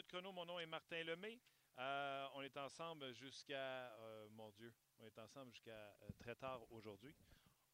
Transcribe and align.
30 0.00 0.02
minutes 0.02 0.06
chrono. 0.08 0.32
Mon 0.32 0.46
nom 0.46 0.58
est 0.60 0.66
Martin 0.66 1.02
Lemay. 1.04 1.38
Euh, 1.78 2.26
on 2.34 2.42
est 2.42 2.56
ensemble 2.56 3.12
jusqu'à. 3.12 3.92
Euh, 3.98 4.28
mon 4.30 4.50
Dieu. 4.50 4.72
On 4.98 5.04
est 5.06 5.18
ensemble 5.18 5.52
jusqu'à 5.52 5.72
euh, 5.72 6.10
très 6.18 6.34
tard 6.34 6.60
aujourd'hui. 6.70 7.14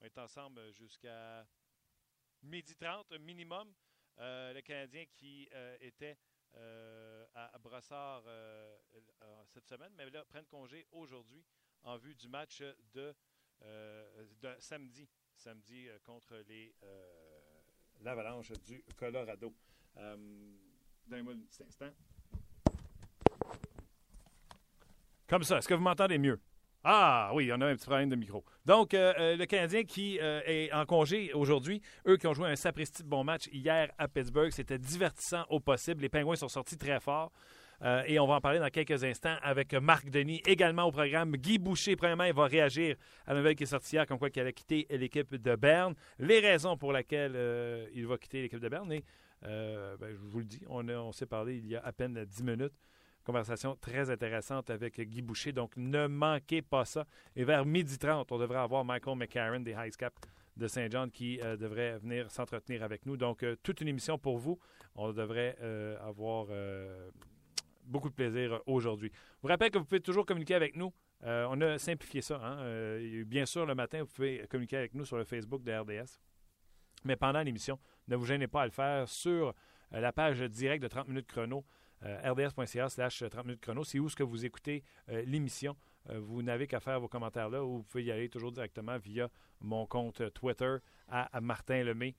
On 0.00 0.04
est 0.04 0.18
ensemble 0.18 0.72
jusqu'à 0.72 1.46
midi 2.42 2.74
30 2.74 3.12
minimum. 3.20 3.72
le 4.18 4.60
Canadien 4.60 5.04
qui 5.06 5.48
était 5.80 6.18
à, 7.34 7.58
Brassard 7.58 8.24
cette 9.46 9.66
semaine, 9.66 9.92
mais 9.96 10.08
là, 10.10 10.24
prennent 10.24 10.46
congé 10.46 10.86
aujourd'hui 10.92 11.44
en 11.82 11.96
vue 11.96 12.14
du 12.14 12.28
match 12.28 12.62
de, 12.92 13.14
samedi. 14.58 15.08
Samedi 15.34 15.88
contre 16.04 16.36
les 16.48 16.74
l'Avalanche 18.00 18.52
du 18.64 18.82
Colorado. 18.96 19.54
Donnez-moi 19.94 21.34
un 21.34 21.40
petit 21.40 21.62
instant. 21.62 21.92
Comme 25.28 25.42
ça. 25.42 25.58
Est-ce 25.58 25.68
que 25.68 25.74
vous 25.74 25.82
m'entendez 25.82 26.18
mieux? 26.18 26.40
Ah 26.88 27.32
oui, 27.34 27.50
on 27.52 27.60
a 27.62 27.66
un 27.66 27.74
petit 27.74 27.86
problème 27.86 28.08
de 28.08 28.14
micro. 28.14 28.44
Donc, 28.64 28.94
euh, 28.94 29.12
euh, 29.18 29.36
le 29.36 29.44
Canadien 29.46 29.82
qui 29.82 30.20
euh, 30.20 30.40
est 30.46 30.72
en 30.72 30.86
congé 30.86 31.32
aujourd'hui, 31.32 31.82
eux 32.06 32.16
qui 32.16 32.28
ont 32.28 32.32
joué 32.32 32.48
un 32.48 32.54
sapristi 32.54 33.02
bon 33.02 33.24
match 33.24 33.48
hier 33.50 33.90
à 33.98 34.06
Pittsburgh, 34.06 34.52
c'était 34.52 34.78
divertissant 34.78 35.44
au 35.50 35.58
possible. 35.58 36.02
Les 36.02 36.08
Pingouins 36.08 36.36
sont 36.36 36.48
sortis 36.48 36.78
très 36.78 37.00
forts. 37.00 37.32
et 38.06 38.20
on 38.20 38.26
va 38.28 38.34
en 38.34 38.40
parler 38.40 38.60
dans 38.60 38.70
quelques 38.70 39.02
instants 39.02 39.36
avec 39.42 39.74
Marc 39.74 40.08
Denis, 40.10 40.40
également 40.46 40.84
au 40.84 40.92
programme. 40.92 41.32
Guy 41.32 41.58
Boucher, 41.58 41.96
premièrement, 41.96 42.22
il 42.22 42.32
va 42.32 42.46
réagir 42.46 42.94
à 43.26 43.32
la 43.32 43.40
nouvelle 43.40 43.56
qui 43.56 43.64
est 43.64 43.66
sortie 43.66 43.96
hier, 43.96 44.06
comme 44.06 44.20
quoi 44.20 44.30
qu'il 44.30 44.46
a 44.46 44.52
quitté 44.52 44.86
l'équipe 44.90 45.34
de 45.34 45.56
Berne. 45.56 45.94
Les 46.20 46.38
raisons 46.38 46.76
pour 46.76 46.92
lesquelles 46.92 47.36
il 47.92 48.06
va 48.06 48.16
quitter 48.16 48.42
l'équipe 48.42 48.60
de 48.60 48.68
Berne. 48.68 48.92
Et, 48.92 49.04
ben, 49.42 50.08
je 50.12 50.22
vous 50.22 50.38
le 50.38 50.44
dis, 50.44 50.62
on, 50.68 50.88
on 50.88 51.10
s'est 51.10 51.26
parlé 51.26 51.56
il 51.56 51.66
y 51.66 51.74
a 51.74 51.84
à 51.84 51.90
peine 51.90 52.24
10 52.24 52.44
minutes. 52.44 52.78
Conversation 53.26 53.74
très 53.80 54.08
intéressante 54.08 54.70
avec 54.70 55.00
Guy 55.00 55.20
Boucher. 55.20 55.50
Donc, 55.50 55.76
ne 55.76 56.06
manquez 56.06 56.62
pas 56.62 56.84
ça. 56.84 57.08
Et 57.34 57.42
vers 57.42 57.66
midi 57.66 57.98
30, 57.98 58.30
on 58.30 58.38
devrait 58.38 58.60
avoir 58.60 58.84
Michael 58.84 59.18
McCarron 59.18 59.58
des 59.58 59.72
High 59.72 59.96
Cap 59.96 60.14
de 60.56 60.68
Saint-Jean 60.68 61.08
qui 61.08 61.40
euh, 61.42 61.56
devrait 61.56 61.98
venir 61.98 62.30
s'entretenir 62.30 62.84
avec 62.84 63.04
nous. 63.04 63.16
Donc, 63.16 63.42
euh, 63.42 63.56
toute 63.64 63.80
une 63.80 63.88
émission 63.88 64.16
pour 64.16 64.38
vous. 64.38 64.60
On 64.94 65.12
devrait 65.12 65.56
euh, 65.60 65.98
avoir 66.06 66.46
beaucoup 67.84 68.10
de 68.10 68.14
plaisir 68.14 68.60
aujourd'hui. 68.64 69.10
Je 69.12 69.42
vous 69.42 69.48
rappelle 69.48 69.72
que 69.72 69.78
vous 69.78 69.84
pouvez 69.84 70.00
toujours 70.00 70.24
communiquer 70.24 70.54
avec 70.54 70.76
nous. 70.76 70.92
on 71.24 71.60
a 71.62 71.78
simplifié 71.78 72.22
ça. 72.22 72.40
Hein. 72.40 72.98
bien 73.26 73.44
sûr, 73.44 73.66
le 73.66 73.74
matin, 73.74 74.04
vous 74.04 74.12
pouvez 74.14 74.46
communiquer 74.48 74.76
avec 74.76 74.94
nous 74.94 75.04
sur 75.04 75.16
le 75.16 75.24
Facebook 75.24 75.64
de 75.64 75.72
RDS. 75.72 76.20
Mais 77.04 77.16
pendant 77.16 77.42
l'émission, 77.42 77.76
ne 78.06 78.14
vous 78.14 78.24
gênez 78.24 78.46
pas 78.46 78.62
à 78.62 78.66
le 78.66 78.70
faire 78.72 79.08
sur 79.08 79.52
la 79.90 80.12
page 80.12 80.40
directe 80.42 80.84
de 80.84 80.88
30 80.88 81.08
minutes 81.08 81.26
chrono 81.26 81.64
rds.ca 82.02 82.88
slash 82.88 83.24
30 83.28 83.44
minutes 83.44 83.60
chrono. 83.60 83.84
C'est 83.84 83.98
où 83.98 84.08
ce 84.08 84.16
que 84.16 84.22
vous 84.22 84.44
écoutez 84.44 84.84
euh, 85.08 85.22
l'émission. 85.26 85.76
Euh, 86.10 86.20
vous 86.20 86.42
n'avez 86.42 86.66
qu'à 86.66 86.80
faire 86.80 87.00
vos 87.00 87.08
commentaires 87.08 87.48
là 87.48 87.64
ou 87.64 87.78
vous 87.78 87.82
pouvez 87.82 88.04
y 88.04 88.12
aller 88.12 88.28
toujours 88.28 88.52
directement 88.52 88.98
via 88.98 89.28
mon 89.60 89.86
compte 89.86 90.32
Twitter 90.34 90.76
à, 91.08 91.40
Martin 91.40 91.82
Lemay 91.82 92.14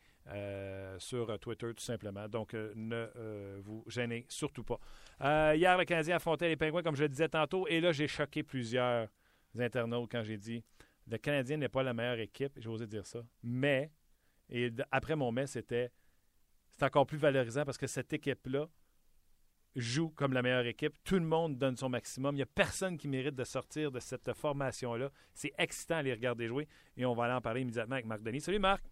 sur 0.97 1.39
Twitter 1.39 1.73
tout 1.73 1.83
simplement. 1.83 2.27
Donc 2.27 2.53
ne 2.53 3.61
vous 3.61 3.83
gênez 3.87 4.25
surtout 4.27 4.63
pas. 4.63 4.79
hier, 5.55 5.77
le 5.77 5.85
Canadien 5.85 6.17
affrontait 6.17 6.49
les 6.49 6.57
Pingouins, 6.57 6.83
comme 6.83 6.95
je 6.95 7.03
le 7.03 7.09
disais 7.09 7.29
tantôt, 7.29 7.67
et 7.67 7.79
là, 7.79 7.93
j'ai 7.93 8.07
choqué 8.07 8.43
plusieurs 8.43 9.07
internautes 9.57 10.09
quand 10.11 10.23
j'ai 10.23 10.37
dit 10.37 10.63
le 11.09 11.17
Canadien 11.17 11.57
n'est 11.57 11.69
pas 11.69 11.83
la 11.83 11.93
meilleure 11.93 12.19
équipe, 12.19 12.53
j'ai 12.57 12.69
osé 12.69 12.85
dire 12.85 13.05
ça, 13.05 13.19
mais, 13.41 13.91
et 14.49 14.71
après 14.91 15.15
mon 15.15 15.31
mais, 15.31 15.47
c'était 15.47 15.91
encore 16.81 17.05
plus 17.05 17.17
valorisant 17.17 17.65
parce 17.65 17.77
que 17.77 17.87
cette 17.87 18.11
équipe-là 18.13 18.67
joue 19.77 20.09
comme 20.09 20.33
la 20.33 20.41
meilleure 20.41 20.65
équipe. 20.65 20.93
Tout 21.03 21.15
le 21.15 21.25
monde 21.25 21.57
donne 21.57 21.77
son 21.77 21.87
maximum. 21.87 22.35
Il 22.35 22.37
n'y 22.37 22.43
a 22.43 22.47
personne 22.47 22.97
qui 22.97 23.07
mérite 23.07 23.35
de 23.35 23.43
sortir 23.43 23.91
de 23.91 23.99
cette 23.99 24.33
formation-là. 24.33 25.09
C'est 25.33 25.53
excitant 25.57 25.97
à 25.97 26.01
les 26.01 26.13
regarder 26.13 26.47
jouer 26.47 26.67
et 26.97 27.05
on 27.05 27.13
va 27.13 27.25
aller 27.25 27.33
en 27.33 27.41
parler 27.41 27.61
immédiatement 27.61 27.95
avec 27.95 28.05
Marc 28.05 28.23
Denis. 28.23 28.41
Salut 28.41 28.59
Marc. 28.59 28.83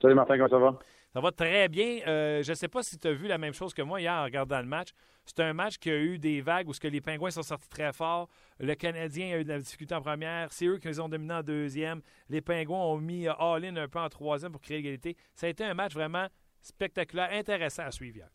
Salut 0.00 0.14
Martin, 0.14 0.36
comment 0.36 0.48
ça 0.48 0.58
va? 0.58 0.78
Ça 1.12 1.20
va 1.20 1.30
très 1.30 1.68
bien. 1.68 2.00
Euh, 2.06 2.42
je 2.42 2.50
ne 2.50 2.54
sais 2.54 2.68
pas 2.68 2.82
si 2.82 2.98
tu 2.98 3.06
as 3.06 3.12
vu 3.12 3.28
la 3.28 3.38
même 3.38 3.52
chose 3.52 3.74
que 3.74 3.82
moi 3.82 4.00
hier 4.00 4.12
en 4.12 4.24
regardant 4.24 4.58
le 4.58 4.66
match. 4.66 4.88
C'est 5.24 5.40
un 5.40 5.52
match 5.52 5.76
qui 5.78 5.90
a 5.90 5.96
eu 5.96 6.18
des 6.18 6.40
vagues 6.40 6.68
où 6.68 6.72
ce 6.72 6.80
que 6.80 6.88
les 6.88 7.00
Pingouins 7.00 7.30
sont 7.30 7.42
sortis 7.42 7.68
très 7.68 7.92
fort. 7.92 8.28
Le 8.58 8.74
Canadien 8.74 9.36
a 9.36 9.38
eu 9.38 9.44
de 9.44 9.50
la 9.50 9.58
difficulté 9.58 9.94
en 9.94 10.00
première. 10.00 10.52
C'est 10.52 10.66
eux 10.66 10.78
qui 10.78 10.88
les 10.88 10.98
ont 10.98 11.08
dominés 11.08 11.34
en 11.34 11.42
deuxième. 11.42 12.00
Les 12.28 12.40
Pingouins 12.40 12.82
ont 12.82 12.98
mis 12.98 13.28
all-in 13.28 13.76
un 13.76 13.88
peu 13.88 14.00
en 14.00 14.08
troisième 14.08 14.50
pour 14.50 14.60
créer 14.60 14.78
l'égalité. 14.78 15.16
Ça 15.34 15.46
a 15.46 15.50
été 15.50 15.64
un 15.64 15.74
match 15.74 15.92
vraiment 15.92 16.26
spectaculaire, 16.62 17.28
intéressant 17.32 17.84
à 17.84 17.90
suivre 17.90 18.16
hier. 18.16 18.28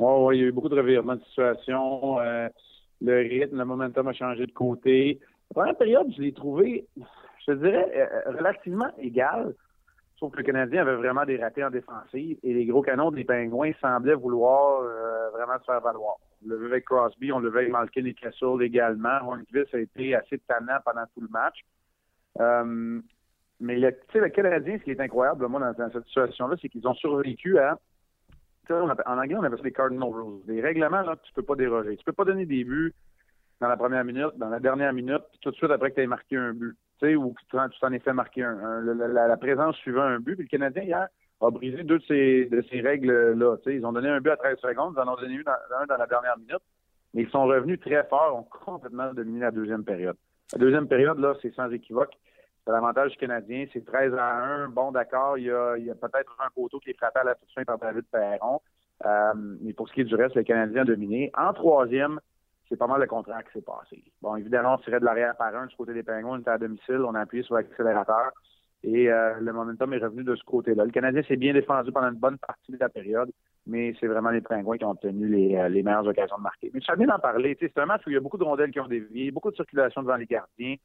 Oui, 0.00 0.38
il 0.38 0.40
y 0.40 0.44
a 0.44 0.48
eu 0.48 0.52
beaucoup 0.52 0.70
de 0.70 0.76
revirements 0.76 1.16
de 1.16 1.24
situation. 1.24 2.18
Euh, 2.20 2.48
le 3.02 3.18
rythme, 3.18 3.58
le 3.58 3.64
momentum 3.66 4.08
a 4.08 4.14
changé 4.14 4.46
de 4.46 4.52
côté. 4.52 5.20
La 5.50 5.54
première 5.54 5.76
période, 5.76 6.10
je 6.16 6.22
l'ai 6.22 6.32
trouvé, 6.32 6.86
je 7.46 7.52
dirais, 7.52 7.92
euh, 7.94 8.32
relativement 8.32 8.90
égal. 8.98 9.54
Sauf 10.18 10.32
que 10.32 10.38
le 10.38 10.44
Canadien 10.44 10.82
avait 10.82 10.96
vraiment 10.96 11.26
des 11.26 11.36
ratés 11.36 11.64
en 11.64 11.70
défensive 11.70 12.38
et 12.42 12.54
les 12.54 12.64
gros 12.64 12.80
canons 12.80 13.10
des 13.10 13.24
Pingouins 13.24 13.72
semblaient 13.78 14.14
vouloir 14.14 14.80
euh, 14.80 15.30
vraiment 15.32 15.58
se 15.58 15.64
faire 15.64 15.82
valoir. 15.82 16.16
On 16.42 16.48
le 16.48 16.64
avec 16.64 16.86
Crosby, 16.86 17.30
on 17.30 17.40
le 17.40 17.48
avec 17.54 17.70
Malkin 17.70 18.06
et 18.06 18.14
Kessel 18.14 18.62
également. 18.62 19.18
Hornquist 19.26 19.74
a 19.74 19.80
été 19.80 20.14
assez 20.14 20.38
tannant 20.48 20.78
pendant 20.82 21.04
tout 21.14 21.20
le 21.20 21.28
match. 21.28 21.58
mais 23.60 23.78
le, 23.78 23.94
le 24.14 24.28
Canadien, 24.30 24.78
ce 24.78 24.84
qui 24.84 24.92
est 24.92 25.00
incroyable, 25.00 25.46
moi, 25.46 25.60
dans, 25.60 25.72
dans 25.84 25.92
cette 25.92 26.06
situation-là, 26.06 26.56
c'est 26.60 26.70
qu'ils 26.70 26.88
ont 26.88 26.94
survécu 26.94 27.58
à 27.58 27.78
en 28.70 29.18
anglais, 29.18 29.36
on 29.36 29.42
appelle 29.42 29.58
ça 29.58 29.64
les 29.64 29.72
cardinal 29.72 30.08
rules. 30.08 30.44
Des 30.46 30.60
règlements 30.60 31.02
là, 31.02 31.16
que 31.16 31.22
tu 31.22 31.32
peux 31.32 31.42
pas 31.42 31.56
déroger. 31.56 31.96
Tu 31.96 32.04
peux 32.04 32.12
pas 32.12 32.24
donner 32.24 32.46
des 32.46 32.64
buts 32.64 32.94
dans 33.60 33.68
la 33.68 33.76
première 33.76 34.04
minute, 34.04 34.36
dans 34.36 34.48
la 34.48 34.60
dernière 34.60 34.92
minute, 34.92 35.22
puis 35.30 35.40
tout 35.42 35.50
de 35.50 35.56
suite 35.56 35.70
après 35.70 35.90
que 35.90 35.96
tu 35.96 36.02
aies 36.02 36.06
marqué 36.06 36.36
un 36.36 36.52
but. 36.52 36.76
Tu 36.98 37.06
sais, 37.06 37.14
ou 37.16 37.32
que 37.32 37.40
tu 37.48 37.80
t'en 37.80 37.92
es 37.92 37.98
fait 37.98 38.12
marquer 38.12 38.44
un. 38.44 38.80
la, 38.80 39.36
présence 39.36 39.76
suivant 39.76 40.02
un 40.02 40.18
but. 40.18 40.36
Puis 40.36 40.44
le 40.44 40.48
Canadien, 40.48 40.82
hier, 40.82 41.08
a 41.40 41.50
brisé 41.50 41.82
deux 41.82 41.98
de 41.98 42.04
ces, 42.06 42.46
de 42.46 42.62
ces 42.70 42.80
règles-là. 42.80 43.56
Ils 43.66 43.84
ont 43.86 43.92
donné 43.92 44.08
un 44.08 44.20
but 44.20 44.30
à 44.30 44.36
13 44.36 44.58
secondes, 44.58 44.94
ils 44.96 45.00
en 45.00 45.12
ont 45.12 45.16
donné 45.16 45.38
un 45.38 45.86
dans, 45.86 45.96
la 45.96 46.06
dernière 46.06 46.38
minute. 46.38 46.62
Mais 47.14 47.22
ils 47.22 47.30
sont 47.30 47.44
revenus 47.44 47.80
très 47.80 48.04
forts, 48.04 48.36
ont 48.36 48.64
complètement 48.64 49.12
dominé 49.12 49.40
la 49.40 49.50
deuxième 49.50 49.84
période. 49.84 50.16
La 50.52 50.58
deuxième 50.58 50.86
période, 50.86 51.18
là, 51.18 51.34
c'est 51.42 51.52
sans 51.54 51.70
équivoque. 51.70 52.12
C'est 52.64 52.72
l'avantage 52.72 53.16
Canadien. 53.16 53.66
C'est 53.72 53.84
13 53.84 54.14
à 54.14 54.44
1. 54.64 54.68
Bon, 54.68 54.92
d'accord, 54.92 55.38
il 55.38 55.44
y 55.44 55.50
a, 55.50 55.94
peut-être 55.94 56.36
un 56.44 56.50
poteau 56.54 56.78
qui 56.78 56.90
est 56.90 56.96
frappé 56.96 57.20
à 57.20 57.24
la 57.24 57.34
toute 57.34 57.50
fin 57.54 57.64
par 57.64 57.78
David 57.78 58.04
Perron. 58.10 58.60
Euh, 59.06 59.32
mais 59.62 59.72
pour 59.72 59.88
ce 59.88 59.94
qui 59.94 60.02
est 60.02 60.04
du 60.04 60.14
reste, 60.14 60.34
le 60.34 60.42
Canadien 60.42 60.82
a 60.82 60.84
dominé. 60.84 61.30
En 61.36 61.52
troisième, 61.52 62.20
c'est 62.68 62.76
pas 62.76 62.86
mal 62.86 63.00
le 63.00 63.06
contraire 63.06 63.42
qui 63.44 63.52
s'est 63.52 63.64
passé. 63.64 64.02
Bon, 64.20 64.36
évidemment, 64.36 64.74
on 64.74 64.78
tirait 64.78 65.00
de 65.00 65.04
l'arrière 65.04 65.36
par 65.36 65.54
un 65.54 65.66
du 65.66 65.76
côté 65.76 65.94
des 65.94 66.02
Pingouins, 66.02 66.36
on 66.36 66.40
était 66.40 66.50
à 66.50 66.58
domicile, 66.58 67.00
on 67.06 67.14
a 67.14 67.20
appuyé 67.20 67.42
sur 67.42 67.54
l'accélérateur 67.54 68.30
et 68.82 69.10
euh, 69.10 69.34
le 69.40 69.52
momentum 69.52 69.92
est 69.92 69.98
revenu 69.98 70.24
de 70.24 70.34
ce 70.34 70.44
côté-là. 70.44 70.84
Le 70.84 70.90
Canadien 70.90 71.22
s'est 71.24 71.36
bien 71.36 71.52
défendu 71.52 71.92
pendant 71.92 72.08
une 72.08 72.18
bonne 72.18 72.38
partie 72.38 72.72
de 72.72 72.78
la 72.78 72.88
période, 72.88 73.30
mais 73.66 73.94
c'est 74.00 74.06
vraiment 74.06 74.30
les 74.30 74.40
Pingouins 74.40 74.78
qui 74.78 74.84
ont 74.84 74.92
obtenu 74.92 75.28
les, 75.28 75.56
euh, 75.56 75.68
meilleures 75.68 76.06
occasions 76.06 76.38
de 76.38 76.42
marquer. 76.42 76.70
Mais 76.72 76.80
tu 76.80 76.90
as 76.90 76.96
bien 76.96 77.06
d'en 77.06 77.18
parler. 77.18 77.56
C'est 77.60 77.76
un 77.78 77.86
match 77.86 78.02
où 78.06 78.10
il 78.10 78.14
y 78.14 78.16
a 78.16 78.20
beaucoup 78.20 78.38
de 78.38 78.44
rondelles 78.44 78.70
qui 78.70 78.80
ont 78.80 78.88
dévié, 78.88 79.30
beaucoup 79.30 79.50
de 79.50 79.56
circulation 79.56 80.02
devant 80.02 80.16
les 80.16 80.26
gardiens 80.26 80.76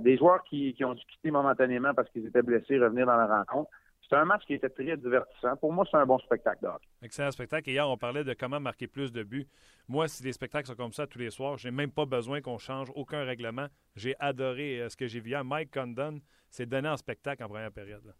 des 0.00 0.16
joueurs 0.16 0.42
qui, 0.44 0.74
ont 0.84 0.94
dû 0.94 1.04
quitter 1.04 1.30
momentanément 1.30 1.94
parce 1.94 2.08
qu'ils 2.10 2.26
étaient 2.26 2.42
blessés, 2.42 2.78
revenir 2.78 3.06
dans 3.06 3.16
la 3.16 3.26
rencontre. 3.26 3.70
C'est 4.08 4.16
un 4.16 4.24
match 4.24 4.42
qui 4.46 4.54
était 4.54 4.68
très 4.68 4.96
divertissant. 4.96 5.56
Pour 5.56 5.72
moi, 5.72 5.86
c'est 5.90 5.96
un 5.96 6.04
bon 6.04 6.18
spectacle 6.18 6.62
d'or. 6.62 6.78
Excellent 7.02 7.30
spectacle. 7.30 7.70
Et 7.70 7.72
hier, 7.72 7.88
on 7.88 7.96
parlait 7.96 8.22
de 8.22 8.34
comment 8.34 8.60
marquer 8.60 8.86
plus 8.86 9.12
de 9.12 9.22
buts. 9.22 9.46
Moi, 9.88 10.08
si 10.08 10.22
les 10.22 10.32
spectacles 10.32 10.66
sont 10.66 10.74
comme 10.74 10.92
ça 10.92 11.06
tous 11.06 11.18
les 11.18 11.30
soirs, 11.30 11.56
j'ai 11.56 11.70
même 11.70 11.90
pas 11.90 12.04
besoin 12.04 12.40
qu'on 12.40 12.58
change 12.58 12.92
aucun 12.94 13.24
règlement. 13.24 13.66
J'ai 13.96 14.14
adoré 14.18 14.80
euh, 14.80 14.88
ce 14.88 14.96
que 14.96 15.06
j'ai 15.06 15.20
vu 15.20 15.30
hier. 15.30 15.44
Mike 15.44 15.72
Condon 15.72 16.20
s'est 16.50 16.66
donné 16.66 16.88
en 16.88 16.96
spectacle 16.96 17.42
en 17.42 17.48
première 17.48 17.72
période. 17.72 18.14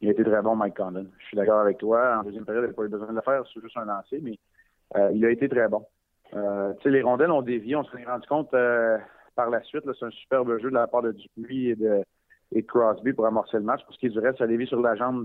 Il 0.00 0.08
a 0.08 0.12
été 0.12 0.24
très 0.24 0.40
bon, 0.40 0.54
Mike 0.56 0.76
Condon. 0.76 1.06
Je 1.18 1.26
suis 1.26 1.36
d'accord 1.36 1.60
avec 1.60 1.78
toi. 1.78 2.18
En 2.18 2.22
deuxième 2.22 2.44
période, 2.44 2.64
il 2.64 2.68
n'a 2.68 2.74
pas 2.74 2.84
eu 2.84 2.88
besoin 2.88 3.08
de 3.08 3.16
le 3.16 3.22
faire. 3.22 3.42
C'est 3.52 3.60
juste 3.60 3.76
un 3.76 3.84
lancer, 3.84 4.20
mais 4.22 4.38
euh, 4.96 5.10
il 5.12 5.24
a 5.24 5.30
été 5.30 5.48
très 5.48 5.68
bon. 5.68 5.84
Euh, 6.32 6.72
les 6.84 7.02
rondelles 7.02 7.32
ont 7.32 7.42
dévié. 7.42 7.74
On 7.74 7.84
s'en 7.84 7.98
est 7.98 8.06
rendu 8.06 8.26
compte 8.28 8.54
par 9.40 9.50
la 9.50 9.62
suite. 9.62 9.84
C'est 9.98 10.04
un 10.04 10.10
superbe 10.10 10.58
jeu 10.58 10.68
de 10.68 10.74
la 10.74 10.86
part 10.86 11.02
de 11.02 11.12
Dupuis 11.12 11.70
et 11.70 11.76
de, 11.76 12.04
Crosby 12.66 13.12
pour 13.12 13.26
amorcer 13.26 13.56
le 13.56 13.62
match. 13.62 13.82
Pour 13.84 13.94
ce 13.94 13.98
qui 13.98 14.06
est 14.06 14.10
du 14.10 14.18
reste, 14.18 14.38
ça 14.38 14.44
a 14.44 14.66
sur 14.66 14.80
la 14.82 14.96
jambe 14.96 15.24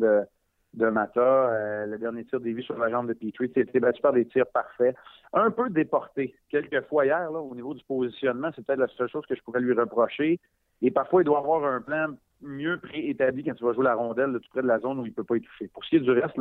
de, 0.73 0.89
Mata. 0.89 1.19
Euh, 1.19 1.85
le 1.85 1.97
dernier 1.97 2.23
tir 2.25 2.39
dévié 2.39 2.63
sur 2.63 2.77
la 2.77 2.89
jambe 2.89 3.07
de 3.07 3.13
Petrie. 3.13 3.51
C'était 3.53 3.79
battu 3.79 4.01
par 4.01 4.13
des 4.13 4.25
tirs 4.25 4.47
parfaits. 4.47 4.95
Un 5.33 5.51
peu 5.51 5.69
déporté. 5.69 6.33
Quelques 6.49 6.85
fois 6.87 7.05
hier, 7.05 7.29
au 7.31 7.55
niveau 7.55 7.73
du 7.73 7.83
positionnement, 7.83 8.51
c'est 8.55 8.65
peut-être 8.65 8.79
la 8.79 8.87
seule 8.87 9.09
chose 9.09 9.25
que 9.25 9.35
je 9.35 9.41
pourrais 9.41 9.59
lui 9.59 9.73
reprocher. 9.73 10.39
Et 10.81 10.91
parfois, 10.91 11.21
il 11.21 11.25
doit 11.25 11.39
avoir 11.39 11.65
un 11.65 11.81
plan 11.81 12.07
mieux 12.41 12.77
préétabli 12.79 13.43
quand 13.43 13.55
tu 13.55 13.65
vas 13.65 13.73
jouer 13.73 13.85
la 13.85 13.95
rondelle 13.95 14.39
tout 14.41 14.49
près 14.51 14.61
de 14.61 14.67
la 14.67 14.79
zone 14.79 14.99
où 14.99 15.05
il 15.05 15.09
ne 15.09 15.15
peut 15.15 15.23
pas 15.23 15.35
y 15.35 15.41
toucher. 15.41 15.67
Pour 15.67 15.83
ce 15.83 15.89
qui 15.89 15.95
est 15.97 15.99
du 15.99 16.11
reste, 16.11 16.37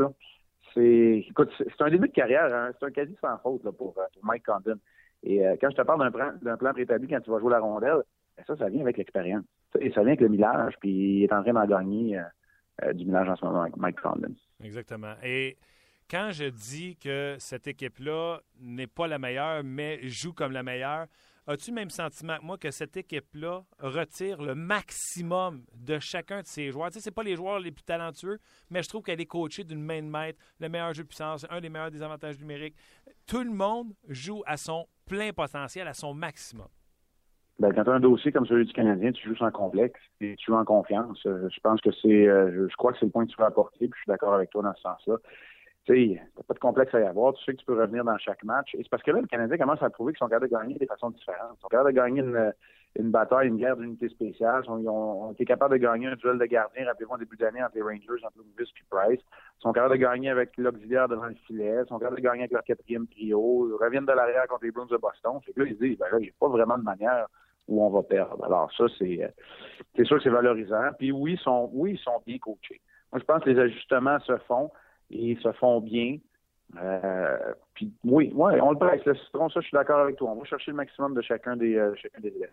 c'est, 0.74 1.26
c'est 1.58 1.82
un 1.82 1.90
début 1.90 2.08
de 2.08 2.12
carrière, 2.12 2.52
hein. 2.54 2.70
c'est 2.78 2.86
un 2.86 2.90
quasi 2.90 3.16
sans 3.20 3.38
faute 3.38 3.62
pour, 3.76 3.94
euh, 3.98 4.02
pour 4.12 4.24
Mike 4.24 4.44
Condon. 4.44 4.78
Et 5.24 5.44
euh, 5.44 5.56
quand 5.60 5.70
je 5.70 5.76
te 5.76 5.82
parle 5.82 6.00
d'un 6.42 6.56
plan, 6.56 6.72
préétabli 6.72 7.08
quand 7.08 7.20
tu 7.20 7.30
vas 7.30 7.40
jouer 7.40 7.50
la 7.50 7.60
rondelle, 7.60 8.02
ben 8.36 8.44
ça, 8.46 8.56
ça 8.56 8.68
vient 8.68 8.82
avec 8.82 8.98
l'expérience. 8.98 9.44
Et 9.80 9.90
ça 9.90 10.00
vient 10.02 10.10
avec 10.10 10.20
le 10.20 10.28
millage, 10.28 10.74
puis 10.80 10.90
il 10.90 11.24
est 11.24 11.32
en 11.32 11.42
train 11.42 11.52
d'en 11.52 11.66
gagner 11.66 12.18
euh, 12.18 12.22
euh, 12.84 12.92
du 12.92 13.06
millage 13.06 13.28
en 13.28 13.36
ce 13.36 13.44
moment 13.44 13.62
avec 13.62 13.76
Mike 13.76 14.00
Condon. 14.00 14.34
Exactement. 14.62 15.14
Et 15.22 15.56
quand 16.10 16.30
je 16.30 16.44
dis 16.44 16.96
que 16.96 17.36
cette 17.38 17.66
équipe-là 17.66 18.40
n'est 18.60 18.86
pas 18.86 19.06
la 19.06 19.18
meilleure, 19.18 19.64
mais 19.64 19.98
joue 20.02 20.34
comme 20.34 20.52
la 20.52 20.62
meilleure, 20.62 21.06
as-tu 21.46 21.70
le 21.70 21.74
même 21.74 21.90
sentiment 21.90 22.36
que 22.36 22.44
moi 22.44 22.58
que 22.58 22.70
cette 22.70 22.96
équipe-là 22.96 23.64
retire 23.78 24.42
le 24.42 24.54
maximum 24.54 25.64
de 25.74 25.98
chacun 25.98 26.42
de 26.42 26.46
ses 26.46 26.70
joueurs? 26.70 26.88
Tu 26.90 26.94
sais, 26.94 27.00
c'est 27.00 27.10
pas 27.10 27.22
les 27.22 27.36
joueurs 27.36 27.60
les 27.60 27.70
plus 27.70 27.84
talentueux, 27.84 28.38
mais 28.68 28.82
je 28.82 28.88
trouve 28.88 29.02
qu'elle 29.02 29.20
est 29.20 29.26
coachée 29.26 29.64
d'une 29.64 29.82
main 29.82 30.02
de 30.02 30.08
maître, 30.08 30.38
le 30.60 30.68
meilleur 30.68 30.92
jeu 30.92 31.02
de 31.02 31.08
puissance, 31.08 31.46
un 31.48 31.60
des 31.62 31.70
meilleurs 31.70 31.90
des 31.90 32.02
avantages 32.02 32.38
numériques. 32.38 32.76
Tout 33.26 33.42
le 33.42 33.50
monde 33.50 33.94
joue 34.08 34.42
à 34.46 34.58
son 34.58 34.86
plein 35.06 35.32
potentiel, 35.32 35.88
à 35.88 35.94
son 35.94 36.14
maximum. 36.14 36.68
Ben, 37.60 37.72
quand 37.72 37.84
tu 37.84 37.90
as 37.90 37.94
un 37.94 38.00
dossier 38.00 38.32
comme 38.32 38.46
celui 38.46 38.64
du 38.64 38.72
Canadien, 38.72 39.12
tu 39.12 39.28
joues 39.28 39.36
sans 39.36 39.50
complexe 39.52 40.00
et 40.20 40.34
tu 40.36 40.46
joues 40.46 40.56
en 40.56 40.64
confiance. 40.64 41.24
Euh, 41.24 41.48
je 41.54 41.60
pense 41.60 41.80
que 41.80 41.90
c'est, 42.02 42.26
euh, 42.26 42.68
je 42.68 42.76
crois 42.76 42.92
que 42.92 42.98
c'est 42.98 43.06
le 43.06 43.12
point 43.12 43.26
que 43.26 43.30
tu 43.30 43.36
veux 43.38 43.46
apporter, 43.46 43.86
puis 43.86 43.92
je 43.94 44.02
suis 44.02 44.08
d'accord 44.08 44.34
avec 44.34 44.50
toi 44.50 44.62
dans 44.62 44.74
ce 44.74 44.82
sens-là. 44.82 45.16
Tu 45.84 45.94
sais, 45.94 46.22
t'as 46.34 46.42
pas 46.42 46.54
de 46.54 46.58
complexe 46.58 46.94
à 46.94 47.00
y 47.00 47.04
avoir. 47.04 47.34
Tu 47.34 47.44
sais 47.44 47.52
que 47.52 47.58
tu 47.58 47.66
peux 47.66 47.78
revenir 47.78 48.04
dans 48.04 48.18
chaque 48.18 48.42
match. 48.42 48.74
Et 48.74 48.78
c'est 48.82 48.88
parce 48.88 49.02
que 49.02 49.10
là, 49.10 49.20
le 49.20 49.26
Canadien 49.26 49.58
commence 49.58 49.82
à 49.82 49.90
prouver 49.90 50.14
qu'ils 50.14 50.18
sont 50.18 50.28
capables 50.28 50.48
de 50.48 50.56
gagner 50.56 50.78
de 50.78 50.86
façons 50.86 51.10
différentes. 51.10 51.56
Ils 51.58 51.60
sont 51.60 51.68
capables 51.68 51.92
de 51.92 51.96
gagner 51.96 52.20
une, 52.22 52.52
une 52.96 53.10
bataille, 53.10 53.48
une 53.48 53.56
guerre 53.56 53.76
d'unité 53.76 54.08
spéciale. 54.08 54.62
Ils 54.66 54.88
ont, 54.88 55.32
été 55.32 55.44
capables 55.44 55.74
de 55.74 55.82
gagner 55.82 56.06
un 56.06 56.14
duel 56.14 56.38
de 56.38 56.44
gardien, 56.44 56.86
rappelez-vous, 56.86 57.14
en 57.14 57.18
début 57.18 57.36
d'année, 57.36 57.62
entre 57.62 57.74
les 57.74 57.82
Rangers, 57.82 58.24
entre 58.24 58.38
Lundqvist 58.38 58.72
et 58.76 58.84
Price. 58.88 59.20
Ils 59.20 59.62
sont 59.62 59.72
capables 59.72 59.94
de 59.94 60.00
gagner 60.00 60.30
avec 60.30 60.56
l'auxiliaire 60.56 61.08
devant 61.08 61.26
le 61.26 61.34
filet. 61.46 61.82
Ils 61.82 61.88
sont 61.88 61.98
capables 61.98 62.18
de 62.18 62.22
gagner 62.22 62.40
avec 62.42 62.52
leur 62.52 62.62
quatrième 62.62 63.06
trio. 63.08 63.68
Ils 63.68 63.84
reviennent 63.84 64.06
de 64.06 64.12
l'arrière 64.12 64.46
contre 64.48 64.64
les 64.64 64.70
Bruins 64.70 64.86
de 64.86 64.96
Boston. 64.96 65.40
Fait 65.44 65.52
que 65.52 65.60
là, 65.60 65.66
ils 65.68 65.76
disent, 65.76 65.98
ben 65.98 66.06
là, 66.12 66.18
il 66.18 66.24
n'y 66.24 66.28
a 66.28 66.32
pas 66.38 66.48
vraiment 66.48 66.78
de 66.78 66.84
manière 66.84 67.26
où 67.66 67.84
on 67.84 67.90
va 67.90 68.02
perdre. 68.02 68.44
Alors 68.44 68.70
ça, 68.76 68.84
c'est 68.98 69.24
euh, 69.24 69.28
c'est 69.96 70.04
sûr 70.04 70.18
que 70.18 70.22
c'est 70.22 70.30
valorisant. 70.30 70.90
Puis 70.98 71.12
oui, 71.12 71.32
ils 71.32 71.38
sont 71.38 71.70
oui, 71.72 71.92
ils 71.92 71.98
sont 71.98 72.22
bien 72.26 72.38
coachés. 72.38 72.80
Moi, 73.12 73.20
je 73.20 73.24
pense 73.24 73.42
que 73.42 73.50
les 73.50 73.58
ajustements 73.58 74.20
se 74.20 74.36
font 74.46 74.70
et 75.10 75.30
ils 75.32 75.40
se 75.40 75.52
font 75.52 75.80
bien. 75.80 76.18
Euh, 76.80 77.54
puis 77.74 77.92
oui, 78.04 78.32
ouais, 78.34 78.60
on 78.60 78.72
le 78.72 78.78
presse, 78.78 79.04
le 79.04 79.14
citron, 79.14 79.48
ça, 79.48 79.60
je 79.60 79.66
suis 79.66 79.74
d'accord 79.74 80.00
avec 80.00 80.16
toi. 80.16 80.30
On 80.30 80.36
va 80.36 80.44
chercher 80.44 80.72
le 80.72 80.76
maximum 80.76 81.14
de 81.14 81.22
chacun 81.22 81.56
des, 81.56 81.76
euh, 81.76 81.94
chacun 81.96 82.20
des 82.20 82.28
élèves. 82.28 82.50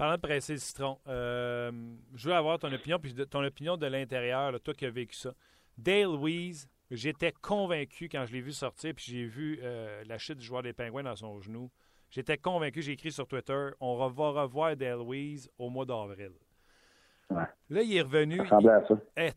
Parlant 0.00 0.16
de 0.16 0.22
presser 0.22 0.54
le 0.54 0.58
citron, 0.58 0.98
je 1.06 2.26
veux 2.26 2.32
avoir 2.32 2.58
ton 2.58 2.72
opinion, 2.72 2.98
puis 2.98 3.14
ton 3.14 3.44
opinion 3.44 3.76
de 3.76 3.84
l'intérieur, 3.84 4.58
toi 4.62 4.72
qui 4.72 4.86
as 4.86 4.90
vécu 4.90 5.14
ça. 5.14 5.34
Dale 5.76 6.16
Weiss, 6.18 6.66
j'étais 6.90 7.32
convaincu 7.42 8.08
quand 8.08 8.24
je 8.24 8.32
l'ai 8.32 8.40
vu 8.40 8.52
sortir, 8.52 8.94
puis 8.94 9.04
j'ai 9.08 9.26
vu 9.26 9.60
la 10.06 10.16
chute 10.16 10.38
du 10.38 10.44
joueur 10.46 10.62
des 10.62 10.72
Pingouins 10.72 11.02
dans 11.02 11.16
son 11.16 11.38
genou. 11.42 11.70
J'étais 12.08 12.38
convaincu, 12.38 12.80
j'ai 12.80 12.92
écrit 12.92 13.12
sur 13.12 13.26
Twitter, 13.26 13.72
on 13.78 13.98
va 13.98 14.06
revoir 14.06 14.74
Louise 14.74 15.50
au 15.58 15.68
mois 15.68 15.84
d'avril. 15.84 16.32
Là, 17.28 17.82
il 17.82 17.94
est 17.94 18.00
revenu. 18.00 18.40
Il, 19.18 19.32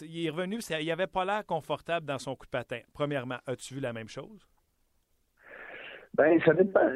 il 0.00 0.26
est 0.26 0.30
revenu, 0.30 0.60
il 0.80 0.86
n'avait 0.86 1.06
pas 1.08 1.26
l'air 1.26 1.44
confortable 1.44 2.06
dans 2.06 2.18
son 2.18 2.34
coup 2.34 2.46
de 2.46 2.50
patin. 2.50 2.80
Premièrement, 2.94 3.36
as-tu 3.46 3.74
vu 3.74 3.80
la 3.80 3.92
même 3.92 4.08
chose? 4.08 4.48
Ben, 6.14 6.40
ça 6.42 6.54
dépend. 6.54 6.90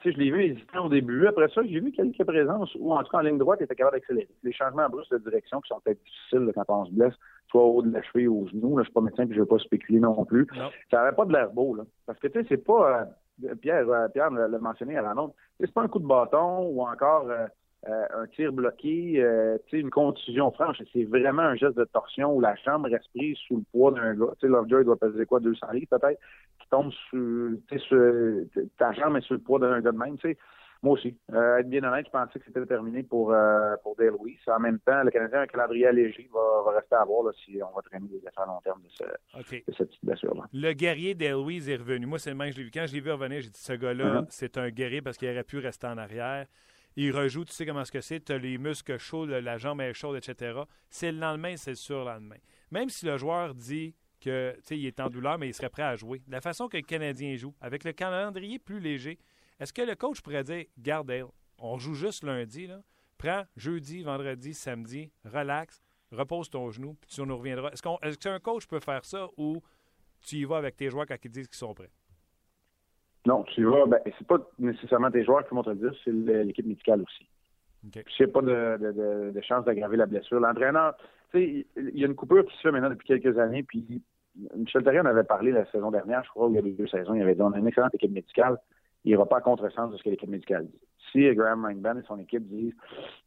Tu 0.00 0.10
sais, 0.10 0.14
je 0.14 0.18
l'ai 0.18 0.30
vu 0.30 0.44
hésiter 0.44 0.78
au 0.78 0.88
début. 0.88 1.26
Après 1.26 1.48
ça, 1.48 1.60
j'ai 1.64 1.80
vu 1.80 1.90
quelques 1.90 2.24
présences 2.24 2.72
où, 2.78 2.92
en 2.92 3.02
tout 3.02 3.10
cas, 3.10 3.18
en 3.18 3.22
ligne 3.22 3.38
droite, 3.38 3.58
il 3.60 3.64
était 3.64 3.74
capable 3.74 3.96
d'accélérer. 3.96 4.28
Les 4.44 4.52
changements 4.52 4.88
brusques 4.88 5.10
de 5.10 5.18
direction 5.18 5.60
qui 5.60 5.68
sont 5.68 5.80
peut-être 5.80 6.02
difficiles 6.04 6.52
quand 6.54 6.64
on 6.68 6.84
se 6.84 6.92
blesse, 6.92 7.14
soit 7.50 7.62
au 7.62 7.78
haut 7.78 7.82
de 7.82 7.92
la 7.92 8.00
cheville 8.02 8.28
ou 8.28 8.44
au 8.44 8.46
genou. 8.46 8.76
Là, 8.76 8.84
je 8.84 8.86
suis 8.86 8.94
pas 8.94 9.00
médecin 9.00 9.24
et 9.24 9.28
je 9.30 9.34
ne 9.34 9.40
veux 9.40 9.46
pas 9.46 9.58
spéculer 9.58 9.98
non 9.98 10.24
plus. 10.24 10.46
Ça 10.90 10.98
n'avait 10.98 11.16
pas 11.16 11.24
de 11.24 11.32
l'air 11.32 11.50
beau. 11.50 11.74
Là. 11.74 11.82
Parce 12.06 12.18
que, 12.20 12.28
tu 12.28 12.40
sais, 12.40 12.46
c'est 12.48 12.64
pas. 12.64 13.08
Euh, 13.44 13.54
Pierre, 13.60 13.88
euh, 13.88 14.08
Pierre 14.08 14.30
l'a 14.30 14.58
mentionné 14.58 14.96
à 14.96 15.02
la 15.02 15.14
nôtre, 15.14 15.34
c'est 15.60 15.72
pas 15.72 15.82
un 15.82 15.88
coup 15.88 16.00
de 16.00 16.06
bâton 16.06 16.68
ou 16.68 16.82
encore 16.82 17.28
euh, 17.30 17.46
un 17.86 18.26
tir 18.26 18.52
bloqué, 18.52 19.24
une 19.72 19.90
contusion 19.90 20.50
franche. 20.52 20.80
C'est 20.92 21.04
vraiment 21.04 21.42
un 21.42 21.54
geste 21.54 21.76
de 21.76 21.84
torsion 21.84 22.34
où 22.34 22.40
la 22.40 22.54
jambe 22.56 22.86
reste 22.86 23.08
prise 23.14 23.36
sous 23.46 23.56
le 23.56 23.62
poids 23.72 23.92
d'un 23.92 24.14
gars. 24.14 24.32
Tu 24.40 24.46
sais, 24.46 24.48
Lovejoy 24.48 24.84
doit 24.84 24.96
peser 24.96 25.24
quoi, 25.26 25.38
200 25.38 25.66
livres 25.72 25.86
peut-être, 25.90 26.20
tombe 26.70 26.92
sur, 26.92 27.50
ta 28.78 28.92
jambe 28.92 29.16
est 29.16 29.20
sur 29.22 29.34
le 29.34 29.40
poids 29.40 29.58
d'un 29.58 29.80
gars 29.80 29.92
de 29.92 29.98
même. 29.98 30.16
Tu 30.18 30.30
sais. 30.30 30.38
Moi 30.82 30.92
aussi. 30.94 31.16
Euh, 31.32 31.58
être 31.58 31.68
bien 31.68 31.82
honnête, 31.82 32.06
je 32.06 32.10
pensais 32.10 32.38
que 32.38 32.44
c'était 32.44 32.64
terminé 32.64 33.02
pour, 33.02 33.32
euh, 33.32 33.74
pour 33.82 33.96
Dale 33.96 34.10
Louis. 34.10 34.38
En 34.46 34.60
même 34.60 34.78
temps, 34.78 35.02
le 35.02 35.10
Canadien 35.10 35.40
un 35.40 35.46
calendrier 35.46 35.86
allégé 35.88 36.30
va, 36.32 36.62
va 36.64 36.78
rester 36.78 36.94
à 36.94 37.04
voir 37.04 37.24
là, 37.24 37.32
si 37.44 37.58
on 37.62 37.74
va 37.74 37.82
traîner 37.82 38.06
des 38.06 38.24
affaires 38.26 38.44
à 38.44 38.46
long 38.46 38.60
terme 38.62 38.80
de, 38.82 38.88
ce, 38.88 39.04
cette 39.48 39.88
petite 39.88 40.04
blessure-là. 40.04 40.44
Le 40.52 40.72
guerrier 40.72 41.14
Dale 41.14 41.32
Louis 41.32 41.68
est 41.68 41.76
revenu. 41.76 42.06
Moi, 42.06 42.18
c'est 42.18 42.30
le 42.30 42.36
même 42.36 42.52
je 42.52 42.58
l'ai 42.58 42.64
vu. 42.64 42.70
Quand 42.72 42.86
je 42.86 42.94
l'ai 42.94 43.00
vu 43.00 43.10
revenir, 43.10 43.40
j'ai 43.40 43.50
dit 43.50 43.60
ce 43.60 43.72
gars-là, 43.72 44.20
mm-hmm. 44.20 44.26
c'est 44.30 44.56
un 44.56 44.70
guerrier 44.70 45.02
parce 45.02 45.16
qu'il 45.16 45.28
aurait 45.28 45.42
pu 45.42 45.58
rester 45.58 45.88
en 45.88 45.98
arrière. 45.98 46.46
Il 46.96 47.14
rejoue, 47.16 47.44
tu 47.44 47.52
sais 47.52 47.66
comment 47.66 47.84
ce 47.84 47.92
que 47.92 48.00
c'est, 48.00 48.20
tu 48.24 48.32
as 48.32 48.38
les 48.38 48.58
muscles 48.58 48.98
chauds, 48.98 49.26
la 49.26 49.56
jambe 49.56 49.80
est 49.80 49.94
chaude, 49.94 50.16
etc. 50.16 50.60
C'est 50.90 51.12
le 51.12 51.18
lendemain, 51.18 51.56
c'est 51.56 51.70
le 51.70 51.76
surlendemain. 51.76 52.38
Même 52.70 52.88
si 52.88 53.06
le 53.06 53.16
joueur 53.16 53.54
dit 53.54 53.94
que 54.20 54.54
il 54.70 54.86
est 54.86 55.00
en 55.00 55.08
douleur, 55.08 55.38
mais 55.38 55.48
il 55.48 55.54
serait 55.54 55.68
prêt 55.68 55.82
à 55.82 55.96
jouer. 55.96 56.22
La 56.28 56.40
façon 56.40 56.68
que 56.68 56.76
le 56.76 56.82
Canadien 56.82 57.36
joue, 57.36 57.54
avec 57.60 57.84
le 57.84 57.92
calendrier 57.92 58.58
plus 58.58 58.80
léger, 58.80 59.18
est-ce 59.60 59.72
que 59.72 59.82
le 59.82 59.94
coach 59.94 60.20
pourrait 60.20 60.44
dire 60.44 60.64
Garde, 60.78 61.12
on 61.58 61.78
joue 61.78 61.94
juste 61.94 62.24
lundi, 62.24 62.66
là. 62.66 62.80
prends 63.16 63.44
jeudi, 63.56 64.02
vendredi, 64.02 64.54
samedi, 64.54 65.10
relax, 65.24 65.82
repose 66.12 66.48
ton 66.50 66.70
genou, 66.70 66.94
puis 67.00 67.10
tu 67.10 67.22
nous 67.22 67.36
reviendras. 67.36 67.70
Est-ce, 67.70 67.82
qu'on, 67.82 67.98
est-ce 68.02 68.18
qu'un 68.18 68.38
coach 68.38 68.66
peut 68.66 68.80
faire 68.80 69.04
ça 69.04 69.28
ou 69.36 69.60
tu 70.20 70.36
y 70.36 70.44
vas 70.44 70.58
avec 70.58 70.76
tes 70.76 70.90
joueurs 70.90 71.06
quand 71.06 71.16
ils 71.22 71.30
disent 71.30 71.48
qu'ils 71.48 71.56
sont 71.56 71.74
prêts? 71.74 71.90
Non, 73.26 73.42
tu 73.44 73.60
y 73.60 73.64
vas. 73.64 73.86
Ben, 73.86 74.00
c'est 74.18 74.26
pas 74.26 74.38
nécessairement 74.58 75.10
tes 75.10 75.24
joueurs 75.24 75.46
qui 75.46 75.54
vont 75.54 75.62
te 75.62 75.70
le 75.70 75.76
dire, 75.76 75.92
c'est 76.04 76.12
l'équipe 76.12 76.66
médicale 76.66 77.02
aussi. 77.02 77.28
Okay. 77.86 78.04
N'y 78.18 78.24
a 78.24 78.28
pas 78.28 78.42
de, 78.42 79.32
de, 79.32 79.40
chance 79.42 79.64
d'aggraver 79.64 79.96
la 79.96 80.06
blessure, 80.06 80.40
l'entraîneur, 80.40 80.96
il 81.34 81.64
y 81.74 82.04
a 82.04 82.06
une 82.06 82.14
coupure 82.14 82.44
qui 82.46 82.56
se 82.56 82.62
fait 82.62 82.70
maintenant 82.70 82.90
depuis 82.90 83.06
quelques 83.06 83.38
années, 83.38 83.62
puis 83.62 84.02
Michel 84.56 84.82
Therrien 84.82 85.02
en 85.02 85.06
avait 85.06 85.24
parlé 85.24 85.50
la 85.50 85.66
saison 85.70 85.90
dernière, 85.90 86.22
je 86.24 86.30
crois, 86.30 86.48
il 86.48 86.54
y 86.54 86.58
a 86.58 86.62
deux 86.62 86.86
saisons, 86.86 87.14
il 87.14 87.22
avait 87.22 87.34
dit 87.34 87.42
on 87.42 87.52
a 87.52 87.58
une 87.58 87.66
excellente 87.66 87.94
équipe 87.94 88.12
médicale 88.12 88.58
il 89.04 89.16
va 89.16 89.26
pas 89.26 89.38
à 89.38 89.40
contresens 89.40 89.90
de 89.90 89.96
ce 89.96 90.02
que 90.02 90.10
l'équipe 90.10 90.28
médicale 90.28 90.66
dit. 90.66 90.80
Si 91.12 91.34
Graham 91.34 91.64
Rainban 91.64 91.98
et 91.98 92.02
son 92.02 92.18
équipe 92.18 92.46
disent 92.46 92.74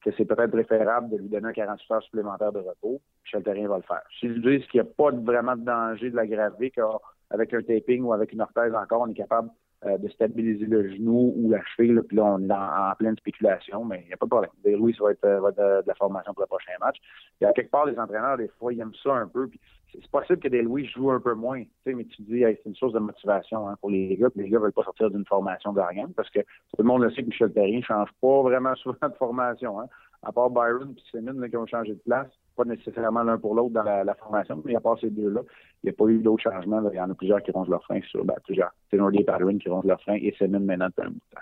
que 0.04 0.12
c'est 0.16 0.26
peut-être 0.26 0.52
préférable 0.52 1.10
de 1.10 1.18
lui 1.18 1.30
donner 1.30 1.48
un 1.48 1.54
48 1.54 1.94
heures 1.94 2.04
supplémentaires 2.04 2.52
de 2.52 2.60
repos, 2.60 3.02
Michel 3.24 3.44
Terrien 3.44 3.68
va 3.68 3.78
le 3.78 3.84
faire. 3.84 4.02
S'ils 4.20 4.42
disent 4.42 4.66
qu'il 4.68 4.82
n'y 4.82 4.88
a 4.88 4.92
pas 4.92 5.12
vraiment 5.12 5.56
de 5.56 5.64
danger 5.64 6.12
de 6.12 6.16
l'aggraver, 6.16 6.70
qu'avec 6.70 7.54
un 7.54 7.62
taping 7.64 8.04
ou 8.04 8.14
avec 8.14 8.34
une 8.34 8.42
orthèse 8.42 8.76
encore, 8.76 9.02
on 9.02 9.08
est 9.08 9.16
capable 9.16 9.50
euh, 9.86 9.98
de 9.98 10.08
stabiliser 10.10 10.68
le 10.68 10.92
genou 10.92 11.34
ou 11.36 11.50
la 11.50 11.60
cheville, 11.64 12.00
puis 12.08 12.18
là, 12.18 12.26
on 12.26 12.40
est 12.40 12.52
en, 12.52 12.94
pleine 13.00 13.18
spéculation, 13.18 13.84
mais 13.84 14.02
il 14.04 14.08
n'y 14.08 14.14
a 14.14 14.18
pas 14.18 14.28
de 14.28 14.30
problème. 14.30 14.52
Louis, 14.64 14.96
va 15.00 15.12
être, 15.12 15.26
euh, 15.26 15.52
de, 15.52 15.88
la 15.88 15.96
formation 15.96 16.34
pour 16.36 16.44
le 16.44 16.48
prochain 16.48 16.74
match. 16.80 16.98
Et 17.42 17.46
à 17.46 17.52
quelque 17.52 17.72
part, 17.72 17.88
les 17.88 17.98
entraîneurs, 17.98 18.38
des 18.38 18.48
fois, 18.60 18.72
ils 18.72 18.80
aiment 18.80 18.94
ça 19.02 19.14
un 19.14 19.28
peu, 19.28 19.48
puis 19.48 19.60
c'est 19.92 20.12
possible 20.12 20.40
que 20.40 20.50
des 20.50 20.62
Louis 20.62 20.88
un 21.10 21.20
peu 21.20 21.34
moins, 21.34 21.64
mais 21.88 22.06
tu 22.06 22.22
dis, 22.22 22.42
c'est 22.42 22.66
une 22.66 22.76
source 22.76 22.94
de 22.94 23.00
motivation 23.00 23.68
hein, 23.68 23.76
pour 23.82 23.90
les 23.90 24.16
gars, 24.18 24.30
puis 24.30 24.44
les 24.44 24.50
gars 24.50 24.60
ne 24.60 24.64
veulent 24.66 24.72
pas 24.72 24.84
sortir 24.84 25.10
d'une 25.10 25.26
formation 25.26 25.74
gagnante, 25.74 26.14
parce 26.16 26.30
que 26.30 26.40
tout 26.42 26.78
le 26.78 26.84
monde 26.84 27.02
le 27.02 27.12
sait 27.12 27.24
que 27.24 27.28
Michel 27.28 27.52
Perrin 27.52 27.78
ne 27.78 27.82
change 27.82 28.10
pas 28.22 28.42
vraiment 28.44 28.76
souvent 28.84 29.10
de 29.10 29.16
formation, 29.16 29.80
hein, 29.80 29.88
à 30.22 30.32
part 30.32 30.52
Byron 30.52 30.94
et 30.96 31.02
Simmons 31.10 31.50
qui 31.50 31.58
ont 31.58 31.66
changé 31.66 31.94
de 31.94 32.02
place, 32.06 32.30
pas 32.56 32.66
nécessairement 32.66 33.24
l'un 33.24 33.38
pour 33.38 33.56
l'autre 33.56 33.74
dans 33.74 33.84
la, 33.84 34.16
formation, 34.16 34.62
mais 34.66 34.76
à 34.76 34.80
part 34.80 35.00
ces 35.00 35.10
deux-là, 35.10 35.42
il 35.84 35.88
n'y 35.88 35.90
a 35.90 35.94
pas 35.94 36.06
eu 36.06 36.20
d'autres 36.20 36.44
changements. 36.44 36.82
Il 36.92 36.96
y 36.96 37.00
en 37.00 37.10
a 37.10 37.16
plusieurs 37.16 37.42
qui 37.42 37.52
rongent 37.52 37.70
leur 37.70 37.84
frein 37.84 38.00
sur, 38.10 38.24
ben, 38.24 38.36
plusieurs. 38.44 38.72
C'est 38.90 38.98
Nordier 38.98 39.22
et 39.22 39.58
qui 39.58 39.70
rongent 39.70 39.86
leur 39.86 40.02
frein 40.02 40.16
et 40.16 40.36
maintenant 40.48 40.88
depuis 40.88 41.06
un 41.06 41.10
bout 41.10 41.16
de 41.32 41.36
temps. 41.36 41.42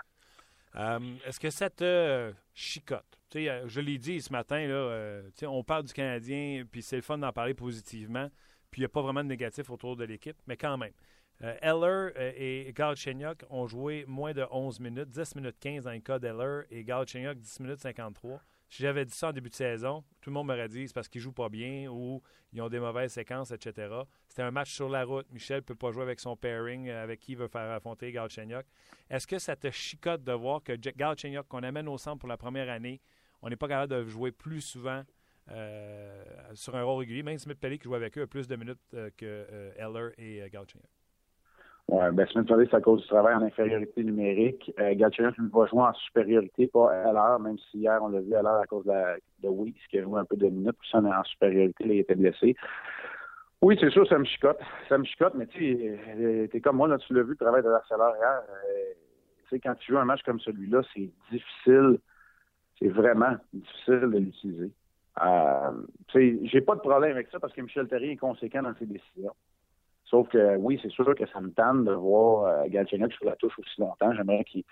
Euh, 0.76 0.98
est-ce 1.26 1.40
que 1.40 1.50
ça 1.50 1.68
te 1.68 2.32
chicote? 2.54 3.20
Euh, 3.36 3.62
je 3.66 3.80
l'ai 3.80 3.98
dit 3.98 4.20
ce 4.20 4.32
matin, 4.32 4.66
là, 4.66 4.74
euh, 4.74 5.22
on 5.42 5.62
parle 5.62 5.84
du 5.84 5.92
Canadien, 5.92 6.64
puis 6.70 6.82
c'est 6.82 6.96
le 6.96 7.02
fun 7.02 7.18
d'en 7.18 7.32
parler 7.32 7.54
positivement. 7.54 8.28
Puis 8.70 8.80
il 8.80 8.82
n'y 8.82 8.86
a 8.86 8.88
pas 8.88 9.02
vraiment 9.02 9.22
de 9.22 9.28
négatif 9.28 9.70
autour 9.70 9.96
de 9.96 10.04
l'équipe, 10.04 10.36
mais 10.46 10.56
quand 10.56 10.76
même. 10.78 10.92
Eller 11.40 12.12
euh, 12.16 12.32
et 12.36 12.72
Galchenyuk 12.74 13.44
ont 13.48 13.66
joué 13.66 14.04
moins 14.06 14.32
de 14.32 14.44
11 14.50 14.80
minutes, 14.80 15.08
10 15.08 15.36
minutes 15.36 15.56
15 15.58 15.84
dans 15.84 15.92
le 15.92 16.00
cas 16.00 16.18
d'Eller 16.18 16.62
et 16.70 16.84
Galchenyuk 16.84 17.38
10 17.38 17.60
minutes 17.60 17.80
53. 17.80 18.40
Si 18.70 18.82
j'avais 18.82 19.04
dit 19.04 19.12
ça 19.12 19.28
en 19.28 19.32
début 19.32 19.50
de 19.50 19.54
saison, 19.54 20.04
tout 20.20 20.30
le 20.30 20.34
monde 20.34 20.46
m'aurait 20.46 20.68
dit 20.68 20.86
c'est 20.86 20.94
parce 20.94 21.08
qu'ils 21.08 21.20
jouent 21.20 21.32
pas 21.32 21.48
bien 21.48 21.90
ou 21.90 22.22
ils 22.52 22.62
ont 22.62 22.68
des 22.68 22.78
mauvaises 22.78 23.12
séquences, 23.12 23.50
etc. 23.50 23.92
C'était 24.28 24.42
un 24.42 24.52
match 24.52 24.72
sur 24.72 24.88
la 24.88 25.04
route. 25.04 25.26
Michel 25.32 25.56
ne 25.56 25.60
peut 25.62 25.74
pas 25.74 25.90
jouer 25.90 26.04
avec 26.04 26.20
son 26.20 26.36
pairing, 26.36 26.88
euh, 26.88 27.02
avec 27.02 27.20
qui 27.20 27.32
il 27.32 27.38
veut 27.38 27.48
faire 27.48 27.70
affronter 27.70 28.12
Galchenyuk. 28.12 28.64
Est-ce 29.10 29.26
que 29.26 29.38
ça 29.38 29.56
te 29.56 29.70
chicote 29.70 30.22
de 30.22 30.32
voir 30.32 30.62
que 30.62 30.72
Galchenyuk, 30.72 31.48
qu'on 31.48 31.64
amène 31.64 31.88
au 31.88 31.98
centre 31.98 32.18
pour 32.18 32.28
la 32.28 32.36
première 32.36 32.70
année, 32.70 33.00
on 33.42 33.48
n'est 33.48 33.56
pas 33.56 33.68
capable 33.68 33.92
de 33.92 34.04
jouer 34.04 34.30
plus 34.32 34.60
souvent 34.60 35.04
euh, 35.50 36.22
sur 36.54 36.76
un 36.76 36.82
rôle 36.84 37.00
régulier. 37.00 37.22
Même 37.22 37.38
Smith 37.38 37.58
Pelly 37.58 37.78
qui 37.78 37.84
joue 37.84 37.94
avec 37.94 38.16
eux 38.18 38.22
a 38.22 38.26
plus 38.26 38.46
de 38.46 38.54
minutes 38.56 38.78
euh, 38.94 39.10
que 39.16 39.26
euh, 39.26 39.72
Eller 39.76 40.12
et 40.18 40.48
Galchenyuk. 40.50 40.88
Oui, 41.92 42.04
ben 42.12 42.24
Smith 42.28 42.46
c'est 42.48 42.74
à 42.74 42.80
cause 42.80 43.02
du 43.02 43.08
travail 43.08 43.34
en 43.34 43.42
infériorité 43.42 44.04
numérique. 44.04 44.72
Euh, 44.78 44.94
Galchenyuk 44.94 45.34
va 45.52 45.66
jouer 45.66 45.82
en 45.82 45.92
supériorité, 45.94 46.68
pas 46.68 46.92
Eller, 46.94 47.42
même 47.42 47.58
si 47.58 47.78
hier 47.78 47.98
on 48.00 48.08
l'a 48.08 48.20
vu 48.20 48.32
à 48.36 48.42
l'heure 48.42 48.60
à 48.60 48.66
cause 48.66 48.84
de, 48.84 48.92
la, 48.92 49.16
qui 49.90 49.98
a 49.98 50.02
joué 50.02 50.20
un 50.20 50.24
peu 50.24 50.36
de 50.36 50.46
minutes, 50.46 50.76
puis 50.78 50.88
ça 50.88 50.98
en 50.98 51.24
supériorité, 51.24 51.84
là, 51.84 51.94
il 51.94 51.98
était 51.98 52.14
blessé. 52.14 52.54
Oui, 53.60 53.76
c'est 53.80 53.90
sûr, 53.90 54.06
ça 54.06 54.18
me 54.18 54.24
chicote. 54.24 54.60
Ça 54.88 54.98
me 54.98 55.04
chicote, 55.04 55.34
mais 55.34 55.48
tu 55.48 56.48
es 56.54 56.60
comme 56.60 56.76
moi, 56.76 56.86
là, 56.86 56.96
tu 56.98 57.12
l'as 57.12 57.24
vu, 57.24 57.30
le 57.30 57.36
travail 57.36 57.62
de 57.64 57.68
l'harceleur 57.68 58.14
hier. 58.16 58.42
tu 59.42 59.48
sais, 59.50 59.58
quand 59.58 59.74
tu 59.74 59.90
joues 59.90 59.98
un 59.98 60.04
match 60.04 60.22
comme 60.22 60.38
celui-là, 60.38 60.82
c'est 60.94 61.10
difficile. 61.32 61.98
C'est 62.78 62.88
vraiment 62.88 63.34
difficile 63.52 64.00
de 64.12 64.18
l'utiliser. 64.18 64.70
Euh, 65.22 65.72
j'ai 66.44 66.60
pas 66.60 66.76
de 66.76 66.80
problème 66.80 67.10
avec 67.10 67.28
ça 67.32 67.40
parce 67.40 67.52
que 67.52 67.60
Michel 67.60 67.88
Terrier 67.88 68.12
est 68.12 68.16
conséquent 68.16 68.62
dans 68.62 68.74
ses 68.76 68.86
décisions. 68.86 69.34
Sauf 70.10 70.28
que 70.28 70.56
oui, 70.56 70.78
c'est 70.82 70.90
sûr 70.90 71.14
que 71.14 71.26
ça 71.28 71.40
me 71.40 71.50
tente 71.50 71.84
de 71.84 71.92
voir 71.92 72.64
euh, 72.66 73.08
sur 73.10 73.24
la 73.24 73.36
touche 73.36 73.56
aussi 73.60 73.80
longtemps. 73.80 74.12
J'aimerais 74.12 74.42
qu'il 74.42 74.64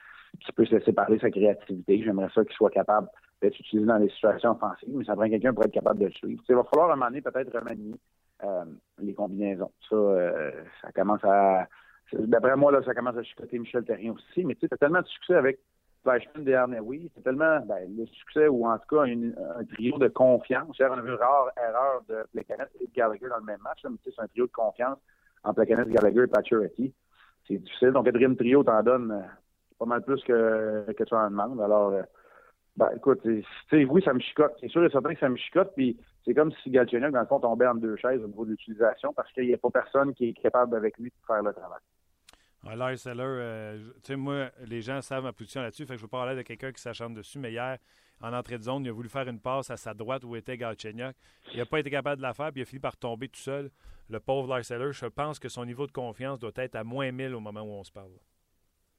puisse 0.57 0.71
laisser 0.71 0.93
parler 0.93 1.19
sa 1.21 1.31
créativité. 1.31 2.03
J'aimerais 2.03 2.29
ça 2.35 2.45
qu'il 2.45 2.55
soit 2.55 2.71
capable 2.71 3.09
d'être 3.41 3.59
utilisé 3.61 3.87
dans 3.87 3.99
les 3.99 4.09
situations 4.09 4.51
offensives, 4.51 4.89
mais 4.93 5.05
ça 5.05 5.15
prend 5.15 5.29
quelqu'un 5.29 5.55
pour 5.55 5.65
être 5.65 5.73
capable 5.73 6.01
de 6.01 6.07
le 6.07 6.11
suivre. 6.11 6.43
il 6.49 6.55
va 6.57 6.65
falloir 6.65 6.91
un 6.91 6.97
moment 6.97 7.07
donné 7.07 7.23
peut-être 7.23 7.57
remanier 7.57 7.95
euh, 8.43 8.65
les 8.99 9.15
combinaisons. 9.15 9.71
Ça, 9.89 9.95
euh, 9.95 10.51
ça 10.83 10.91
commence 10.91 11.23
à. 11.23 11.69
D'après 12.13 12.57
moi, 12.57 12.73
là, 12.73 12.83
ça 12.83 12.95
commence 12.95 13.17
à 13.17 13.23
chicoter 13.23 13.61
Michel 13.61 13.85
Terrien 13.85 14.13
aussi, 14.13 14.45
mais 14.45 14.55
tu 14.55 14.63
sais, 14.63 14.69
t'as 14.69 14.77
tellement 14.79 15.03
de 15.03 15.07
succès 15.07 15.35
avec 15.35 15.61
Fleischmann 16.03 16.75
et 16.75 16.81
oui, 16.81 17.13
c'est 17.15 17.23
tellement 17.23 17.61
ben, 17.61 17.89
le 17.97 18.07
succès 18.07 18.49
ou 18.49 18.67
en 18.67 18.79
tout 18.79 18.97
cas 18.97 19.03
un 19.03 19.65
trio 19.67 19.99
de 19.99 20.09
confiance. 20.09 20.75
C'est 20.77 20.85
une 20.85 21.11
rare 21.11 21.51
erreur 21.57 22.03
de 22.09 22.25
Plekanec 22.33 22.71
et 22.81 22.87
de 22.87 22.93
Gallagher 22.93 23.29
dans 23.29 23.39
le 23.39 23.45
même 23.45 23.61
match, 23.61 23.81
mais 23.85 23.99
c'est 24.03 24.19
un 24.19 24.27
trio 24.27 24.47
de 24.47 24.53
confiance 24.53 24.99
entre 25.45 25.65
Plekanec, 25.65 25.89
Gallagher 25.89 26.25
et 26.25 26.27
Pacioretty. 26.27 26.95
C'est 27.47 27.59
difficile. 27.59 27.91
Donc, 27.91 28.05
quatrième 28.05 28.37
trio, 28.37 28.63
t'en 28.63 28.83
donnes 28.83 29.13
euh, 29.13 29.27
pas 29.79 29.87
mal 29.87 30.03
plus 30.03 30.23
que, 30.25 30.85
tu 30.93 31.15
en 31.15 31.31
demandes. 31.31 31.61
Alors, 31.61 31.93
euh, 31.93 32.03
ben, 32.77 32.91
écoute, 32.97 33.21
oui, 33.25 34.03
ça 34.05 34.13
me 34.13 34.21
chicote. 34.21 34.55
C'est 34.61 34.69
sûr 34.69 34.85
et 34.85 34.91
certain 34.91 35.15
que 35.15 35.21
ça 35.21 35.29
me 35.29 35.37
chicote. 35.37 35.73
Puis 35.75 35.99
c'est 36.25 36.35
comme 36.35 36.53
si 36.63 36.71
Galchenyuk, 36.71 37.13
dans 37.13 37.21
le 37.21 37.27
fond, 37.27 37.41
tombait 37.41 37.67
en 37.67 37.75
deux 37.75 37.97
chaises 37.97 38.23
au 38.23 38.29
niveau 38.29 38.45
de 38.45 38.51
l'utilisation 38.51 39.13
parce 39.13 39.33
qu'il 39.33 39.47
n'y 39.47 39.55
a 39.55 39.59
pas 39.59 39.71
personne 39.71 40.15
qui 40.15 40.29
est 40.29 40.35
capable 40.35 40.77
avec 40.77 40.97
lui 40.99 41.11
de 41.11 41.27
faire 41.27 41.43
le 41.43 41.53
travail. 41.53 41.81
Lars 42.77 42.99
Seller, 42.99 43.23
euh, 43.23 43.79
tu 44.03 44.13
sais, 44.13 44.17
moi, 44.17 44.51
les 44.67 44.83
gens 44.83 45.01
savent 45.01 45.25
ma 45.25 45.33
position 45.33 45.63
là-dessus, 45.63 45.87
fait 45.87 45.95
que 45.95 45.99
je 45.99 46.03
veux 46.03 46.09
parler 46.09 46.37
de 46.37 46.43
quelqu'un 46.43 46.71
qui 46.73 46.83
s'acharne 46.83 47.15
dessus, 47.15 47.39
mais 47.39 47.53
hier, 47.53 47.79
en 48.21 48.33
entrée 48.33 48.59
de 48.59 48.63
zone, 48.65 48.85
il 48.85 48.91
a 48.91 48.93
voulu 48.93 49.09
faire 49.09 49.27
une 49.29 49.41
passe 49.41 49.71
à 49.71 49.77
sa 49.77 49.95
droite 49.95 50.25
où 50.25 50.37
était 50.37 50.57
Galchenyuk. 50.57 51.15
Il 51.53 51.59
n'a 51.59 51.67
pas 51.67 51.81
été 51.81 51.91
capable 51.91 52.19
de 52.19 52.23
la 52.23 52.35
faire, 52.35 52.51
puis 52.51 52.61
il 52.61 52.63
a 52.63 52.67
fini 52.67 52.81
par 52.81 52.97
tomber 52.97 53.29
tout 53.29 53.41
seul. 53.41 53.71
Le 54.11 54.21
pauvre 54.21 54.49
Lars 54.49 54.65
Seller, 54.65 54.93
je 54.93 55.07
pense 55.07 55.39
que 55.39 55.49
son 55.49 55.65
niveau 55.65 55.87
de 55.87 55.93
confiance 55.93 56.39
doit 56.39 56.53
être 56.57 56.77
à 56.77 56.85
moins 56.85 57.13
1000 57.13 57.35
au 57.35 57.41
moment 57.41 57.63
où 57.63 57.73
on 57.73 57.85
se 57.85 57.93
parle. 57.93 58.13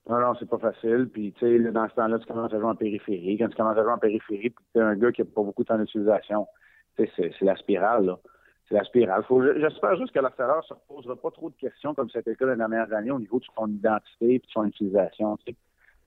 Non, 0.08 0.20
non, 0.20 0.34
c'est 0.40 0.50
pas 0.50 0.58
facile. 0.58 1.10
Puis, 1.12 1.34
tu 1.34 1.40
sais, 1.40 1.72
dans 1.72 1.88
ce 1.90 1.96
temps-là, 1.96 2.20
tu 2.20 2.26
commences 2.26 2.54
à 2.54 2.60
jouer 2.60 2.70
en 2.70 2.76
périphérie. 2.76 3.38
Quand 3.38 3.50
tu 3.50 3.56
commences 3.56 3.78
à 3.78 3.84
jouer 3.84 3.92
en 3.92 3.98
périphérie, 3.98 4.50
puis 4.50 4.66
tu 4.74 4.80
es 4.80 4.84
un 4.84 4.96
gars 4.96 5.12
qui 5.12 5.22
n'a 5.22 5.26
pas 5.26 5.44
beaucoup 5.44 5.64
de 5.64 5.68
temps 5.68 5.78
d'utilisation, 5.78 6.48
c'est 6.98 7.42
la 7.42 7.56
spirale, 7.56 8.06
là 8.06 8.20
c'est 8.70 8.76
la 8.76 8.84
spirale. 8.84 9.24
J'espère 9.58 9.98
juste 9.98 10.14
que 10.14 10.20
l'affaire 10.20 10.64
se 10.64 10.74
posera 10.88 11.16
pas 11.16 11.32
trop 11.32 11.50
de 11.50 11.56
questions 11.56 11.94
comme 11.96 12.10
c'était 12.10 12.32
le 12.32 12.36
cas 12.36 12.46
les 12.46 12.56
dernières 12.56 12.94
années 12.94 13.12
au 13.12 13.20
niveau 13.20 13.40
de 13.40 13.46
son 13.56 13.68
identité 13.68 14.36
et 14.36 14.40
de 14.40 14.46
son 14.54 14.66
utilisation. 14.66 15.38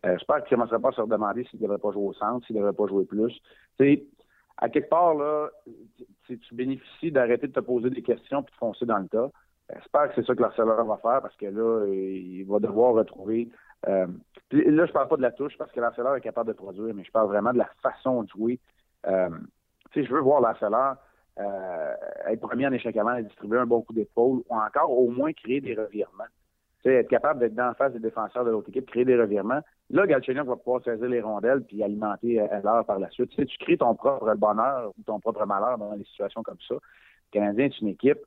Euh, 0.04 0.16
j'espère 0.16 0.44
qu'il 0.44 0.56
ne 0.56 0.62
commencera 0.62 0.78
pas 0.78 0.88
à 0.88 0.92
se 0.92 1.00
redemander 1.00 1.44
s'il 1.44 1.60
ne 1.60 1.64
devrait 1.64 1.78
pas 1.78 1.92
jouer 1.92 2.04
au 2.04 2.12
centre, 2.14 2.46
s'il 2.46 2.56
ne 2.56 2.60
devrait 2.60 2.74
pas 2.74 2.86
jouer 2.86 3.04
plus. 3.04 3.40
À 4.58 4.68
quelque 4.68 4.88
part, 4.88 5.14
là, 5.14 5.48
tu 6.26 6.54
bénéficies 6.54 7.12
d'arrêter 7.12 7.48
de 7.48 7.52
te 7.52 7.60
poser 7.60 7.90
des 7.90 8.02
questions 8.02 8.40
et 8.40 8.44
de 8.44 8.56
foncer 8.58 8.86
dans 8.86 8.98
le 8.98 9.08
tas. 9.08 9.30
J'espère 9.74 10.08
que 10.08 10.14
c'est 10.16 10.26
ça 10.26 10.34
que 10.34 10.42
l'harceleur 10.42 10.84
va 10.84 10.96
faire 10.98 11.22
parce 11.22 11.36
que 11.36 11.46
là, 11.46 11.86
il 11.86 12.44
va 12.44 12.58
devoir 12.58 12.94
retrouver. 12.94 13.48
Euh, 13.88 14.06
là, 14.50 14.86
je 14.86 14.92
parle 14.92 15.08
pas 15.08 15.16
de 15.16 15.22
la 15.22 15.32
touche 15.32 15.56
parce 15.56 15.72
que 15.72 15.80
l'harceleur 15.80 16.16
est 16.16 16.20
capable 16.20 16.48
de 16.48 16.54
produire, 16.54 16.94
mais 16.94 17.04
je 17.04 17.10
parle 17.10 17.28
vraiment 17.28 17.52
de 17.52 17.58
la 17.58 17.70
façon 17.82 18.22
de 18.22 18.28
jouer. 18.28 18.60
Euh, 19.06 19.30
je 19.94 20.12
veux 20.12 20.20
voir 20.20 20.40
l'harceleur 20.40 20.96
euh, 21.38 21.94
être 22.26 22.40
premier 22.40 22.66
en 22.66 22.72
échec 22.72 22.96
avant 22.96 23.16
et 23.16 23.22
distribuer 23.22 23.58
un 23.58 23.66
bon 23.66 23.82
coup 23.82 23.94
d'épaule 23.94 24.42
ou 24.48 24.54
encore 24.54 24.90
au 24.90 25.08
moins 25.08 25.32
créer 25.32 25.60
des 25.60 25.74
revirements. 25.74 26.24
Être 26.90 27.08
capable 27.08 27.40
d'être 27.40 27.54
dans 27.54 27.66
la 27.66 27.74
face 27.74 27.92
des 27.92 27.98
défenseurs 27.98 28.44
de 28.44 28.50
l'autre 28.50 28.68
équipe, 28.68 28.86
créer 28.86 29.04
des 29.04 29.16
revirements. 29.16 29.60
Là, 29.90 30.06
Galchenyuk 30.06 30.46
va 30.46 30.56
pouvoir 30.56 30.82
saisir 30.82 31.08
les 31.08 31.20
rondelles 31.20 31.62
puis 31.62 31.82
alimenter 31.82 32.40
euh, 32.40 32.60
l'heure 32.62 32.84
par 32.84 32.98
la 32.98 33.10
suite. 33.10 33.30
Tu, 33.30 33.46
tu 33.46 33.58
crées 33.58 33.76
ton 33.76 33.94
propre 33.94 34.34
bonheur 34.34 34.92
ou 34.98 35.02
ton 35.04 35.20
propre 35.20 35.44
malheur 35.46 35.78
dans 35.78 35.94
des 35.96 36.04
situations 36.04 36.42
comme 36.42 36.58
ça. 36.66 36.74
Le 36.74 36.80
Canadien 37.30 37.66
est 37.66 37.80
une 37.80 37.88
équipe 37.88 38.18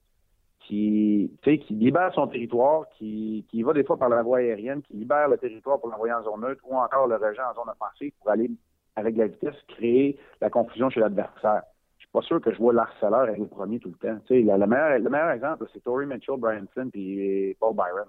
qui, 0.60 1.32
libère 1.70 2.14
son 2.14 2.28
territoire, 2.28 2.86
qui, 2.98 3.46
va 3.64 3.74
des 3.74 3.84
fois 3.84 3.98
par 3.98 4.10
la 4.10 4.24
voie 4.24 4.40
aérienne, 4.40 4.82
qui 4.82 4.94
libère 4.94 5.28
le 5.28 5.38
territoire 5.38 5.80
pour 5.80 5.90
l'envoyer 5.90 6.14
en 6.14 6.24
zone 6.24 6.42
neutre 6.42 6.64
ou 6.68 6.76
encore 6.76 7.08
le 7.08 7.16
rejet 7.16 7.42
en 7.42 7.54
zone 7.54 7.70
offensive 7.70 8.12
pour 8.20 8.32
aller, 8.32 8.50
avec 8.96 9.16
la 9.16 9.28
vitesse, 9.28 9.56
créer 9.68 10.18
la 10.42 10.50
confusion 10.50 10.90
chez 10.90 11.02
l'adversaire 11.02 11.62
pas 12.16 12.22
sûr 12.22 12.40
que 12.40 12.52
je 12.52 12.58
vois 12.58 12.72
l'harceleur 12.72 13.24
avec 13.24 13.38
le 13.38 13.48
premier 13.48 13.78
tout 13.78 13.90
le 13.90 13.96
temps. 13.96 14.18
Le, 14.30 14.66
meilleur, 14.66 15.00
le 15.00 15.10
meilleur 15.10 15.32
exemple, 15.32 15.66
c'est 15.74 15.84
Tory 15.84 16.06
Mitchell, 16.06 16.38
Brian 16.38 16.64
Flynn 16.72 16.90
et 16.94 17.58
Paul 17.60 17.76
Byron. 17.76 18.08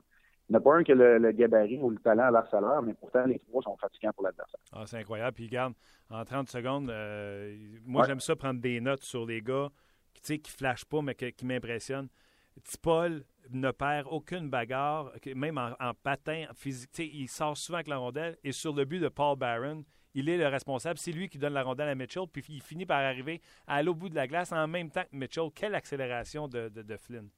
Il 0.49 0.53
n'y 0.53 0.57
en 0.57 0.61
a 0.61 0.63
pas 0.63 0.77
un 0.77 0.85
qui 0.85 0.93
a 0.93 0.95
le, 0.95 1.33
gabarit 1.33 1.79
ou 1.81 1.91
le 1.91 1.99
talent 1.99 2.25
à 2.25 2.31
l'harceleur, 2.31 2.83
mais 2.83 2.95
pourtant, 2.95 3.25
les 3.27 3.39
trois 3.41 3.63
sont 3.63 3.77
fatigants 3.77 4.13
pour 4.13 4.25
l'adversaire. 4.25 4.61
Ah, 4.73 4.85
c'est 4.87 4.99
incroyable. 4.99 5.35
Puis, 5.35 5.47
regarde, 5.47 5.75
en 6.11 6.25
30 6.25 6.49
secondes, 6.49 6.89
euh, 6.89 7.57
moi, 7.85 8.07
j'aime 8.07 8.21
ça 8.21 8.37
prendre 8.37 8.61
des 8.61 8.81
notes 8.81 9.03
sur 9.03 9.27
les 9.27 9.43
gars 9.43 9.69
qui 10.15 10.33
ne 10.33 10.39
flashent 10.47 10.85
pas, 10.85 11.03
mais 11.03 11.15
qui, 11.15 11.45
m'impressionnent. 11.45 12.09
Paul 12.81 13.25
ne 13.51 13.71
perd 13.71 14.07
aucune 14.11 14.49
bagarre, 14.49 15.13
même 15.35 15.59
en, 15.59 15.73
en 15.81 15.95
patin 15.95 16.47
physique. 16.55 16.91
il 16.99 17.29
sort 17.29 17.57
souvent 17.57 17.79
avec 17.79 17.89
la 17.89 17.99
rondelle. 17.99 18.37
Et 18.45 18.53
sur 18.53 18.73
le 18.73 18.85
but 18.85 19.01
de 19.01 19.09
Paul 19.09 19.37
Byron, 19.37 19.85
il 20.17 20.31
est 20.31 20.39
le 20.39 20.49
responsable. 20.49 20.99
C'est 20.99 21.13
lui 21.13 21.29
qui 21.29 21.37
donne 21.37 21.53
la 21.53 21.63
rondelle 21.63 21.91
à 21.91 21.95
Mitchell, 21.95 22.25
puis 22.33 22.43
il 22.49 22.63
finit 22.63 22.87
par 22.87 23.01
arriver 23.01 23.43
à 23.67 23.83
l'autre 23.83 23.99
bout 23.99 24.09
de 24.09 24.15
la 24.15 24.27
glace 24.27 24.51
en 24.51 24.67
même 24.67 24.91
temps 24.91 25.03
que 25.03 25.15
Mitchell. 25.15 25.51
Quelle 25.55 25.75
accélération 25.75 26.49
de, 26.49 26.97
Flynn. 26.97 27.29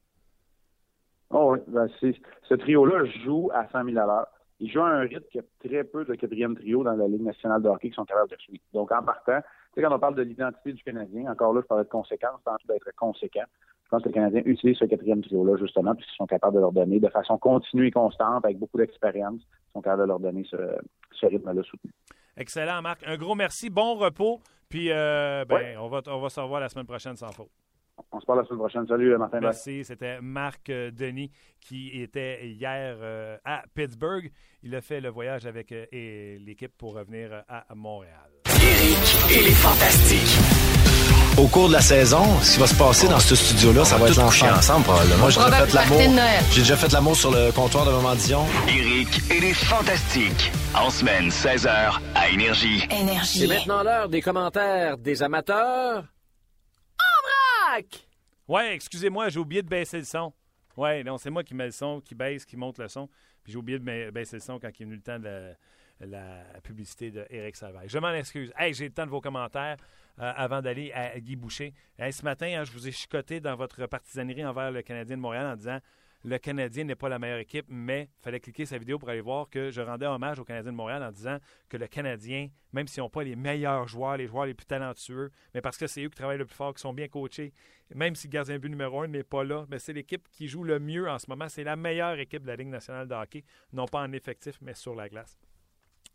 Oh 1.30 1.52
oui, 1.52 1.58
ben, 1.68 1.88
ce 2.00 2.54
trio-là 2.54 3.04
joue 3.24 3.50
à 3.52 3.68
100 3.68 3.84
000 3.84 3.98
à 3.98 4.06
l'heure. 4.06 4.26
Il 4.60 4.70
joue 4.70 4.80
à 4.80 4.88
un 4.88 5.00
rythme 5.00 5.24
qui 5.30 5.38
a 5.38 5.42
très 5.64 5.84
peu 5.84 6.04
de 6.04 6.14
quatrième 6.14 6.56
trio 6.56 6.82
dans 6.82 6.94
la 6.94 7.06
Ligue 7.06 7.22
nationale 7.22 7.62
de 7.62 7.68
hockey 7.68 7.90
qui 7.90 7.94
sont 7.94 8.04
capables 8.04 8.30
de 8.30 8.36
suivre. 8.36 8.62
Donc, 8.72 8.90
en 8.90 9.02
partant, 9.02 9.40
tu 9.40 9.80
sais, 9.80 9.82
quand 9.82 9.94
on 9.94 9.98
parle 10.00 10.16
de 10.16 10.22
l'identité 10.22 10.72
du 10.72 10.82
Canadien, 10.82 11.30
encore 11.30 11.52
là, 11.52 11.60
je 11.62 11.66
parlais 11.66 11.84
de 11.84 11.88
conséquences, 11.88 12.40
tant 12.44 12.56
d'être 12.66 12.90
conséquent. 12.96 13.44
Je 13.84 13.88
pense 13.90 14.02
que 14.02 14.08
le 14.08 14.14
Canadien 14.14 14.42
utilise 14.44 14.76
ce 14.76 14.84
quatrième 14.86 15.22
trio-là, 15.22 15.56
justement, 15.58 15.94
puisqu'ils 15.94 16.16
sont 16.16 16.26
capables 16.26 16.56
de 16.56 16.60
leur 16.60 16.72
donner 16.72 16.98
de 16.98 17.08
façon 17.08 17.38
continue 17.38 17.86
et 17.86 17.90
constante, 17.90 18.44
avec 18.44 18.58
beaucoup 18.58 18.78
d'expérience, 18.78 19.40
ils 19.40 19.72
sont 19.74 19.80
capables 19.80 20.02
de 20.02 20.08
leur 20.08 20.20
donner 20.20 20.44
ce, 20.50 20.56
ce 21.12 21.26
rythme-là 21.26 21.62
soutenu. 21.62 21.92
Excellent, 22.36 22.82
Marc. 22.82 23.02
Un 23.06 23.16
gros 23.16 23.34
merci. 23.34 23.70
Bon 23.70 23.94
repos. 23.94 24.40
Puis, 24.68 24.90
euh, 24.90 25.44
ben, 25.44 25.78
on, 25.78 25.88
va, 25.88 26.02
on 26.08 26.20
va 26.20 26.28
se 26.28 26.40
revoir 26.40 26.60
la 26.60 26.68
semaine 26.68 26.86
prochaine 26.86 27.16
sans 27.16 27.32
faute. 27.32 27.48
On 28.12 28.20
se 28.20 28.26
parle 28.26 28.40
la 28.40 28.44
semaine 28.44 28.58
prochaine. 28.58 28.86
Salut, 28.86 29.16
Martin. 29.16 29.40
Merci. 29.40 29.84
C'était 29.84 30.20
Marc 30.20 30.70
euh, 30.70 30.90
Denis 30.90 31.30
qui 31.60 32.00
était 32.00 32.46
hier 32.46 32.96
euh, 33.00 33.36
à 33.44 33.62
Pittsburgh. 33.74 34.30
Il 34.62 34.74
a 34.74 34.80
fait 34.80 35.00
le 35.00 35.08
voyage 35.08 35.46
avec 35.46 35.70
l'équipe 35.70 36.76
pour 36.76 36.94
revenir 36.94 37.44
à 37.48 37.64
Montréal. 37.74 38.30
Eric, 38.46 39.18
il 39.30 39.48
est 39.48 39.54
fantastique 39.54 40.78
au 41.38 41.46
cours 41.46 41.68
de 41.68 41.74
la 41.74 41.80
saison, 41.80 42.22
ce 42.42 42.54
qui 42.54 42.60
va 42.60 42.66
se 42.66 42.74
passer 42.74 43.08
dans 43.08 43.20
ce 43.20 43.36
studio-là, 43.36 43.84
ça 43.84 43.96
va 43.96 44.08
être 44.08 44.18
ensemble. 44.18 44.54
ensemble 44.54 44.84
probablement. 44.84 45.18
Moi, 45.18 45.30
j'ai 45.30 45.40
déjà 45.40 45.66
fait 45.66 45.74
l'amour. 45.74 46.00
J'ai 46.50 46.60
déjà 46.60 46.76
fait 46.76 46.92
l'amour 46.92 47.16
sur 47.16 47.30
le 47.30 47.52
comptoir 47.52 47.86
de 47.86 47.92
Maman 47.92 48.14
Dion. 48.16 48.44
Eric, 48.66 49.08
il 49.30 49.44
est 49.44 49.54
fantastique. 49.54 50.50
En 50.74 50.90
semaine, 50.90 51.28
16h, 51.28 52.00
à 52.14 52.28
Énergie. 52.30 52.86
Énergie. 52.90 53.38
C'est 53.40 53.46
maintenant 53.46 53.82
l'heure 53.82 54.08
des 54.08 54.20
commentaires 54.20 54.98
des 54.98 55.22
amateurs. 55.22 56.04
Ouais, 58.46 58.74
excusez-moi, 58.74 59.28
j'ai 59.28 59.38
oublié 59.38 59.62
de 59.62 59.68
baisser 59.68 59.98
le 59.98 60.04
son. 60.04 60.32
Ouais, 60.76 61.02
non, 61.02 61.18
c'est 61.18 61.30
moi 61.30 61.42
qui 61.42 61.54
mets 61.54 61.66
le 61.66 61.72
son, 61.72 62.00
qui 62.00 62.14
baisse, 62.14 62.44
qui 62.44 62.56
monte 62.56 62.78
le 62.78 62.88
son. 62.88 63.08
Puis 63.42 63.52
j'ai 63.52 63.58
oublié 63.58 63.78
de 63.78 64.10
baisser 64.10 64.36
le 64.36 64.40
son 64.40 64.58
quand 64.58 64.68
il 64.78 64.82
est 64.82 64.84
venu 64.84 64.96
le 64.96 65.02
temps 65.02 65.18
de 65.18 65.54
la, 66.00 66.44
publicité 66.62 67.10
d'Éric 67.10 67.56
Salvaille. 67.56 67.88
Je 67.88 67.98
m'en 67.98 68.12
excuse. 68.12 68.52
Hey, 68.56 68.72
j'ai 68.72 68.86
le 68.86 68.94
temps 68.94 69.04
de 69.04 69.10
vos 69.10 69.20
commentaires. 69.20 69.76
Euh, 70.20 70.32
avant 70.34 70.60
d'aller 70.60 70.90
à 70.92 71.20
Guy 71.20 71.36
Boucher. 71.36 71.72
ce 71.96 72.24
matin, 72.24 72.46
hein, 72.46 72.64
je 72.64 72.72
vous 72.72 72.88
ai 72.88 72.90
chicoté 72.90 73.38
dans 73.38 73.54
votre 73.54 73.86
partisanerie 73.86 74.44
envers 74.44 74.72
le 74.72 74.82
Canadien 74.82 75.16
de 75.16 75.22
Montréal 75.22 75.46
en 75.46 75.54
disant 75.54 75.78
le 76.24 76.38
Canadien 76.38 76.84
n'est 76.84 76.96
pas 76.96 77.08
la 77.08 77.18
meilleure 77.18 77.38
équipe, 77.38 77.66
mais 77.68 78.08
il 78.18 78.22
fallait 78.22 78.40
cliquer 78.40 78.66
sa 78.66 78.78
vidéo 78.78 78.98
pour 78.98 79.08
aller 79.08 79.20
voir 79.20 79.48
que 79.48 79.70
je 79.70 79.80
rendais 79.80 80.06
hommage 80.06 80.38
au 80.38 80.44
Canadien 80.44 80.72
de 80.72 80.76
Montréal 80.76 81.02
en 81.02 81.12
disant 81.12 81.38
que 81.68 81.76
le 81.76 81.86
Canadien, 81.86 82.48
même 82.72 82.88
s'ils 82.88 83.02
n'ont 83.02 83.10
pas 83.10 83.22
les 83.22 83.36
meilleurs 83.36 83.86
joueurs, 83.86 84.16
les 84.16 84.26
joueurs 84.26 84.46
les 84.46 84.54
plus 84.54 84.66
talentueux, 84.66 85.30
mais 85.54 85.60
parce 85.60 85.76
que 85.76 85.86
c'est 85.86 86.02
eux 86.02 86.08
qui 86.08 86.16
travaillent 86.16 86.38
le 86.38 86.46
plus 86.46 86.56
fort, 86.56 86.74
qui 86.74 86.80
sont 86.80 86.92
bien 86.92 87.08
coachés, 87.08 87.52
même 87.94 88.14
si 88.14 88.26
le 88.26 88.32
gardien 88.32 88.58
but 88.58 88.68
numéro 88.68 89.02
un 89.02 89.08
n'est 89.08 89.22
pas 89.22 89.44
là, 89.44 89.64
mais 89.70 89.78
c'est 89.78 89.92
l'équipe 89.92 90.28
qui 90.30 90.48
joue 90.48 90.64
le 90.64 90.78
mieux 90.78 91.08
en 91.08 91.18
ce 91.18 91.26
moment. 91.28 91.48
C'est 91.48 91.64
la 91.64 91.76
meilleure 91.76 92.18
équipe 92.18 92.42
de 92.42 92.48
la 92.48 92.56
Ligue 92.56 92.68
nationale 92.68 93.08
de 93.08 93.14
hockey, 93.14 93.44
non 93.72 93.86
pas 93.86 94.02
en 94.02 94.12
effectif, 94.12 94.58
mais 94.60 94.74
sur 94.74 94.94
la 94.94 95.08
glace. 95.08 95.38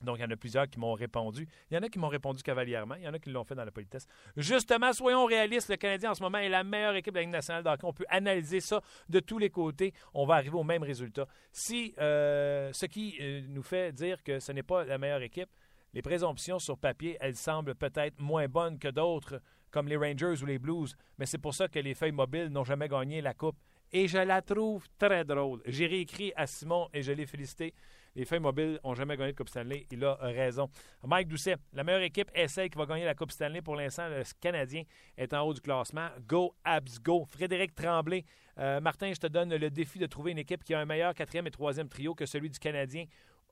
Donc, 0.04 0.18
il 0.18 0.22
y 0.22 0.26
en 0.26 0.32
a 0.32 0.36
plusieurs 0.36 0.70
qui 0.70 0.80
m'ont 0.80 0.94
répondu. 0.94 1.48
Il 1.72 1.76
y 1.76 1.78
en 1.78 1.82
a 1.84 1.90
qui 1.90 2.00
m'ont 2.00 2.08
répondu 2.08 2.44
cavalièrement. 2.44 2.96
Il 2.96 3.04
y 3.04 3.08
en 3.08 3.14
a 3.14 3.20
qui 3.20 3.30
l'ont 3.30 3.44
fait 3.44 3.56
dans 3.56 3.66
la 3.66 3.72
politesse. 3.72 4.08
Justement, 4.38 4.94
soyons 4.94 5.26
réalistes. 5.26 5.70
Le 5.70 5.78
Canadien, 5.78 6.12
en 6.12 6.16
ce 6.16 6.22
moment, 6.22 6.38
est 6.38 6.50
la 6.50 6.64
meilleure 6.64 6.96
équipe 6.96 7.14
de 7.14 7.20
la 7.20 7.24
Ligue 7.24 7.32
nationale 7.32 7.64
Donc, 7.64 7.80
On 7.84 7.94
peut 7.94 8.06
analyser 8.10 8.60
ça 8.60 8.82
de 9.10 9.20
tous 9.20 9.40
les 9.40 9.50
côtés. 9.50 9.94
On 10.14 10.26
va 10.26 10.36
arriver 10.36 10.56
au 10.56 10.64
même 10.64 10.84
résultat. 10.84 11.28
Si 11.52 11.94
euh, 12.00 12.72
ce 12.74 12.86
qui 12.86 13.18
euh, 13.22 13.42
nous 13.50 13.64
fait 13.64 13.94
dire 13.94 14.22
que 14.24 14.40
ce 14.40 14.52
n'est 14.52 14.64
pas 14.64 14.84
la 14.84 14.98
meilleure 14.98 15.22
équipe, 15.22 15.50
les 15.94 16.02
présomptions 16.02 16.60
sur 16.60 16.78
papier, 16.78 17.18
elles 17.22 17.36
semblent 17.36 17.76
peut-être 17.76 18.20
moins 18.20 18.48
bonnes 18.48 18.80
que 18.80 18.88
d'autres, 18.88 19.40
comme 19.70 19.88
les 19.88 19.98
Rangers 19.98 20.42
ou 20.42 20.46
les 20.46 20.58
Blues. 20.58 20.96
Mais 21.18 21.26
c'est 21.26 21.38
pour 21.38 21.54
ça 21.54 21.68
que 21.68 21.80
les 21.80 21.94
feuilles 21.94 22.12
mobiles 22.12 22.48
n'ont 22.48 22.64
jamais 22.64 22.88
gagné 22.88 23.22
la 23.22 23.34
Coupe. 23.34 23.58
Et 23.92 24.08
je 24.08 24.18
la 24.18 24.42
trouve 24.42 24.88
très 24.98 25.24
drôle. 25.24 25.62
J'ai 25.68 25.86
réécrit 25.86 26.34
à 26.36 26.48
Simon 26.48 26.90
et 26.94 27.04
je 27.04 27.12
l'ai 27.12 27.28
félicité. 27.28 27.76
Les 28.15 28.25
feuilles 28.25 28.39
mobiles 28.39 28.79
n'ont 28.84 28.93
jamais 28.93 29.17
gagné 29.17 29.32
de 29.32 29.38
Coupe 29.38 29.50
Stanley. 29.50 29.88
Il 29.91 30.03
a 30.05 30.15
raison. 30.15 30.70
Mike 31.03 31.27
Doucet, 31.27 31.55
la 31.74 31.84
meilleure 31.84 32.01
équipe 32.01 32.29
essaie 32.36 32.70
qui 32.70 32.77
va 32.77 32.86
gagner 32.86 33.05
la 33.05 33.15
Coupe 33.15 33.32
Stanley. 33.32 33.62
Pour 33.62 33.75
l'instant, 33.75 34.08
le 34.08 34.24
Canadien 34.39 34.84
est 35.17 35.34
en 35.34 35.41
haut 35.41 35.53
du 35.53 35.62
classement. 35.62 36.10
Go, 36.27 36.53
Abs, 36.63 37.00
go. 37.01 37.25
Frédéric 37.25 37.74
Tremblay, 37.74 38.24
euh, 38.60 38.79
Martin, 38.79 39.12
je 39.13 39.20
te 39.20 39.27
donne 39.27 39.55
le 39.55 39.70
défi 39.72 39.98
de 39.98 40.05
trouver 40.05 40.32
une 40.32 40.38
équipe 40.38 40.63
qui 40.63 40.74
a 40.74 40.79
un 40.79 40.86
meilleur 40.86 41.13
quatrième 41.15 41.48
et 41.48 41.51
troisième 41.51 41.89
trio 41.89 42.13
que 42.13 42.25
celui 42.25 42.50
du 42.50 42.60
Canadien. 42.60 43.05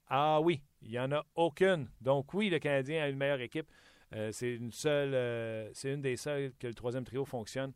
Ah 0.07 0.39
oui, 0.41 0.61
il 0.81 0.91
n'y 0.91 0.99
en 0.99 1.11
a 1.11 1.25
aucune. 1.35 1.89
Donc 1.99 2.33
oui, 2.33 2.49
le 2.49 2.59
Canadien 2.59 3.03
a 3.03 3.07
une 3.07 3.17
meilleure 3.17 3.41
équipe. 3.41 3.67
Euh, 4.13 4.31
c'est 4.31 4.53
une 4.53 4.71
seule, 4.71 5.13
euh, 5.13 5.69
c'est 5.73 5.93
une 5.93 6.01
des 6.01 6.17
seules 6.17 6.51
que 6.59 6.67
le 6.67 6.73
troisième 6.73 7.05
trio 7.05 7.25
fonctionne. 7.25 7.73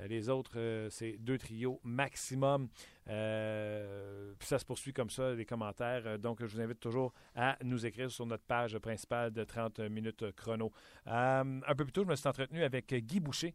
Euh, 0.00 0.06
les 0.06 0.28
autres, 0.28 0.88
c'est 0.90 1.16
deux 1.18 1.38
trios 1.38 1.80
maximum. 1.84 2.68
puis 3.06 4.48
ça 4.48 4.58
se 4.58 4.64
poursuit 4.64 4.92
comme 4.92 5.10
ça, 5.10 5.34
les 5.34 5.44
commentaires. 5.44 6.18
donc, 6.18 6.40
je 6.40 6.46
vous 6.46 6.60
invite 6.60 6.80
toujours 6.80 7.12
à 7.34 7.56
nous 7.62 7.86
écrire 7.86 8.10
sur 8.10 8.26
notre 8.26 8.44
page 8.44 8.78
principale 8.78 9.32
de 9.32 9.44
30 9.44 9.80
minutes 9.80 10.32
chrono. 10.32 10.72
un 11.06 11.74
peu 11.76 11.84
plus 11.84 11.92
tôt, 11.92 12.04
je 12.04 12.08
me 12.08 12.16
suis 12.16 12.28
entretenu 12.28 12.62
avec 12.62 12.92
Guy 12.94 13.20
Boucher 13.20 13.54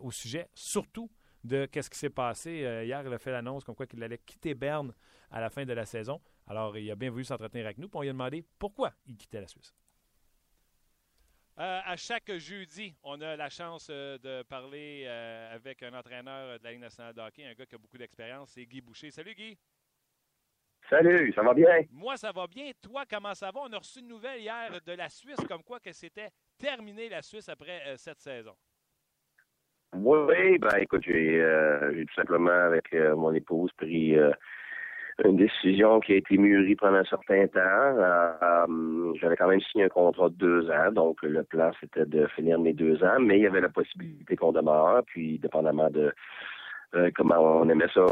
au 0.00 0.10
sujet, 0.10 0.48
surtout 0.54 1.10
de 1.44 1.66
qu'est-ce 1.66 1.88
qui 1.88 1.98
s'est 1.98 2.10
passé. 2.10 2.50
hier, 2.84 3.02
il 3.06 3.12
a 3.12 3.18
fait 3.18 3.32
l'annonce 3.32 3.64
comme 3.64 3.74
quoi 3.74 3.86
qu'il 3.86 4.02
allait 4.02 4.18
quitter 4.18 4.54
Berne 4.54 4.92
à 5.30 5.40
la 5.40 5.50
fin 5.50 5.64
de 5.64 5.72
la 5.72 5.86
saison. 5.86 6.20
Alors, 6.46 6.76
il 6.76 6.90
a 6.90 6.96
bien 6.96 7.10
voulu 7.10 7.24
s'entretenir 7.24 7.64
avec 7.64 7.78
nous, 7.78 7.88
puis 7.88 7.98
on 7.98 8.02
lui 8.02 8.08
a 8.08 8.12
demandé 8.12 8.44
pourquoi 8.58 8.92
il 9.06 9.16
quittait 9.16 9.40
la 9.40 9.46
Suisse. 9.46 9.74
Euh, 11.60 11.80
à 11.84 11.94
chaque 11.94 12.34
jeudi, 12.38 12.94
on 13.02 13.20
a 13.20 13.36
la 13.36 13.50
chance 13.50 13.88
euh, 13.90 14.16
de 14.16 14.42
parler 14.44 15.04
euh, 15.06 15.54
avec 15.54 15.82
un 15.82 15.92
entraîneur 15.92 16.58
de 16.58 16.64
la 16.64 16.70
Ligue 16.70 16.80
nationale 16.80 17.12
de 17.12 17.20
hockey, 17.20 17.44
un 17.44 17.52
gars 17.52 17.66
qui 17.66 17.74
a 17.74 17.78
beaucoup 17.78 17.98
d'expérience, 17.98 18.52
c'est 18.54 18.64
Guy 18.64 18.80
Boucher. 18.80 19.10
Salut 19.10 19.34
Guy. 19.34 19.58
Salut, 20.88 21.30
ça 21.34 21.42
va 21.42 21.52
bien? 21.52 21.82
Moi, 21.90 22.16
ça 22.16 22.32
va 22.32 22.46
bien. 22.46 22.70
Toi, 22.80 23.02
comment 23.10 23.34
ça 23.34 23.50
va? 23.50 23.60
On 23.60 23.72
a 23.74 23.76
reçu 23.76 23.98
une 24.00 24.08
nouvelle 24.08 24.40
hier 24.40 24.80
de 24.86 24.92
la 24.92 25.10
Suisse, 25.10 25.44
comme 25.46 25.62
quoi 25.62 25.80
que 25.80 25.92
c'était 25.92 26.30
terminé 26.58 27.10
la 27.10 27.20
Suisse 27.20 27.50
après 27.50 27.94
cette 27.98 28.20
saison. 28.20 28.56
Oui, 29.92 30.56
ben 30.56 30.78
écoute, 30.78 31.02
j'ai 31.04 31.44
tout 32.08 32.14
simplement 32.14 32.50
avec 32.50 32.90
mon 32.94 33.34
épouse 33.34 33.70
pris 33.76 34.16
une 35.24 35.36
décision 35.36 36.00
qui 36.00 36.12
a 36.12 36.16
été 36.16 36.36
mûrie 36.38 36.76
pendant 36.76 36.98
un 36.98 37.04
certain 37.04 37.46
temps. 37.48 37.58
Euh, 37.60 38.32
euh, 38.42 39.12
j'avais 39.20 39.36
quand 39.36 39.48
même 39.48 39.60
signé 39.60 39.84
un 39.84 39.88
contrat 39.88 40.28
de 40.28 40.34
deux 40.34 40.70
ans, 40.70 40.92
donc 40.92 41.22
le 41.22 41.42
plan 41.42 41.70
c'était 41.80 42.06
de 42.06 42.26
finir 42.28 42.58
mes 42.58 42.72
deux 42.72 43.02
ans, 43.04 43.18
mais 43.20 43.38
il 43.38 43.42
y 43.42 43.46
avait 43.46 43.60
la 43.60 43.68
possibilité 43.68 44.36
qu'on 44.36 44.52
demeure, 44.52 45.02
puis 45.06 45.38
dépendamment 45.38 45.90
de 45.90 46.12
euh, 46.96 47.10
comment 47.14 47.38
on 47.38 47.68
aimait 47.68 47.88
ça, 47.94 48.04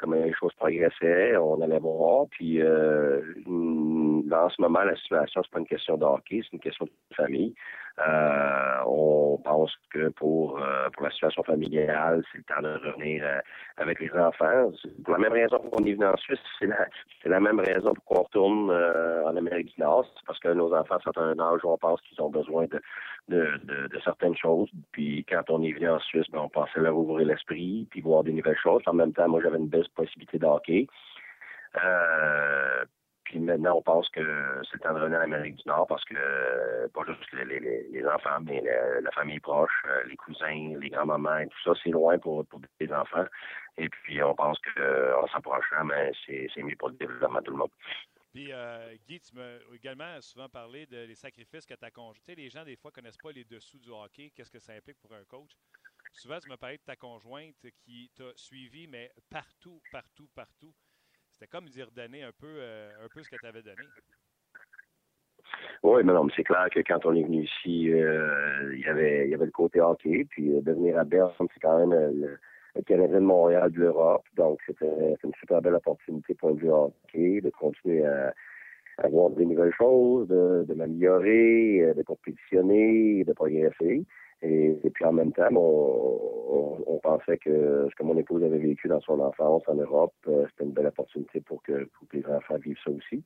comment 0.00 0.16
les 0.16 0.32
choses 0.34 0.52
progressaient, 0.54 1.36
on 1.36 1.60
allait 1.60 1.80
voir. 1.80 2.26
Puis 2.30 2.60
dans 2.60 4.48
ce 4.48 4.60
moment, 4.62 4.82
la 4.82 4.96
situation, 4.96 5.42
c'est 5.42 5.52
pas 5.52 5.58
une 5.58 5.66
question 5.66 5.96
de 5.96 6.06
c'est 6.28 6.52
une 6.52 6.60
question 6.60 6.86
de 6.86 7.14
famille. 7.14 7.54
Euh, 7.98 8.78
on 8.86 9.38
pense 9.44 9.70
que 9.90 10.08
pour, 10.08 10.58
euh, 10.58 10.88
pour 10.90 11.04
la 11.04 11.10
situation 11.10 11.42
familiale, 11.42 12.22
c'est 12.32 12.38
le 12.38 12.44
temps 12.44 12.62
de 12.62 12.88
revenir 12.88 13.22
euh, 13.22 13.40
avec 13.76 14.00
les 14.00 14.10
enfants. 14.12 14.70
Pour 15.04 15.14
la 15.14 15.18
même 15.18 15.32
raison 15.32 15.58
qu'on 15.58 15.84
est 15.84 15.92
venu 15.92 16.06
en 16.06 16.16
Suisse, 16.16 16.38
c'est 16.58 16.66
la, 16.66 16.86
la 17.24 17.40
même 17.40 17.60
raison 17.60 17.94
pour 17.94 18.04
qu'on 18.04 18.22
retourne 18.22 18.70
en 18.70 19.36
Amérique 19.36 19.74
du 19.74 19.80
Nord. 19.80 20.06
C'est 20.16 20.26
parce 20.26 20.38
que 20.38 20.48
nos 20.48 20.74
enfants 20.74 20.98
sont 21.02 21.16
à 21.16 21.22
un 21.22 21.38
âge 21.38 21.60
où 21.64 21.70
on 21.70 21.78
pense 21.78 22.00
qu'ils 22.02 22.20
ont 22.20 22.30
besoin 22.30 22.66
de, 22.66 22.80
de, 23.28 23.88
de, 23.88 24.00
certaines 24.04 24.36
choses. 24.36 24.68
Puis 24.92 25.24
quand 25.28 25.42
on 25.48 25.62
est 25.62 25.72
venu 25.72 25.88
en 25.88 25.98
Suisse, 26.00 26.26
ben, 26.32 26.40
on 26.40 26.48
pensait 26.48 26.80
leur 26.80 26.96
ouvrir 26.96 27.26
l'esprit, 27.26 27.86
puis 27.90 28.00
voir 28.00 28.24
des 28.24 28.32
nouvelles 28.32 28.58
choses. 28.62 28.82
En 28.86 28.94
même 28.94 29.12
temps, 29.12 29.28
moi, 29.28 29.40
j'avais 29.42 29.58
une 29.58 29.68
belle 29.68 29.88
possibilité 29.94 30.38
de 30.38 30.46
hockey. 30.46 30.86
Euh, 31.82 32.84
maintenant, 33.52 33.76
on 33.76 33.82
pense 33.82 34.08
que 34.08 34.20
c'est 34.64 34.74
le 34.74 34.80
temps 34.80 34.94
de 34.94 35.00
revenir 35.00 35.18
en 35.18 35.22
Amérique 35.22 35.56
du 35.56 35.68
Nord 35.68 35.86
parce 35.86 36.04
que 36.04 36.14
euh, 36.16 36.88
pas 36.88 37.02
juste 37.06 37.32
les, 37.32 38.06
enfants, 38.06 38.40
mais 38.42 38.62
la, 38.62 39.10
famille 39.12 39.40
proche, 39.40 39.82
euh, 39.86 40.04
les 40.06 40.16
cousins, 40.16 40.74
les 40.80 40.88
grands-mamans, 40.88 41.44
tout 41.44 41.62
ça, 41.64 41.80
c'est 41.82 41.90
loin 41.90 42.18
pour, 42.18 42.44
pour 42.46 42.60
enfants. 42.92 43.26
Et 43.78 43.88
puis, 43.88 44.22
on 44.22 44.34
pense 44.34 44.58
qu'en 44.60 45.26
s'approchant, 45.28 45.84
mais 45.84 46.12
c'est 46.26 46.62
mieux 46.62 46.76
pour 46.76 46.88
le 46.88 46.96
développement 46.96 47.40
de 47.40 47.44
tout 47.44 47.52
le 47.52 47.58
monde. 47.58 47.70
Puis, 48.32 48.50
euh, 48.50 48.94
Guy, 49.06 49.20
tu 49.20 49.34
m'as 49.34 49.58
également 49.74 50.20
souvent 50.22 50.48
parlé 50.48 50.86
des 50.86 51.14
sacrifices 51.14 51.66
que 51.66 51.74
tu 51.74 51.84
as 51.84 51.90
conjugués. 51.90 52.34
Les 52.34 52.48
gens, 52.48 52.64
des 52.64 52.76
fois, 52.76 52.90
ne 52.90 52.94
connaissent 52.94 53.18
pas 53.18 53.32
les 53.32 53.44
dessous 53.44 53.78
du 53.78 53.90
hockey. 53.90 54.32
Qu'est-ce 54.34 54.50
que 54.50 54.58
ça 54.58 54.72
implique 54.72 54.98
pour 55.00 55.12
un 55.12 55.24
coach? 55.24 55.50
Souvent, 56.12 56.38
tu 56.40 56.48
m'as 56.48 56.56
parlé 56.56 56.78
de 56.78 56.82
ta 56.82 56.96
conjointe 56.96 57.66
qui 57.84 58.10
t'a 58.14 58.32
suivi, 58.36 58.86
mais 58.86 59.10
partout, 59.30 59.80
partout, 59.90 60.28
partout. 60.34 60.74
C'était 61.42 61.56
comme 61.56 61.68
dire 61.70 61.88
donner 61.90 62.22
un 62.22 62.30
peu, 62.30 62.46
euh, 62.46 62.90
un 63.04 63.08
peu 63.08 63.20
ce 63.20 63.28
que 63.28 63.34
tu 63.36 63.46
avais 63.46 63.62
donné. 63.62 63.82
Oui, 65.82 66.02
mais 66.04 66.12
non, 66.12 66.28
c'est 66.36 66.44
clair 66.44 66.68
que 66.70 66.78
quand 66.86 67.04
on 67.04 67.14
est 67.14 67.24
venu 67.24 67.42
ici, 67.42 67.92
euh, 67.92 68.72
il 68.72 68.80
y 68.80 68.86
avait 68.86 69.24
il 69.26 69.30
y 69.30 69.34
avait 69.34 69.46
le 69.46 69.50
côté 69.50 69.80
hockey, 69.80 70.24
puis 70.30 70.54
euh, 70.54 70.60
de 70.60 70.70
venir 70.70 70.96
à 70.96 71.04
Berne, 71.04 71.32
c'est 71.38 71.60
quand 71.60 71.84
même 71.84 71.90
le, 72.20 72.38
Canadien 72.86 73.18
de 73.18 73.24
Montréal 73.24 73.72
de 73.72 73.80
l'Europe, 73.80 74.24
donc 74.36 74.60
c'était 74.66 75.16
une 75.24 75.34
super 75.40 75.60
belle 75.60 75.74
opportunité 75.74 76.34
pour 76.34 76.50
le 76.50 76.68
hockey, 76.68 77.40
de 77.40 77.50
continuer 77.50 78.06
à, 78.06 78.32
à 78.98 79.08
voir 79.08 79.30
des 79.30 79.44
nouvelles 79.44 79.74
choses, 79.74 80.28
de 80.28 80.74
m'améliorer, 80.74 81.92
de 81.96 82.02
compétitionner, 82.04 83.24
de 83.24 83.32
progresser. 83.32 84.04
Et, 84.42 84.90
puis 84.92 85.04
en 85.04 85.12
même 85.12 85.32
temps, 85.32 85.48
on, 85.54 86.98
pensait 87.02 87.38
que 87.38 87.88
ce 87.90 87.94
que 87.96 88.04
mon 88.04 88.16
épouse 88.16 88.44
avait 88.44 88.58
vécu 88.58 88.86
dans 88.86 89.00
son 89.00 89.18
enfance 89.18 89.64
en 89.66 89.74
Europe, 89.74 90.14
euh, 90.28 90.46
c'était 90.50 90.64
une 90.64 90.70
belle 90.70 90.86
opportunité 90.86 91.40
pour 91.40 91.60
que, 91.64 91.88
les 92.12 92.24
enfants 92.26 92.58
vivent 92.58 92.78
ça 92.84 92.90
aussi. 92.90 93.24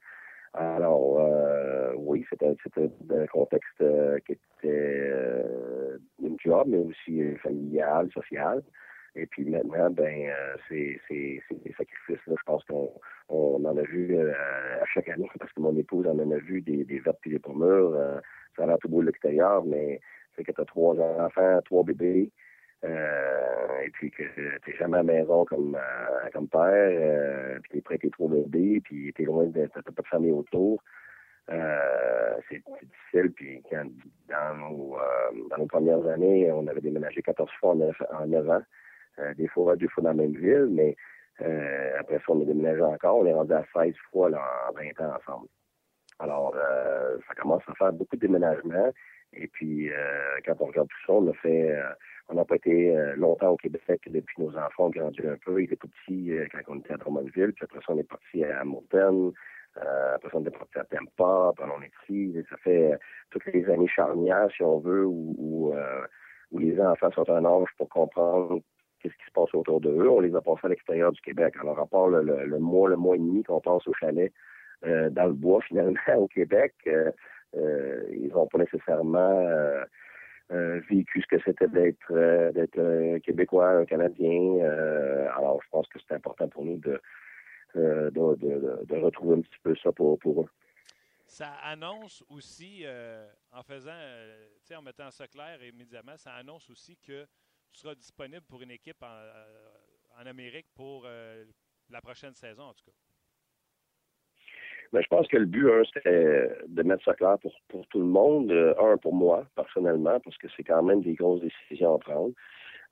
Alors, 0.55 1.21
euh, 1.21 1.93
oui, 1.97 2.25
c'était 2.31 2.47
un 2.47 3.27
contexte 3.27 3.81
euh, 3.83 4.19
qui 4.21 4.33
était 4.33 5.13
une 6.23 6.39
job, 6.43 6.69
mais 6.69 6.79
aussi 6.79 7.35
familial, 7.43 8.11
social. 8.13 8.63
Et 9.15 9.27
puis 9.27 9.45
maintenant, 9.45 9.91
ben, 9.91 10.31
c'est 10.69 10.99
des 11.11 11.43
sacrifices. 11.77 12.27
Là, 12.27 12.35
je 12.39 12.45
pense 12.47 12.65
qu'on 12.65 12.91
on 13.29 13.63
en 13.65 13.77
a 13.77 13.83
vu 13.83 14.19
à 14.19 14.85
chaque 14.95 15.09
année, 15.11 15.29
parce 15.39 15.53
que 15.53 15.61
mon 15.61 15.77
épouse 15.77 16.07
en 16.07 16.19
a 16.19 16.39
vu 16.39 16.63
des, 16.63 16.85
des 16.85 16.99
vertes 17.01 17.21
et 17.27 17.31
des 17.31 17.39
pommures. 17.39 17.95
ça 18.57 18.65
a 18.65 18.67
l'air 18.67 18.79
tout 18.79 18.89
beau 18.89 19.03
de 19.03 19.07
l'extérieur, 19.07 19.65
mais 19.65 20.01
c'est 20.37 20.45
que 20.45 20.53
tu 20.53 20.61
as 20.61 20.65
trois 20.65 20.95
enfants, 20.99 21.61
trois 21.65 21.85
bébés, 21.85 22.31
euh, 22.85 23.81
et 23.85 23.91
puis 23.91 24.11
que 24.11 24.23
tu 24.23 24.71
n'es 24.71 24.77
jamais 24.77 24.99
à 24.99 25.03
la 25.03 25.13
maison 25.15 25.45
comme, 25.45 25.75
euh, 25.75 26.31
comme 26.33 26.49
père, 26.49 26.61
euh, 26.71 27.59
puis 27.63 27.73
tu 27.73 27.79
es 27.79 27.81
prêt 27.81 27.99
tes 27.99 28.11
trois 28.11 28.29
bébés, 28.29 28.81
puis 28.85 29.13
tu 29.15 29.23
es 29.23 29.25
loin 29.25 29.45
de 29.45 29.67
t'as 29.67 29.83
pas 29.83 30.03
de 30.03 30.07
famille 30.09 30.33
autour. 30.33 30.83
c'est 31.49 32.63
difficile, 32.83 33.33
puis 33.33 33.63
quand, 33.71 33.87
dans, 34.29 34.57
nos, 34.57 34.99
dans 35.51 35.59
nos 35.59 35.67
premières 35.67 36.07
années, 36.07 36.51
on 36.53 36.67
avait 36.67 36.81
déménagé 36.81 37.23
14 37.23 37.51
fois 37.59 37.71
en 37.71 38.27
9, 38.27 38.51
ans, 38.51 38.63
des 39.37 39.49
fois 39.49 39.77
deux 39.77 39.89
fois 39.89 40.05
dans 40.05 40.11
la 40.11 40.17
même 40.17 40.37
ville, 40.37 40.69
mais 40.71 40.97
après 41.99 42.19
ça, 42.19 42.25
on 42.29 42.43
a 42.43 42.45
déménagé 42.45 42.83
encore, 42.83 43.19
on 43.19 43.27
est 43.27 43.33
rendu 43.33 43.53
à 43.53 43.65
16 43.75 43.95
fois 44.11 44.29
en 44.29 44.73
20 44.75 45.01
ans 45.01 45.17
ensemble. 45.17 45.49
Alors, 46.19 46.55
ça 47.27 47.35
commence 47.35 47.63
à 47.69 47.75
faire 47.75 47.93
beaucoup 47.93 48.17
de 48.17 48.21
déménagements. 48.21 48.93
Et 49.33 49.49
puis, 49.49 49.91
euh, 49.91 50.39
quand 50.45 50.55
on 50.61 50.67
regarde 50.67 50.89
tout 50.89 51.07
ça, 51.07 51.13
on 51.13 51.29
a 51.29 51.33
fait, 51.35 51.71
euh, 51.71 51.89
on 52.29 52.35
n'a 52.35 52.45
pas 52.45 52.57
été 52.57 52.97
euh, 52.97 53.15
longtemps 53.17 53.51
au 53.51 53.57
Québec 53.57 54.01
depuis 54.07 54.43
nos 54.43 54.57
enfants 54.57 54.87
ont 54.87 54.91
grandi 54.91 55.21
un 55.27 55.37
peu. 55.45 55.61
Ils 55.61 55.65
étaient 55.65 55.77
tout 55.77 55.89
petits 55.89 56.33
quand 56.53 56.75
on 56.75 56.79
était 56.79 56.95
à 56.95 56.97
Drummondville. 56.97 57.53
Puis 57.53 57.65
après 57.65 57.81
ça, 57.81 57.93
on 57.93 57.99
est 57.99 58.09
parti 58.09 58.45
à 58.45 58.65
Mountain. 58.65 59.33
après 59.77 60.31
ça, 60.31 60.39
on 60.39 60.45
est 60.45 60.51
parti 60.51 60.79
à 60.79 60.85
Tampa. 60.85 61.53
Puis 61.57 61.67
on 61.67 61.83
est 61.83 61.93
ici. 62.03 62.45
ça 62.49 62.57
fait 62.59 62.99
toutes 63.31 63.47
les 63.47 63.69
années 63.69 63.89
charnières, 63.89 64.49
si 64.57 64.63
on 64.63 64.79
veut, 64.79 65.05
où, 65.05 65.75
où, 66.51 66.59
les 66.59 66.81
enfants 66.81 67.11
sont 67.13 67.29
un 67.29 67.45
âge 67.45 67.69
pour 67.77 67.89
comprendre 67.89 68.61
qu'est-ce 69.01 69.15
qui 69.15 69.27
se 69.27 69.33
passe 69.33 69.55
autour 69.55 69.81
d'eux. 69.81 70.09
On 70.09 70.21
les 70.21 70.35
a 70.35 70.41
passés 70.41 70.65
à 70.65 70.69
l'extérieur 70.69 71.13
du 71.13 71.21
Québec. 71.21 71.55
Alors, 71.61 71.79
à 71.79 71.87
part 71.87 72.09
le, 72.09 72.23
le, 72.23 72.59
mois, 72.59 72.89
le 72.89 72.97
mois 72.97 73.17
et 73.17 73.19
demi 73.19 73.43
qu'on 73.43 73.61
passe 73.61 73.87
au 73.87 73.93
chalet 73.95 74.33
dans 74.83 75.27
le 75.27 75.33
bois, 75.33 75.61
finalement, 75.69 76.01
au 76.17 76.29
Québec, 76.29 76.75
euh, 76.87 77.11
ils 78.11 78.29
n'ont 78.29 78.47
pas 78.47 78.59
nécessairement 78.59 79.41
euh, 79.49 79.85
euh, 80.53 80.81
vécu 80.89 81.23
ce 81.23 81.27
que 81.37 81.43
c'était 81.45 81.69
d'être 81.69 82.53
d'être 82.53 83.19
québécois, 83.19 83.71
un 83.71 83.85
canadien. 83.85 84.61
alors, 85.37 85.61
je 85.63 85.69
pense 85.71 85.89
que 85.89 85.99
c'est 86.07 86.15
important 86.15 86.49
pour 86.49 86.65
nous 86.65 86.79
de 86.79 87.01
retrouver 87.75 89.37
un 89.37 89.41
petit 89.41 89.59
peu 89.63 89.75
ça 89.77 89.93
pour, 89.93 90.19
eux. 90.27 90.49
Ça 91.27 91.53
annonce 91.63 92.25
aussi, 92.31 92.85
en 93.53 93.63
faisant, 93.63 93.99
en 94.75 94.83
mettant 94.83 95.11
ça 95.11 95.27
clair 95.27 95.63
immédiatement, 95.63 96.17
ça 96.17 96.33
annonce 96.35 96.71
aussi 96.71 96.97
que 96.97 97.25
tu 97.73 97.81
seras 97.81 97.95
disponible 97.95 98.43
pour 98.49 98.63
une 98.63 98.71
équipe 98.71 99.03
en, 99.03 100.23
en 100.23 100.27
Amérique 100.27 100.69
pour 100.75 101.07
la 101.91 102.01
prochaine 102.01 102.35
saison, 102.35 102.65
en 102.65 102.75
tout 102.75 102.85
cas. 102.85 103.06
Mais 104.93 105.03
je 105.03 105.09
pense 105.09 105.27
que 105.29 105.37
le 105.37 105.47
but, 105.47 105.69
un, 105.69 105.83
c'est 105.93 106.51
de 106.69 106.83
mettre 106.83 107.05
ça 107.05 107.15
clair 107.15 107.39
pour, 107.41 107.53
pour 107.69 107.87
tout 107.89 107.99
le 107.99 108.07
monde. 108.07 108.51
Euh, 108.51 108.75
un, 108.81 108.97
pour 108.97 109.15
moi, 109.15 109.47
personnellement, 109.55 110.19
parce 110.21 110.37
que 110.39 110.47
c'est 110.57 110.65
quand 110.65 110.83
même 110.83 111.03
des 111.03 111.15
grosses 111.15 111.43
décisions 111.43 111.95
à 111.95 111.99
prendre. 111.99 112.33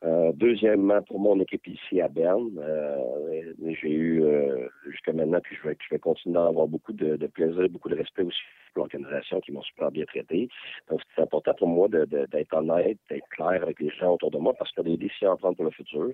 Euh, 0.05 0.33
deuxièmement, 0.35 1.01
pour 1.03 1.19
mon 1.19 1.41
équipe 1.41 1.67
ici 1.67 2.01
à 2.01 2.09
Berne, 2.09 2.51
euh, 2.59 3.53
j'ai 3.81 3.91
eu 3.91 4.23
euh, 4.23 4.69
jusqu'à 4.87 5.15
maintenant, 5.15 5.41
puis 5.41 5.57
je 5.57 5.67
vais, 5.67 5.77
je 5.81 5.95
vais 5.95 5.99
continuer 5.99 6.39
à 6.39 6.47
avoir 6.47 6.67
beaucoup 6.67 6.93
de, 6.93 7.17
de, 7.17 7.27
plaisir, 7.27 7.69
beaucoup 7.71 7.89
de 7.89 7.97
respect 7.97 8.23
aussi 8.23 8.39
pour 8.75 8.83
l'organisation 8.83 9.41
qui 9.41 9.53
m'ont 9.53 9.63
super 9.63 9.91
bien 9.91 10.05
traité. 10.05 10.49
Donc, 10.91 11.01
c'est 11.15 11.23
important 11.23 11.55
pour 11.55 11.69
moi 11.69 11.89
d'être 11.89 12.11
de, 12.11 12.57
honnête, 12.57 12.99
d'être 13.09 13.29
clair 13.31 13.63
avec 13.63 13.81
les 13.81 13.89
gens 13.91 14.15
autour 14.15 14.31
de 14.31 14.39
moi 14.39 14.53
parce 14.59 14.71
qu'il 14.73 14.87
y 14.87 14.93
a 14.93 14.97
des 14.97 15.05
décisions 15.05 15.33
à 15.33 15.37
prendre 15.37 15.57
pour 15.57 15.65
le 15.65 15.71
futur. 15.71 16.11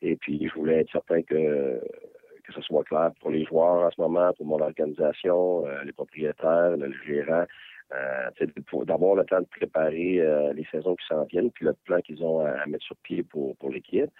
Et 0.00 0.16
puis, 0.16 0.48
je 0.48 0.54
voulais 0.54 0.80
être 0.80 0.92
certain 0.92 1.20
que 1.22 1.82
que 2.48 2.54
ce 2.54 2.62
soit 2.62 2.82
clair 2.84 3.12
pour 3.20 3.30
les 3.30 3.44
joueurs 3.44 3.86
en 3.86 3.90
ce 3.90 4.00
moment, 4.00 4.32
pour 4.32 4.46
mon 4.46 4.60
organisation, 4.60 5.64
les 5.84 5.92
propriétaires, 5.92 6.76
le 6.76 6.92
gérant, 7.06 7.44
euh, 7.94 8.84
d'avoir 8.84 9.14
le 9.14 9.24
temps 9.24 9.40
de 9.40 9.46
préparer 9.46 10.20
euh, 10.20 10.52
les 10.52 10.66
saisons 10.70 10.94
qui 10.94 11.06
s'en 11.06 11.24
viennent, 11.24 11.50
puis 11.50 11.64
le 11.64 11.72
plan 11.84 12.00
qu'ils 12.00 12.22
ont 12.22 12.44
à, 12.44 12.66
mettre 12.66 12.84
sur 12.84 12.96
pied 12.96 13.22
pour, 13.22 13.56
pour 13.56 13.70
l'équipe. 13.70 14.10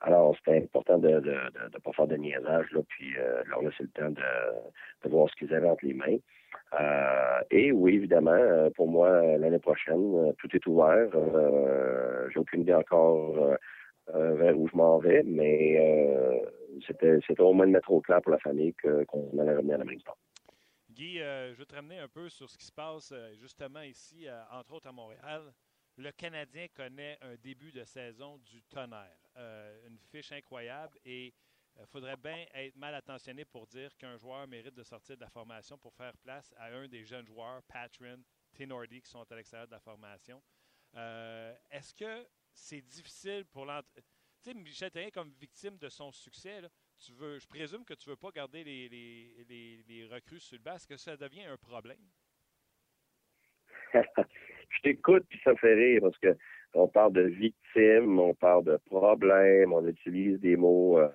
Alors, 0.00 0.34
c'était 0.38 0.56
important 0.56 0.98
de 0.98 1.08
ne 1.08 1.20
de, 1.20 1.30
de, 1.72 1.78
pas 1.78 1.92
faire 1.92 2.06
de 2.06 2.16
niaisage, 2.16 2.72
là, 2.72 2.80
puis 2.88 3.14
euh, 3.18 3.42
leur 3.46 3.62
laisser 3.62 3.82
le 3.82 3.88
temps 3.88 4.10
de, 4.10 5.08
voir 5.10 5.28
ce 5.28 5.36
qu'ils 5.36 5.54
avaient 5.54 5.68
entre 5.68 5.84
les 5.84 5.94
mains. 5.94 6.16
Euh, 6.80 7.40
et 7.50 7.70
oui, 7.70 7.96
évidemment, 7.96 8.30
euh, 8.32 8.70
pour 8.70 8.88
moi, 8.88 9.36
l'année 9.36 9.58
prochaine, 9.58 10.32
tout 10.38 10.48
est 10.56 10.66
ouvert. 10.66 11.08
J'ai 12.32 12.38
aucune 12.38 12.62
idée 12.62 12.74
encore 12.74 13.56
vers 14.12 14.58
où 14.58 14.68
je 14.68 14.76
m'en 14.76 14.98
vais, 14.98 15.22
mais 15.24 16.42
c'était 16.86 17.40
au 17.40 17.52
moins 17.52 17.66
de 17.66 17.72
mettre 17.72 17.90
au 17.90 18.00
clair 18.00 18.20
pour 18.22 18.32
la 18.32 18.38
famille 18.38 18.74
qu'on 19.08 19.38
allait 19.38 19.56
revenir 19.56 19.76
à 19.76 19.78
la 19.78 19.84
du 19.84 19.98
Guy, 20.92 21.20
euh, 21.20 21.54
je 21.54 21.58
veux 21.58 21.64
te 21.64 21.74
ramener 21.74 21.98
un 21.98 22.08
peu 22.08 22.28
sur 22.28 22.50
ce 22.50 22.58
qui 22.58 22.66
se 22.66 22.72
passe 22.72 23.12
euh, 23.12 23.34
justement 23.36 23.80
ici, 23.80 24.28
euh, 24.28 24.42
entre 24.50 24.74
autres 24.74 24.88
à 24.88 24.92
Montréal. 24.92 25.54
Le 25.96 26.10
Canadien 26.12 26.66
connaît 26.74 27.18
un 27.22 27.34
début 27.36 27.72
de 27.72 27.84
saison 27.84 28.38
du 28.38 28.62
tonnerre. 28.62 29.16
une 29.86 29.98
fiche 30.10 30.32
incroyable 30.32 30.98
et 31.04 31.34
il 31.78 31.86
faudrait 31.86 32.16
bien 32.16 32.46
être 32.54 32.76
mal 32.76 32.94
attentionné 32.94 33.44
pour 33.44 33.66
dire 33.66 33.94
qu'un 33.96 34.16
joueur 34.16 34.46
mérite 34.46 34.74
de 34.74 34.82
sortir 34.82 35.16
de 35.16 35.22
la 35.22 35.30
formation 35.30 35.78
pour 35.78 35.94
faire 35.94 36.16
place 36.18 36.52
à 36.58 36.66
un 36.66 36.88
des 36.88 37.04
jeunes 37.04 37.26
joueurs, 37.26 37.62
Patrin, 37.62 38.20
Tinordi, 38.54 39.00
qui 39.00 39.10
sont 39.10 39.30
à 39.30 39.34
l'extérieur 39.34 39.66
de 39.66 39.72
la 39.72 39.80
formation. 39.80 40.42
Est-ce 40.94 41.94
que 41.94 42.26
c'est 42.54 42.80
difficile 42.80 43.44
pour 43.52 43.64
l'entraîneur? 43.64 44.04
Tu 44.42 44.50
sais, 44.50 44.54
Michel 44.54 44.90
comme 45.12 45.30
victime 45.40 45.78
de 45.78 45.88
son 45.88 46.10
succès, 46.10 46.60
là, 46.60 46.68
tu 46.98 47.12
veux, 47.12 47.38
je 47.38 47.46
présume 47.46 47.84
que 47.84 47.94
tu 47.94 48.08
ne 48.08 48.12
veux 48.12 48.16
pas 48.16 48.30
garder 48.30 48.64
les, 48.64 48.88
les, 48.88 49.84
les, 49.88 50.06
recrues 50.06 50.40
sur 50.40 50.56
le 50.56 50.62
bas. 50.62 50.74
Est-ce 50.74 50.86
que 50.86 50.96
ça 50.96 51.16
devient 51.16 51.44
un 51.44 51.56
problème? 51.56 52.02
je 53.94 54.80
t'écoute 54.82 55.24
puis 55.28 55.40
ça 55.44 55.54
fait 55.56 55.74
rire 55.74 56.00
parce 56.02 56.18
que 56.18 56.36
on 56.74 56.88
parle 56.88 57.12
de 57.12 57.22
victimes, 57.22 58.18
on 58.18 58.34
parle 58.34 58.64
de 58.64 58.76
problèmes, 58.86 59.72
on 59.72 59.86
utilise 59.86 60.40
des 60.40 60.56
mots 60.56 60.98
euh, 60.98 61.08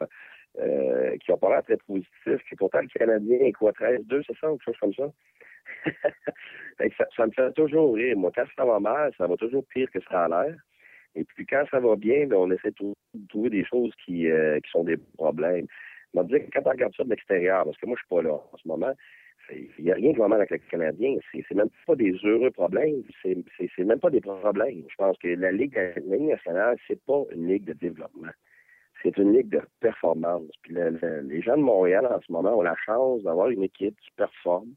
euh, 0.60 1.18
qui 1.18 1.32
ont 1.32 1.38
pas 1.38 1.50
l'air 1.50 1.64
très 1.64 1.78
positifs. 1.78 2.44
Puis 2.46 2.56
pourtant, 2.56 2.82
le 2.82 2.88
Canadien 2.88 3.40
est 3.40 3.54
quoi, 3.54 3.72
13-2, 3.72 4.24
c'est 4.26 4.38
ça, 4.38 4.52
ou 4.52 4.58
quelque 4.58 4.66
chose 4.66 4.80
comme 4.80 4.94
ça? 4.94 5.12
ça? 6.98 7.06
ça? 7.16 7.26
me 7.26 7.32
fait 7.32 7.52
toujours 7.54 7.96
rire. 7.96 8.16
Moi, 8.18 8.32
quand 8.36 8.46
ça 8.56 8.66
va 8.66 8.80
mal, 8.80 9.12
ça 9.18 9.28
va 9.28 9.36
toujours 9.36 9.66
pire 9.68 9.90
que 9.92 10.00
ça 10.10 10.26
a 10.26 10.28
l'air. 10.30 10.56
Et 11.18 11.24
puis 11.24 11.46
quand 11.46 11.64
ça 11.72 11.80
va 11.80 11.96
bien, 11.96 12.28
ben, 12.28 12.38
on 12.38 12.52
essaie 12.52 12.72
de 12.72 12.94
trouver 13.28 13.50
des 13.50 13.66
choses 13.66 13.92
qui, 14.06 14.30
euh, 14.30 14.60
qui 14.60 14.70
sont 14.70 14.84
des 14.84 14.98
problèmes. 15.18 15.66
On 16.14 16.24
dire 16.24 16.40
que 16.40 16.50
quand 16.52 16.62
on 16.66 16.70
regarde 16.70 16.96
ça 16.96 17.04
de 17.04 17.10
l'extérieur, 17.10 17.64
parce 17.66 17.78
que 17.78 17.86
moi 17.86 17.96
je 17.96 18.02
suis 18.02 18.16
pas 18.16 18.22
là 18.22 18.34
en 18.34 18.58
ce 18.58 18.68
moment, 18.68 18.94
il 19.52 19.86
n'y 19.86 19.92
a 19.92 19.96
rien 19.96 20.14
va 20.14 20.28
mal 20.28 20.40
avec 20.40 20.52
le 20.52 20.58
Canadien. 20.70 21.16
C'est 21.32 21.56
même 21.56 21.70
pas 21.86 21.96
des 21.96 22.14
heureux 22.24 22.52
problèmes. 22.52 23.04
C'est 23.24 23.84
même 23.84 24.00
pas 24.00 24.10
des 24.10 24.22
problèmes. 24.22 24.84
Je 24.90 24.96
pense 24.98 25.18
que 25.20 25.28
la 25.28 25.52
Ligue, 25.52 25.76
la 25.76 26.18
Ligue 26.18 26.30
nationale, 26.30 26.78
c'est 26.88 27.02
pas 27.06 27.24
une 27.34 27.48
ligue 27.48 27.66
de 27.66 27.74
développement. 27.74 28.32
C'est 29.04 29.16
une 29.18 29.34
ligue 29.34 29.50
de 29.50 29.62
performance. 29.80 30.50
Puis 30.64 30.74
les 30.74 31.42
gens 31.42 31.56
de 31.56 31.62
Montréal 31.62 32.08
en 32.08 32.20
ce 32.20 32.32
moment 32.32 32.58
ont 32.58 32.62
la 32.62 32.76
chance 32.86 33.24
d'avoir 33.24 33.50
une 33.50 33.64
équipe 33.64 33.96
qui 34.02 34.12
performe, 34.18 34.74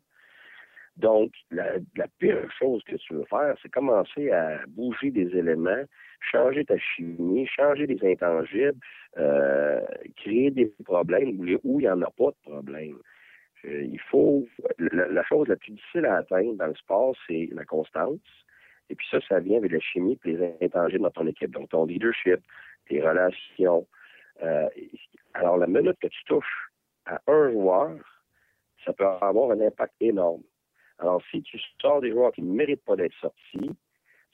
donc, 0.96 1.32
la, 1.50 1.78
pire 2.18 2.50
chose 2.58 2.82
que 2.84 2.96
tu 2.96 3.14
veux 3.14 3.24
faire, 3.24 3.54
c'est 3.62 3.70
commencer 3.70 4.30
à 4.30 4.58
bouger 4.68 5.10
des 5.10 5.34
éléments, 5.36 5.84
changer 6.20 6.64
ta 6.64 6.78
chimie, 6.78 7.46
changer 7.46 7.86
des 7.86 7.98
intangibles, 8.04 8.78
euh, 9.16 9.80
créer 10.16 10.50
des 10.50 10.72
problèmes 10.84 11.40
où 11.64 11.80
il 11.80 11.84
n'y 11.84 11.88
en 11.88 12.02
a 12.02 12.10
pas 12.10 12.30
de 12.30 12.50
problème. 12.50 12.98
Euh, 13.64 13.82
il 13.82 14.00
faut 14.10 14.46
la, 14.78 15.22
chose 15.24 15.48
la 15.48 15.56
plus 15.56 15.72
difficile 15.72 16.06
à 16.06 16.16
atteindre 16.16 16.54
dans 16.54 16.66
le 16.66 16.74
sport, 16.74 17.14
c'est 17.26 17.48
la 17.52 17.64
constance. 17.64 18.20
Et 18.88 18.94
puis 18.94 19.06
ça, 19.10 19.18
ça 19.28 19.40
vient 19.40 19.58
avec 19.58 19.72
la 19.72 19.80
chimie 19.80 20.18
et 20.24 20.32
les 20.32 20.54
intangibles 20.60 21.04
dans 21.04 21.10
ton 21.10 21.26
équipe. 21.26 21.50
Donc, 21.50 21.68
ton 21.70 21.86
leadership, 21.86 22.40
tes 22.88 23.00
relations. 23.00 23.86
Euh, 24.42 24.68
alors, 25.34 25.56
la 25.58 25.66
minute 25.66 25.96
que 26.00 26.08
tu 26.08 26.24
touches 26.24 26.70
à 27.06 27.20
un 27.26 27.52
joueur, 27.52 27.96
ça 28.84 28.92
peut 28.92 29.06
avoir 29.06 29.52
un 29.52 29.60
impact 29.60 29.94
énorme. 30.00 30.42
Alors, 31.00 31.22
si 31.30 31.42
tu 31.42 31.58
sors 31.80 32.00
des 32.00 32.10
joueurs 32.10 32.32
qui 32.32 32.42
ne 32.42 32.52
méritent 32.52 32.84
pas 32.84 32.96
d'être 32.96 33.14
sortis, 33.20 33.70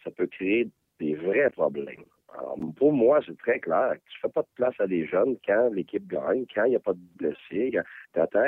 ça 0.02 0.10
peut 0.10 0.26
créer 0.26 0.68
des 0.98 1.14
vrais 1.14 1.50
problèmes. 1.50 2.04
Alors, 2.36 2.58
pour 2.76 2.92
moi, 2.92 3.20
c'est 3.24 3.38
très 3.38 3.60
clair. 3.60 3.94
Tu 4.08 4.18
ne 4.18 4.28
fais 4.28 4.32
pas 4.32 4.42
de 4.42 4.48
place 4.56 4.74
à 4.80 4.86
des 4.86 5.06
jeunes 5.06 5.36
quand 5.46 5.70
l'équipe 5.72 6.06
gagne, 6.06 6.44
quand 6.54 6.64
il 6.64 6.70
n'y 6.70 6.76
a 6.76 6.80
pas 6.80 6.92
de 6.92 6.98
blessés. 7.16 7.70
Tu 7.70 8.20
attends 8.20 8.42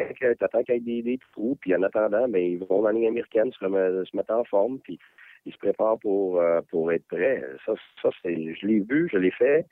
qu'il 0.65 0.89
y 0.89 0.99
ait 0.99 1.03
des, 1.03 1.19
trous, 1.33 1.57
puis 1.61 1.75
en 1.75 1.83
attendant, 1.83 2.29
ben, 2.29 2.43
ils 2.43 2.59
vont 2.59 2.83
dans 2.83 2.89
la 2.89 2.93
ligne 2.93 3.09
américaine 3.09 3.53
se, 3.53 3.59
se 4.05 4.17
mettre 4.17 4.33
en 4.33 4.45
forme, 4.45 4.81
puis 4.81 4.99
ils 5.47 5.53
se 5.53 5.59
préparent 5.59 5.99
pour, 6.01 6.41
euh, 6.41 6.61
pour 6.71 6.93
être 6.93 7.07
prêts. 7.07 7.43
Ça, 7.65 7.75
ça 8.03 8.11
je 8.25 8.67
l'ai 8.67 8.81
vu, 8.81 9.09
je 9.11 9.17
l'ai 9.17 9.31
fait. 9.31 9.67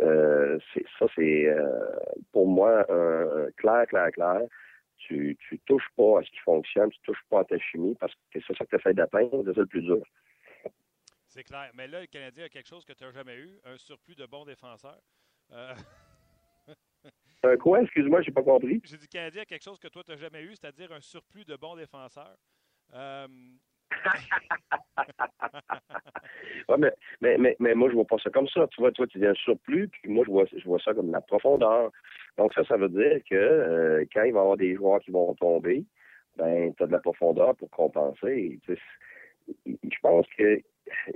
Euh, 0.00 0.58
ça, 0.98 1.06
c'est 1.14 1.48
euh, 1.48 1.86
pour 2.32 2.48
moi 2.48 2.84
clair, 3.56 3.86
clair, 3.88 4.10
clair 4.12 4.40
tu, 4.98 5.36
tu 5.48 5.58
touches 5.60 5.88
pas 5.96 6.20
à 6.20 6.22
ce 6.22 6.30
qui 6.30 6.38
fonctionne, 6.38 6.90
tu 6.90 7.00
touches 7.00 7.24
pas 7.28 7.40
à 7.40 7.44
ta 7.44 7.58
chimie 7.58 7.94
parce 8.00 8.14
que 8.14 8.20
c'est 8.32 8.56
ça 8.56 8.64
que 8.64 8.70
tu 8.70 8.76
essaies 8.76 8.94
d'atteindre, 8.94 9.42
c'est 9.44 9.56
le 9.56 9.66
plus 9.66 9.82
dur. 9.82 10.02
C'est 11.26 11.44
clair. 11.44 11.70
Mais 11.74 11.88
là, 11.88 12.00
le 12.00 12.06
Canadien 12.06 12.44
a 12.44 12.48
quelque 12.48 12.68
chose 12.68 12.84
que 12.84 12.92
tu 12.92 13.02
n'as 13.02 13.10
jamais 13.10 13.36
eu, 13.36 13.58
un 13.64 13.76
surplus 13.76 14.14
de 14.14 14.24
bons 14.26 14.44
défenseurs. 14.44 15.02
Euh... 15.50 15.74
un 17.42 17.56
quoi? 17.58 17.82
Excuse-moi, 17.82 18.22
j'ai 18.22 18.30
pas 18.30 18.42
compris. 18.42 18.80
J'ai 18.84 18.96
dit 18.96 19.08
Canadien 19.08 19.42
a 19.42 19.44
quelque 19.44 19.64
chose 19.64 19.78
que 19.78 19.88
toi, 19.88 20.04
tu 20.04 20.12
n'as 20.12 20.16
jamais 20.16 20.42
eu, 20.42 20.54
c'est-à-dire 20.54 20.92
un 20.92 21.00
surplus 21.00 21.44
de 21.44 21.56
bons 21.56 21.74
défenseurs. 21.74 22.36
Euh... 22.92 23.26
mais, 26.78 26.92
mais, 27.20 27.38
mais, 27.38 27.56
mais, 27.58 27.74
moi, 27.74 27.88
je 27.88 27.94
vois 27.94 28.04
pas 28.04 28.18
ça 28.22 28.30
comme 28.30 28.48
ça. 28.48 28.66
Tu 28.68 28.80
vois, 28.80 28.92
toi, 28.92 29.06
tu 29.06 29.26
un 29.26 29.34
surplus, 29.34 29.88
puis 29.88 30.10
moi, 30.10 30.24
je 30.26 30.30
vois, 30.30 30.44
je 30.46 30.64
vois 30.64 30.78
ça 30.80 30.94
comme 30.94 31.10
la 31.10 31.20
profondeur. 31.20 31.90
Donc, 32.38 32.52
ça, 32.54 32.64
ça 32.64 32.76
veut 32.76 32.88
dire 32.88 33.20
que 33.28 33.34
euh, 33.34 34.04
quand 34.12 34.22
il 34.24 34.32
va 34.32 34.38
y 34.38 34.42
avoir 34.42 34.56
des 34.56 34.74
joueurs 34.74 35.00
qui 35.00 35.10
vont 35.10 35.34
tomber, 35.34 35.84
ben, 36.36 36.74
tu 36.74 36.82
as 36.82 36.86
de 36.86 36.92
la 36.92 36.98
profondeur 36.98 37.54
pour 37.56 37.70
compenser. 37.70 38.58
je 38.66 39.98
pense 40.02 40.26
que 40.36 40.60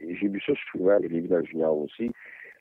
j'ai 0.09 0.29
vu 0.29 0.41
ça 0.47 0.53
souvent 0.71 0.97
avec 0.97 1.11
les 1.11 1.21
le 1.21 1.45
junior 1.45 1.77
aussi. 1.77 2.11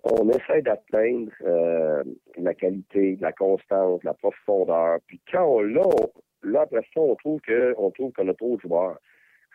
On 0.03 0.29
essaie 0.29 0.61
d'atteindre 0.61 1.31
euh, 1.45 2.03
la 2.37 2.53
qualité, 2.53 3.17
la 3.19 3.33
constance, 3.33 4.03
la 4.03 4.13
profondeur. 4.13 4.99
Puis 5.07 5.19
quand 5.31 5.45
on 5.45 5.61
l'a, 5.61 5.83
là, 6.43 6.61
après 6.61 6.81
ça, 6.93 7.01
on 7.01 7.15
trouve 7.15 7.41
que 7.41 7.73
on 7.77 7.91
trouve 7.91 8.11
qu'on 8.13 8.27
a 8.27 8.33
trop 8.33 8.55
de 8.55 8.61
joueurs. 8.61 8.99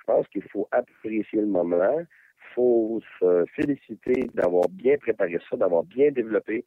Je 0.02 0.12
pense 0.12 0.26
qu'il 0.28 0.42
faut 0.48 0.68
apprécier 0.72 1.40
le 1.40 1.46
moment. 1.46 1.98
Il 2.00 2.54
faut 2.54 3.00
se 3.20 3.44
féliciter 3.54 4.28
d'avoir 4.34 4.68
bien 4.68 4.96
préparé 4.98 5.38
ça, 5.48 5.56
d'avoir 5.56 5.84
bien 5.84 6.10
développé. 6.10 6.64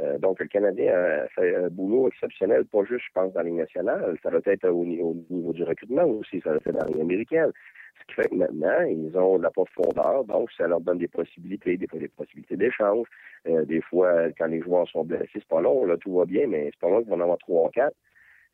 Euh, 0.00 0.18
donc, 0.18 0.38
le 0.40 0.46
Canadien 0.46 0.92
a 0.94 1.28
fait 1.28 1.56
un 1.56 1.68
boulot 1.68 2.08
exceptionnel, 2.08 2.64
pas 2.64 2.84
juste, 2.84 3.04
je 3.06 3.12
pense, 3.12 3.32
dans 3.32 3.40
la 3.40 3.48
Ligue 3.48 3.58
nationale. 3.58 4.16
Ça 4.22 4.30
doit 4.30 4.40
être 4.46 4.68
au, 4.68 4.84
niveau 4.84 5.52
du 5.52 5.64
recrutement 5.64 6.04
aussi, 6.04 6.40
ça 6.40 6.50
doit 6.50 6.60
être 6.64 6.72
dans 6.72 6.84
la 6.84 6.86
Ligue 6.86 7.00
américaine. 7.00 7.52
Ce 8.00 8.06
qui 8.06 8.14
fait 8.14 8.28
que 8.28 8.34
maintenant, 8.36 8.80
ils 8.82 9.16
ont 9.18 9.38
de 9.38 9.42
la 9.42 9.50
profondeur, 9.50 10.24
donc 10.24 10.50
ça 10.52 10.68
leur 10.68 10.80
donne 10.80 10.98
des 10.98 11.08
possibilités, 11.08 11.76
des 11.76 11.88
fois 11.88 11.98
des 11.98 12.08
possibilités 12.08 12.56
d'échange. 12.56 13.06
Euh, 13.48 13.64
des 13.64 13.82
fois, 13.82 14.30
quand 14.38 14.46
les 14.46 14.60
joueurs 14.60 14.88
sont 14.88 15.04
blessés, 15.04 15.28
c'est 15.34 15.44
pas 15.44 15.60
long, 15.60 15.84
là, 15.84 15.96
tout 15.96 16.14
va 16.16 16.24
bien, 16.24 16.46
mais 16.46 16.70
c'est 16.72 16.80
pas 16.80 16.88
long 16.88 17.00
qu'ils 17.00 17.10
vont 17.10 17.16
en 17.16 17.20
avoir 17.20 17.38
trois 17.38 17.66
ou 17.66 17.70
quatre. 17.70 17.96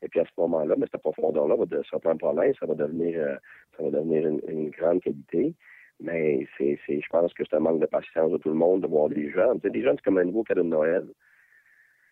Et 0.01 0.07
puis 0.07 0.19
à 0.19 0.25
ce 0.25 0.31
moment-là, 0.37 0.75
cette 0.91 1.01
profondeur-là 1.01 1.55
va 1.55 1.65
un 2.11 2.17
problème, 2.17 2.53
ça 2.59 2.65
va 2.65 2.75
devenir, 2.75 3.19
euh, 3.19 3.35
ça 3.77 3.83
va 3.83 3.89
devenir 3.91 4.27
une, 4.27 4.69
grande 4.69 5.01
qualité. 5.01 5.53
Mais 5.99 6.45
c'est, 6.57 6.77
c'est, 6.85 6.99
je 6.99 7.07
pense 7.09 7.33
que 7.33 7.43
c'est 7.49 7.55
un 7.55 7.61
manque 7.61 7.79
de 7.79 7.85
patience 7.85 8.31
de 8.31 8.37
tout 8.37 8.49
le 8.49 8.55
monde 8.55 8.81
de 8.81 8.87
voir 8.87 9.09
des 9.09 9.31
jeunes. 9.31 9.59
Tu 9.61 9.67
sais, 9.67 9.71
des 9.71 9.81
jeunes, 9.81 9.95
c'est 9.95 10.03
comme 10.03 10.17
un 10.17 10.25
nouveau 10.25 10.43
cadeau 10.43 10.63
de 10.63 10.67
Noël. 10.67 11.07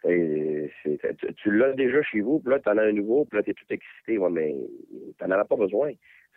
tu, 0.04 1.52
l'as 1.52 1.74
déjà 1.74 2.02
chez 2.04 2.22
vous, 2.22 2.40
puis 2.40 2.52
là, 2.52 2.60
tu 2.60 2.70
en 2.70 2.78
as 2.78 2.84
un 2.84 2.94
nouveau, 2.94 3.26
puis 3.26 3.38
là, 3.38 3.44
tu 3.44 3.52
es 3.52 3.54
tout 3.54 3.66
excité. 3.70 4.18
Ouais, 4.18 4.30
mais 4.30 4.56
tu 5.20 5.28
n'en 5.28 5.38
as 5.38 5.46
pas 5.46 5.58
besoin. 5.58 5.92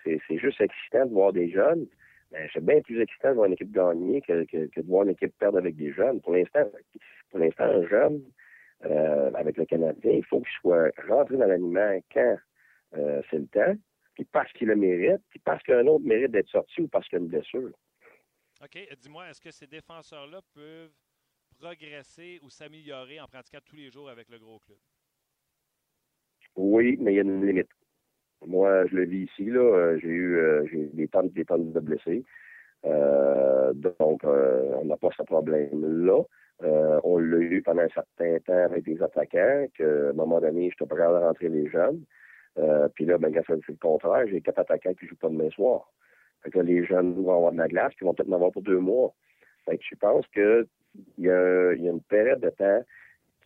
C'est, 0.05 0.19
c'est 0.27 0.39
juste 0.39 0.61
excitant 0.61 1.07
de 1.07 1.13
voir 1.13 1.33
des 1.33 1.49
jeunes. 1.51 1.87
Mais 2.33 2.49
c'est 2.53 2.65
bien 2.65 2.81
plus 2.81 3.01
excitant 3.01 3.31
de 3.31 3.35
voir 3.35 3.47
une 3.47 3.53
équipe 3.53 3.71
gagner 3.71 4.21
que, 4.21 4.45
que, 4.45 4.67
que 4.67 4.81
de 4.81 4.87
voir 4.87 5.05
une 5.05 5.11
équipe 5.11 5.33
perdre 5.39 5.59
avec 5.59 5.77
des 5.77 5.93
jeunes. 5.93 6.21
Pour 6.21 6.35
l'instant, 6.35 6.65
pour 7.31 7.39
l'instant, 7.39 7.65
un 7.65 7.87
jeune, 7.87 8.23
euh, 8.85 9.31
avec 9.35 9.57
le 9.57 9.65
Canadien, 9.65 10.13
il 10.13 10.25
faut 10.25 10.41
qu'il 10.41 10.53
soit 10.61 10.91
rentré 11.09 11.37
dans 11.37 11.47
l'aliment 11.47 11.99
quand 12.13 12.37
euh, 12.97 13.23
c'est 13.31 13.39
le 13.39 13.47
temps, 13.47 13.75
puis 14.15 14.25
parce 14.31 14.53
qu'il 14.53 14.69
le 14.69 14.77
mérite, 14.77 15.23
puis 15.31 15.41
parce 15.41 15.63
qu'un 15.63 15.87
autre 15.87 16.05
mérite 16.05 16.31
d'être 16.31 16.49
sorti 16.51 16.83
ou 16.83 16.89
parce 16.89 17.09
qu'il 17.09 17.19
y 17.19 17.21
a 17.21 17.25
une 17.25 17.31
blessure. 17.31 17.71
OK. 18.63 18.79
Dis-moi, 19.01 19.31
est-ce 19.31 19.41
que 19.41 19.51
ces 19.51 19.67
défenseurs-là 19.67 20.41
peuvent 20.55 20.93
progresser 21.59 22.39
ou 22.43 22.51
s'améliorer 22.51 23.19
en 23.21 23.27
pratiquant 23.27 23.61
tous 23.65 23.77
les 23.77 23.91
jours 23.91 24.11
avec 24.11 24.29
le 24.29 24.39
gros 24.39 24.59
club? 24.59 24.79
Oui, 26.55 26.97
mais 27.01 27.13
il 27.13 27.17
y 27.17 27.19
a 27.19 27.23
une 27.23 27.47
limite. 27.47 27.71
Moi, 28.47 28.87
je 28.87 28.97
le 28.97 29.05
vis 29.05 29.25
ici, 29.25 29.47
là. 29.47 29.97
J'ai 29.99 30.09
eu 30.09 30.91
des 30.93 31.09
tonnes, 31.09 31.31
des 31.31 31.45
tonnes 31.45 31.73
de 31.73 31.81
blessés. 31.81 32.25
donc, 32.85 34.21
on 34.25 34.85
n'a 34.85 34.97
pas 34.99 35.11
ce 35.17 35.23
problème-là. 35.23 36.23
On 36.63 37.19
l'a 37.19 37.39
eu 37.39 37.63
pendant 37.63 37.83
un 37.83 37.89
certain 37.89 38.39
temps 38.47 38.65
avec 38.65 38.85
des 38.85 39.03
attaquants, 39.03 39.67
qu'à 39.75 39.85
un 39.85 40.13
moment 40.13 40.41
donné, 40.41 40.71
je 40.71 40.77
te 40.77 40.85
prêt 40.85 41.03
à 41.03 41.19
rentrer 41.19 41.49
les 41.49 41.69
jeunes. 41.69 42.03
puis 42.95 43.05
là, 43.05 43.19
ben, 43.19 43.33
c'est 43.47 43.69
le 43.69 43.77
contraire. 43.81 44.27
J'ai 44.29 44.41
quatre 44.41 44.61
attaquants 44.61 44.95
qui 44.95 45.07
jouent 45.07 45.17
pas 45.17 45.29
demain 45.29 45.51
soir. 45.51 45.93
Fait 46.43 46.51
que 46.51 46.59
les 46.61 46.85
jeunes 46.85 47.15
vont 47.15 47.35
avoir 47.35 47.53
de 47.53 47.59
la 47.59 47.69
glace, 47.69 47.93
puis 47.97 48.07
vont 48.07 48.15
peut-être 48.15 48.31
en 48.31 48.37
avoir 48.37 48.53
pour 48.53 48.63
deux 48.63 48.79
mois. 48.79 49.15
Fait 49.65 49.77
que 49.77 49.85
je 49.89 49.97
pense 49.97 50.27
qu'il 50.29 50.67
y, 51.19 51.29
a, 51.29 51.73
y 51.75 51.89
a 51.89 51.91
une 51.91 52.03
période 52.03 52.41
de 52.41 52.51
temps 52.51 52.83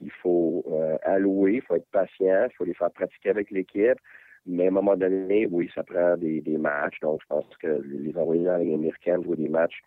qu'il 0.01 0.11
faut 0.23 0.64
euh, 0.70 0.96
allouer, 1.03 1.55
il 1.55 1.62
faut 1.62 1.77
être 1.77 1.90
patient, 1.90 2.46
il 2.51 2.55
faut 2.57 2.64
les 2.64 2.75
faire 2.75 2.90
pratiquer 2.90 3.31
avec 3.31 3.51
l'équipe. 3.51 3.99
Mais 4.46 4.64
à 4.64 4.68
un 4.68 4.73
moment 4.73 4.96
donné, 4.96 5.46
oui, 5.51 5.70
ça 5.75 5.83
prend 5.83 6.16
des, 6.16 6.42
matchs. 6.59 6.99
Donc, 7.01 7.20
je 7.23 7.27
pense 7.27 7.44
que 7.59 7.83
les 7.85 8.16
envoyer 8.16 8.44
dans 8.44 8.57
les 8.57 8.73
américaine 8.73 9.23
jouer 9.23 9.37
des 9.37 9.49
matchs 9.51 9.81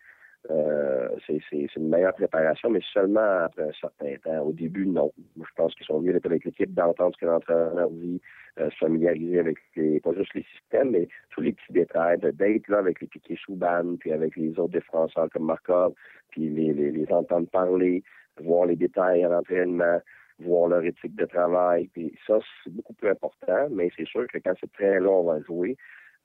euh, 0.51 1.07
c'est 1.25 1.41
une 1.77 1.89
meilleure 1.89 2.13
préparation, 2.13 2.69
mais 2.69 2.81
seulement 2.93 3.43
après 3.43 3.63
un 3.63 3.71
certain 3.79 4.15
temps. 4.23 4.41
Au 4.41 4.51
début, 4.51 4.85
non. 4.85 5.11
je 5.37 5.49
pense 5.55 5.73
qu'ils 5.75 5.85
sont 5.85 6.01
mieux 6.01 6.11
d'être 6.11 6.25
avec 6.25 6.43
l'équipe, 6.43 6.73
d'entendre 6.73 7.15
ce 7.15 7.21
que 7.21 7.25
l'entraîneur 7.25 7.89
dit, 7.91 8.21
euh, 8.59 8.69
se 8.69 8.77
familiariser 8.77 9.39
avec 9.39 9.57
les, 9.75 9.99
pas 10.01 10.13
juste 10.13 10.33
les 10.33 10.45
systèmes, 10.53 10.91
mais 10.91 11.07
tous 11.29 11.41
les 11.41 11.53
petits 11.53 11.71
détails, 11.73 12.19
d'être 12.19 12.67
là 12.67 12.79
avec 12.79 12.99
les 12.99 13.07
piquets 13.07 13.37
Souban, 13.37 13.95
puis 13.99 14.11
avec 14.11 14.35
les 14.35 14.49
autres 14.59 14.73
défenseurs 14.73 15.29
comme 15.31 15.45
Markov, 15.45 15.93
puis 16.29 16.49
les, 16.49 16.73
les, 16.73 16.91
les 16.91 17.11
entendre 17.11 17.47
parler, 17.49 18.03
voir 18.41 18.65
les 18.65 18.75
détails 18.75 19.23
à 19.23 19.29
l'entraînement, 19.29 20.01
voir 20.39 20.67
leur 20.67 20.83
éthique 20.83 21.15
de 21.15 21.25
travail. 21.25 21.89
Puis 21.93 22.13
ça, 22.27 22.39
c'est 22.63 22.73
beaucoup 22.73 22.93
plus 22.93 23.09
important, 23.09 23.67
mais 23.71 23.89
c'est 23.95 24.07
sûr 24.07 24.27
que 24.27 24.37
quand 24.39 24.53
c'est 24.59 24.71
très 24.73 24.99
long, 24.99 25.21
on 25.21 25.23
va 25.23 25.41
jouer 25.41 25.77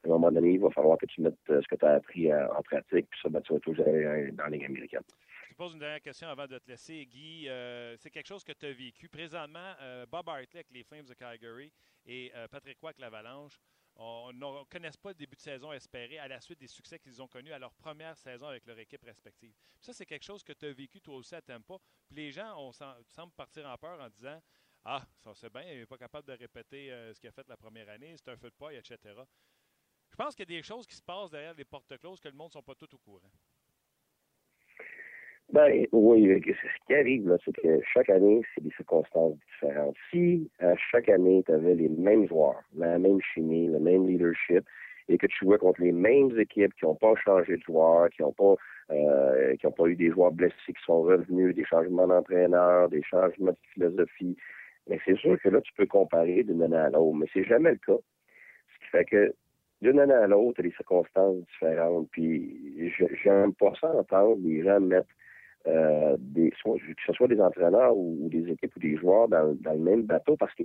à 0.05 0.09
un 0.09 0.11
moment 0.11 0.31
donné, 0.31 0.53
il 0.53 0.61
va 0.61 0.71
falloir 0.71 0.99
que 0.99 1.07
tu 1.07 1.21
mettes 1.21 1.35
euh, 1.51 1.61
ce 1.61 1.69
que 1.69 1.75
tu 1.75 1.85
as 1.85 1.95
appris 1.95 2.31
euh, 2.31 2.49
en 2.53 2.63
pratique, 2.63 3.09
puis 3.11 3.21
ça, 3.23 3.29
ben, 3.29 3.41
tu 3.43 3.53
vas 3.53 3.61
dans 3.61 4.45
la 4.45 4.51
Ligue 4.51 4.65
américaine. 4.65 5.03
Je 5.51 5.55
pose 5.55 5.73
une 5.73 5.81
dernière 5.81 6.01
question 6.01 6.29
avant 6.29 6.47
de 6.47 6.59
te 6.59 6.71
laisser. 6.71 7.05
Guy, 7.07 7.49
euh, 7.49 7.97
c'est 7.97 8.11
quelque 8.11 8.29
chose 8.29 8.45
que 8.45 8.53
tu 8.53 8.67
as 8.67 8.73
vécu. 8.73 9.09
Présentement, 9.09 9.75
Bob 10.11 10.29
Hartley 10.29 10.49
avec 10.55 10.71
les 10.71 10.85
Flames 10.85 11.07
de 11.07 11.15
Calgary 11.15 11.73
et 12.07 12.31
Patrick 12.51 12.79
avec 12.83 12.99
l'Avalanche, 12.99 13.59
on 13.97 14.33
ne 14.33 14.65
connaît 14.67 14.91
pas 15.03 15.09
le 15.09 15.17
début 15.17 15.35
de 15.35 15.41
saison 15.41 15.73
espéré 15.73 16.21
à 16.21 16.29
la 16.29 16.41
suite 16.41 16.61
des 16.61 16.69
succès 16.69 17.01
qu'ils 17.01 17.21
ont 17.21 17.27
connus 17.27 17.53
à 17.53 17.59
leur 17.59 17.75
première 17.75 18.17
saison 18.17 18.47
avec 18.47 18.65
leur 18.67 18.79
équipe 18.79 19.03
respective. 19.03 19.53
ça, 19.81 19.93
c'est 19.93 20.07
quelque 20.07 20.25
chose 20.25 20.45
que 20.45 20.53
tu 20.53 20.67
as 20.67 20.73
vécu 20.73 21.01
toi 21.01 21.17
aussi 21.17 21.35
à 21.35 21.43
Tampa. 21.43 21.75
Puis 22.07 22.17
les 22.17 22.31
gens 22.31 22.55
on 22.57 22.71
semblent 22.71 23.33
partir 23.37 23.67
en 23.67 23.77
peur 23.77 24.01
en 24.01 24.09
disant 24.09 24.41
Ah, 24.85 25.03
ça 25.17 25.35
c'est 25.35 25.53
bien, 25.53 25.63
il 25.63 25.81
n'est 25.81 25.87
pas 25.87 25.99
capable 25.99 26.29
de 26.29 26.35
répéter 26.35 26.91
ce 27.13 27.19
qu'il 27.19 27.29
a 27.29 27.33
fait 27.33 27.49
la 27.49 27.57
première 27.57 27.89
année, 27.89 28.15
c'est 28.17 28.31
un 28.31 28.37
feu 28.37 28.51
de 28.51 28.55
paille, 28.55 28.77
etc. 28.77 28.97
Pense 30.19 30.35
qu'il 30.35 30.51
y 30.51 30.57
a 30.57 30.59
des 30.59 30.65
choses 30.65 30.85
qui 30.85 30.97
se 30.97 31.03
passent 31.03 31.31
derrière 31.31 31.55
les 31.57 31.65
portes 31.65 31.97
closes 31.97 32.21
que 32.21 32.29
le 32.29 32.35
monde 32.35 32.49
ne 32.49 32.55
sont 32.55 32.63
pas 32.63 32.75
tout 32.75 32.93
au 32.93 32.99
courant. 32.99 33.31
Ben 35.53 35.87
oui, 35.93 36.43
ce 36.45 36.87
qui 36.87 36.95
arrive, 36.95 37.39
c'est 37.45 37.57
que 37.57 37.81
chaque 37.95 38.11
année, 38.11 38.43
c'est 38.53 38.65
des 38.65 38.73
circonstances 38.73 39.37
différentes. 39.53 39.95
Si 40.11 40.51
à 40.59 40.75
chaque 40.91 41.09
année, 41.09 41.45
tu 41.47 41.53
avais 41.53 41.77
les 41.77 41.89
mêmes 41.89 42.27
joueurs, 42.27 42.61
la 42.77 42.99
même 42.99 43.21
chimie, 43.33 43.69
le 43.69 43.79
même 43.79 44.09
leadership, 44.09 44.65
et 45.09 45.17
que 45.19 45.27
tu 45.29 45.45
jouais 45.45 45.57
contre 45.57 45.81
les 45.83 45.93
mêmes 45.93 46.37
équipes 46.39 46.75
qui 46.75 46.85
n'ont 46.85 46.97
pas 46.97 47.15
changé 47.25 47.57
de 47.57 47.63
joueurs, 47.63 48.11
qui 48.11 48.23
n'ont 48.23 48.33
pas 48.33 48.57
euh, 48.91 49.55
qui 49.57 49.67
n'ont 49.67 49.73
pas 49.73 49.87
eu 49.87 49.95
des 49.95 50.11
joueurs 50.11 50.33
blessés 50.33 50.55
qui 50.67 50.85
sont 50.85 51.03
revenus, 51.03 51.55
des 51.55 51.65
changements 51.65 52.09
d'entraîneur, 52.09 52.89
des 52.89 53.05
changements 53.05 53.53
de 53.53 53.59
philosophie, 53.73 54.37
mais 54.89 54.99
c'est 55.05 55.17
sûr 55.17 55.41
que 55.41 55.49
là, 55.49 55.61
tu 55.61 55.73
peux 55.75 55.87
comparer 55.87 56.43
d'une 56.43 56.63
année 56.65 56.77
à 56.77 56.91
l'autre, 56.91 57.17
mais 57.17 57.27
c'est 57.33 57.45
jamais 57.45 57.71
le 57.71 57.79
cas. 57.87 58.01
Ce 58.75 58.85
qui 58.85 58.91
fait 58.91 59.05
que 59.05 59.35
d'une 59.81 60.01
année 60.01 60.15
à 60.15 60.27
l'autre, 60.27 60.63
des 60.63 60.73
circonstances 60.73 61.37
différentes. 61.53 62.09
Puis 62.11 62.93
j'aime 63.23 63.55
pas 63.55 63.73
ça 63.81 63.95
entendre 63.95 64.39
les 64.43 64.63
gens 64.63 64.81
mettre 64.81 65.09
euh, 65.67 66.17
des, 66.19 66.51
que 66.51 66.57
ce 67.07 67.13
soit 67.13 67.29
des 67.29 67.41
entraîneurs 67.41 67.97
ou, 67.97 68.29
des 68.31 68.51
équipes 68.51 68.75
ou 68.77 68.81
des 68.81 68.97
joueurs 68.97 69.29
dans, 69.29 69.57
le 69.65 69.79
même 69.79 70.03
bateau 70.03 70.37
parce 70.37 70.55
que 70.55 70.63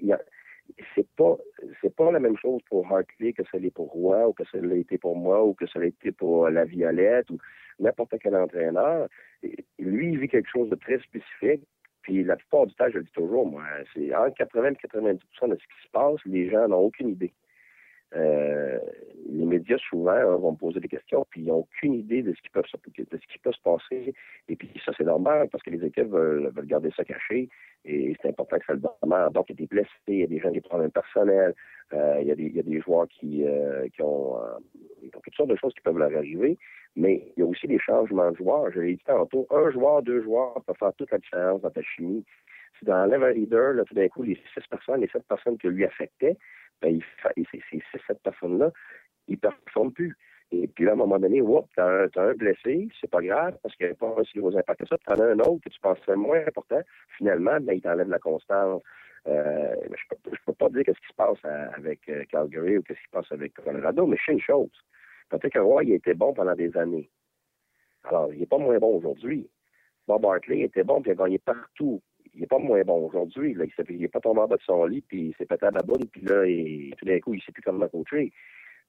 c'est 0.96 1.08
pas 1.18 1.36
c'est 1.82 1.94
pas 1.94 2.10
la 2.12 2.20
même 2.20 2.38
chose 2.38 2.62
pour 2.70 2.90
Hartley 2.90 3.34
que 3.34 3.44
ça 3.52 3.58
l'est 3.58 3.74
pour 3.74 3.92
Roy 3.92 4.28
ou 4.28 4.34
que 4.34 4.46
ça 4.46 4.60
l'a 4.60 4.76
été 4.76 4.98
pour 4.98 5.18
moi 5.18 5.44
ou 5.44 5.54
que 5.54 5.68
ça 5.68 5.80
l'a 5.80 5.88
été 5.88 6.12
pour 6.12 6.50
la 6.50 6.64
Violette 6.64 7.30
ou 7.32 7.38
n'importe 7.80 8.16
quel 8.22 8.36
entraîneur. 8.36 9.08
lui, 9.80 10.14
il 10.14 10.20
vit 10.20 10.30
quelque 10.30 10.50
chose 10.50 10.70
de 10.70 10.76
très 10.76 11.00
spécifique. 11.00 11.64
Puis 12.04 12.24
la 12.24 12.36
plupart 12.36 12.68
du 12.68 12.76
temps, 12.76 12.90
je 12.90 12.98
le 12.98 13.04
dis 13.04 13.12
toujours, 13.12 13.46
moi, 13.46 13.64
c'est 13.94 14.14
entre 14.16 14.36
80 14.36 14.72
et 14.72 14.76
90 14.76 15.14
de 15.14 15.20
ce 15.42 15.46
qui 15.56 15.84
se 15.84 15.90
passe, 15.92 16.20
les 16.26 16.50
gens 16.50 16.68
n'ont 16.68 16.80
aucune 16.80 17.10
idée. 17.10 17.34
Euh, 18.16 18.80
les 19.30 19.46
médias 19.46 19.78
souvent 19.90 20.12
hein, 20.12 20.36
vont 20.36 20.52
me 20.52 20.58
poser 20.58 20.80
des 20.80 20.88
questions, 20.88 21.26
puis 21.30 21.42
ils 21.42 21.48
n'ont 21.48 21.60
aucune 21.60 21.94
idée 21.94 22.22
de 22.22 22.34
ce 22.34 22.42
qui 22.42 22.50
peut 22.50 22.62
se, 22.70 22.78
de 22.78 23.18
ce 23.18 23.28
qui 23.32 23.40
peut 23.40 23.52
se 23.52 23.62
passer. 23.62 24.14
Et 24.48 24.56
puis 24.56 24.70
ça, 24.86 24.92
c'est 24.98 25.06
normal 25.06 25.48
parce 25.52 25.64
que 25.64 25.70
les 25.70 25.84
équipes 25.86 26.10
veulent, 26.10 26.52
garder 26.66 26.92
ça 26.96 27.04
caché 27.04 27.50
et 27.86 28.16
c'est 28.22 28.30
important 28.30 28.58
que 28.60 28.66
ça 28.66 28.74
le 28.74 28.82
demeure. 29.02 29.32
Donc, 29.32 29.46
il 29.50 29.54
y 29.54 29.56
a 29.56 29.62
des 29.62 29.68
blessés, 29.68 29.90
il 30.08 30.20
y 30.20 30.24
a 30.24 30.28
des 30.28 30.40
gens 30.40 30.44
qui 30.44 30.50
ont 30.50 30.54
des 30.54 30.62
problèmes 30.62 30.92
personnels, 30.92 31.54
euh, 31.94 32.18
il, 32.22 32.28
y 32.28 32.32
a 32.32 32.36
des, 32.36 32.44
il, 32.44 32.56
y 32.56 32.60
a 32.60 32.64
des, 32.64 32.80
joueurs 32.82 33.08
qui, 33.08 33.46
euh, 33.46 33.88
qui 33.90 34.02
ont, 34.02 34.38
toutes 35.12 35.36
sortes 35.36 35.50
de 35.50 35.56
choses 35.56 35.74
qui 35.74 35.82
peuvent 35.82 35.98
leur 35.98 36.16
arriver, 36.16 36.58
mais 36.96 37.32
il 37.36 37.40
y 37.40 37.44
a 37.44 37.46
aussi 37.46 37.68
des 37.68 37.80
changements 37.80 38.32
de 38.32 38.38
joueurs. 38.38 38.72
Je 38.72 38.80
l'ai 38.80 38.96
dit 38.96 39.04
tantôt, 39.06 39.48
un 39.50 39.72
joueur, 39.72 40.02
deux 40.04 40.22
joueurs 40.22 40.62
peuvent 40.66 40.78
faire 40.78 40.94
toute 40.94 41.12
la 41.12 41.18
différence 41.18 41.62
dans 41.62 41.72
ta 41.72 41.82
chimie. 41.82 42.24
Si 42.80 42.86
dans 42.86 43.06
l'Ever 43.06 43.34
Leader, 43.34 43.74
là, 43.74 43.84
tout 43.84 43.94
d'un 43.94 44.08
coup, 44.08 44.24
les 44.24 44.36
six 44.36 44.68
personnes, 44.70 45.02
les 45.02 45.08
sept 45.08 45.24
personnes 45.28 45.58
que 45.58 45.68
lui 45.68 45.86
affectaient, 45.86 46.38
ben, 46.82 47.00
ces 47.36 47.62
six, 47.70 47.84
sept 48.08 48.20
personnes-là, 48.24 48.72
ils 49.28 49.34
ne 49.34 49.38
performent 49.38 49.94
plus. 49.94 50.18
Et 50.52 50.68
puis 50.68 50.86
là, 50.86 50.92
à 50.92 50.94
un 50.94 50.98
moment 50.98 51.18
donné, 51.18 51.42
tu 51.42 51.80
as, 51.80 52.10
un 52.16 52.34
blessé, 52.34 52.88
c'est 53.02 53.10
pas 53.10 53.22
grave, 53.22 53.58
parce 53.64 53.76
qu'il 53.76 53.88
n'y 53.88 53.94
a 53.94 53.96
pas 53.96 54.14
un 54.20 54.24
si 54.24 54.38
gros 54.38 54.56
impact 54.56 54.82
que 54.82 54.88
ça. 54.88 54.98
Tu 54.98 55.12
en 55.12 55.20
as 55.20 55.26
un 55.32 55.40
autre 55.40 55.64
que 55.64 55.70
tu 55.70 55.80
pensais 55.80 56.16
moins 56.16 56.46
important. 56.46 56.82
Finalement, 57.18 57.60
ben, 57.60 57.74
il 57.74 57.82
t'enlève 57.82 58.10
la 58.10 58.20
constance. 58.20 58.84
Euh, 59.26 59.76
je 59.86 60.30
ne 60.32 60.36
peux, 60.46 60.54
pas 60.54 60.70
dire 60.70 60.84
ce 60.86 60.92
qui 60.92 61.08
se 61.08 61.16
passe 61.16 61.40
avec 61.76 62.08
euh, 62.10 62.24
Calgary 62.30 62.78
ou 62.78 62.84
ce 62.88 62.94
qui 62.94 63.04
se 63.04 63.10
passe 63.10 63.32
avec 63.32 63.54
Colorado, 63.54 64.06
mais 64.06 64.18
je 64.18 64.26
sais 64.26 64.32
une 64.34 64.42
chose. 64.42 64.70
Que 65.30 65.60
Roy, 65.60 65.86
il 65.86 65.94
était 65.94 66.14
bon 66.14 66.34
pendant 66.34 66.54
des 66.54 66.76
années. 66.78 67.10
Alors, 68.04 68.32
il 68.32 68.40
n'est 68.40 68.46
pas 68.46 68.60
moins 68.60 68.78
bon 68.78 68.98
aujourd'hui. 68.98 69.50
Bob 70.08 70.26
Hartley 70.26 70.62
était 70.62 70.84
bon, 70.84 71.02
puis 71.02 71.12
il 71.12 71.14
a 71.14 71.24
gagné 71.24 71.40
partout 71.40 72.02
il 72.34 72.42
n'est 72.42 72.48
pas 72.48 72.58
moins 72.58 72.82
bon 72.82 73.08
aujourd'hui. 73.08 73.52
Il 73.52 74.00
n'est 74.00 74.08
pas 74.08 74.20
tombé 74.20 74.42
en 74.42 74.48
bas 74.48 74.58
de 74.58 74.62
son 74.64 74.86
lit, 74.86 75.02
puis 75.02 75.28
il 75.28 75.36
s'est 75.36 75.46
pété 75.46 75.66
à 75.66 75.72
la 75.72 75.82
boule, 75.82 76.06
puis 76.12 76.22
là, 76.22 76.44
tout 76.98 77.06
d'un 77.06 77.20
coup, 77.20 77.34
il 77.34 77.38
ne 77.38 77.42
sait 77.42 77.52
plus 77.52 77.62
comment 77.62 77.88
coacher. 77.88 78.32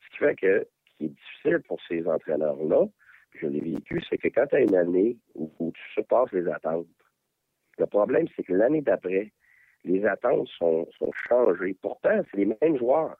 Ce 0.03 0.11
qui 0.11 0.17
fait 0.19 0.35
que 0.37 0.67
ce 0.87 0.97
qui 0.97 1.05
est 1.05 1.09
difficile 1.09 1.61
pour 1.67 1.81
ces 1.89 2.07
entraîneurs-là, 2.07 2.87
je 3.35 3.47
l'ai 3.47 3.61
vécu, 3.61 4.01
c'est 4.09 4.19
que 4.19 4.29
quand 4.29 4.47
tu 4.47 4.57
as 4.57 4.61
une 4.61 4.77
année 4.77 5.17
où, 5.35 5.73
tu 5.75 5.83
surpasses 5.93 6.33
les 6.33 6.49
attentes, 6.49 6.87
le 7.79 7.87
problème, 7.87 8.27
c'est 8.37 8.45
que 8.45 8.53
l'année 8.53 8.81
d'après, 8.81 9.33
les 9.83 10.07
attentes 10.07 10.49
sont, 10.57 10.89
sont 10.97 11.11
changées. 11.29 11.77
Pourtant, 11.83 12.23
c'est 12.31 12.37
les 12.37 12.57
mêmes 12.61 12.79
joueurs. 12.79 13.17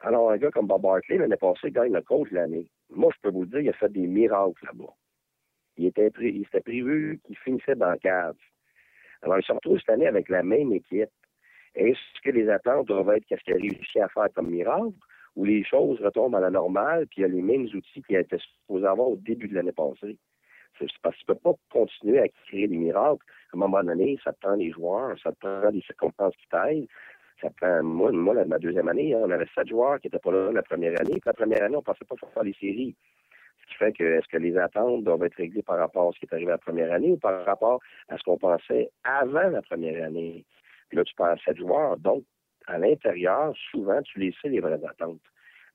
Alors, 0.00 0.30
un 0.30 0.38
gars 0.38 0.50
comme 0.50 0.66
Bob 0.66 0.82
Barkley, 0.82 1.18
l'année 1.18 1.36
passée, 1.36 1.70
gagne 1.70 1.92
le 1.92 2.00
coach 2.00 2.30
l'année. 2.30 2.70
Moi, 2.88 3.10
je 3.14 3.20
peux 3.20 3.34
vous 3.34 3.42
le 3.42 3.48
dire, 3.48 3.60
il 3.60 3.68
a 3.68 3.72
fait 3.74 3.92
des 3.92 4.06
miracles 4.06 4.64
là-bas. 4.64 4.94
Il 5.76 5.86
était, 5.86 6.10
il 6.20 6.46
prévu 6.46 7.20
qu'il 7.24 7.36
finissait 7.38 7.74
dans 7.74 7.90
le 7.90 7.98
cave. 7.98 8.36
Alors, 9.22 9.38
ils 9.38 9.44
se 9.44 9.52
retrouvent 9.52 9.78
cette 9.78 9.90
année 9.90 10.06
avec 10.06 10.28
la 10.28 10.42
même 10.42 10.72
équipe. 10.72 11.10
Est-ce 11.74 12.20
que 12.22 12.30
les 12.30 12.48
attentes 12.48 12.88
doivent 12.88 13.10
être 13.10 13.24
qu'est-ce 13.26 13.42
qu'il 13.42 13.54
a 13.54 13.56
réussi 13.56 14.00
à 14.00 14.08
faire 14.08 14.28
comme 14.34 14.50
miracle 14.50 14.94
ou 15.36 15.44
les 15.44 15.62
choses 15.64 16.00
retombent 16.00 16.34
à 16.34 16.40
la 16.40 16.50
normale 16.50 17.06
puis 17.06 17.18
il 17.18 17.22
y 17.22 17.24
a 17.24 17.28
les 17.28 17.42
mêmes 17.42 17.66
outils 17.74 18.02
qu'il 18.02 18.16
était 18.16 18.38
supposé 18.38 18.86
avoir 18.86 19.08
au 19.08 19.16
début 19.16 19.48
de 19.48 19.54
l'année 19.54 19.72
passée? 19.72 20.18
Parce 21.02 21.16
que 21.16 21.24
tu 21.24 21.24
ne 21.28 21.34
peux 21.34 21.40
pas 21.40 21.54
continuer 21.70 22.20
à 22.20 22.28
créer 22.46 22.66
des 22.66 22.76
miracles. 22.76 23.24
À 23.52 23.56
un 23.56 23.58
moment 23.58 23.82
donné, 23.84 24.18
ça 24.24 24.32
te 24.32 24.40
prend 24.40 24.56
des 24.56 24.70
joueurs, 24.70 25.16
ça 25.22 25.30
te 25.32 25.38
prend 25.38 25.70
des 25.70 25.82
circonstances 25.82 26.34
qui 26.36 26.48
t'aident. 26.48 26.88
Ça 27.40 27.50
prend, 27.50 27.82
moi, 27.82 28.10
moi, 28.12 28.44
ma 28.46 28.58
deuxième 28.58 28.88
année, 28.88 29.14
hein, 29.14 29.20
on 29.24 29.30
avait 29.30 29.46
sept 29.54 29.68
joueurs 29.68 30.00
qui 30.00 30.06
n'étaient 30.06 30.18
pas 30.18 30.32
là 30.32 30.52
la 30.52 30.62
première 30.62 30.98
année. 31.00 31.12
Puis 31.12 31.22
la 31.26 31.34
première 31.34 31.62
année, 31.62 31.76
on 31.76 31.80
ne 31.80 31.84
pensait 31.84 32.04
pas 32.04 32.16
faire 32.16 32.42
les 32.42 32.54
séries 32.54 32.96
qui 33.70 33.76
fait 33.76 33.92
que 33.92 34.04
est-ce 34.04 34.28
que 34.28 34.36
les 34.36 34.56
attentes 34.58 35.04
doivent 35.04 35.24
être 35.24 35.36
réglées 35.36 35.62
par 35.62 35.78
rapport 35.78 36.08
à 36.08 36.12
ce 36.12 36.18
qui 36.18 36.26
est 36.26 36.34
arrivé 36.34 36.50
la 36.50 36.58
première 36.58 36.92
année 36.92 37.12
ou 37.12 37.16
par 37.16 37.44
rapport 37.44 37.80
à 38.08 38.18
ce 38.18 38.22
qu'on 38.22 38.38
pensait 38.38 38.90
avant 39.04 39.48
la 39.48 39.62
première 39.62 40.04
année? 40.04 40.44
Là, 40.92 41.04
tu 41.04 41.14
parles 41.14 41.38
à 41.46 41.54
joueurs. 41.54 41.96
Donc, 41.96 42.24
à 42.66 42.78
l'intérieur, 42.78 43.54
souvent, 43.70 44.02
tu 44.02 44.18
les 44.18 44.34
les 44.44 44.60
vraies 44.60 44.80
attentes. 44.88 45.20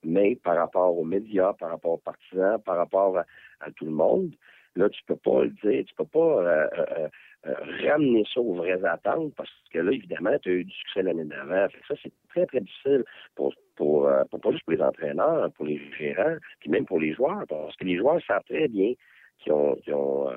Mais 0.03 0.35
par 0.35 0.57
rapport 0.57 0.97
aux 0.97 1.03
médias, 1.05 1.53
par 1.53 1.71
rapport 1.71 1.93
aux 1.93 1.97
partisans, 1.97 2.61
par 2.61 2.77
rapport 2.77 3.17
à 3.17 3.71
tout 3.71 3.85
le 3.85 3.91
monde, 3.91 4.35
Là, 4.75 4.89
tu 4.89 5.01
peux 5.05 5.15
pas 5.15 5.43
le 5.43 5.51
dire, 5.63 5.85
tu 5.85 5.95
peux 5.95 6.05
pas 6.05 6.19
euh, 6.19 6.67
euh, 6.77 7.07
euh, 7.47 7.53
ramener 7.87 8.25
ça 8.33 8.41
aux 8.41 8.55
vraies 8.55 8.83
attentes 8.83 9.33
parce 9.35 9.49
que 9.71 9.79
là, 9.79 9.91
évidemment, 9.91 10.37
tu 10.41 10.49
as 10.49 10.53
eu 10.53 10.63
du 10.65 10.73
succès 10.73 11.01
l'année 11.01 11.23
d'avant. 11.23 11.67
Ça, 11.87 11.95
c'est 12.03 12.11
très, 12.29 12.45
très 12.45 12.59
difficile 12.59 13.05
pour, 13.35 13.53
pour, 13.75 14.09
pour, 14.29 14.39
pas 14.41 14.51
juste 14.51 14.65
pour 14.65 14.73
les 14.73 14.81
entraîneurs, 14.81 15.51
pour 15.53 15.65
les 15.65 15.79
gérants, 15.97 16.37
puis 16.59 16.69
même 16.69 16.85
pour 16.85 16.99
les 16.99 17.13
joueurs, 17.13 17.45
parce 17.47 17.75
que 17.77 17.85
les 17.85 17.97
joueurs 17.97 18.19
savent 18.27 18.43
très 18.49 18.67
bien 18.67 18.93
qu'ils 19.39 19.53
ont, 19.53 19.77
ont 19.87 20.29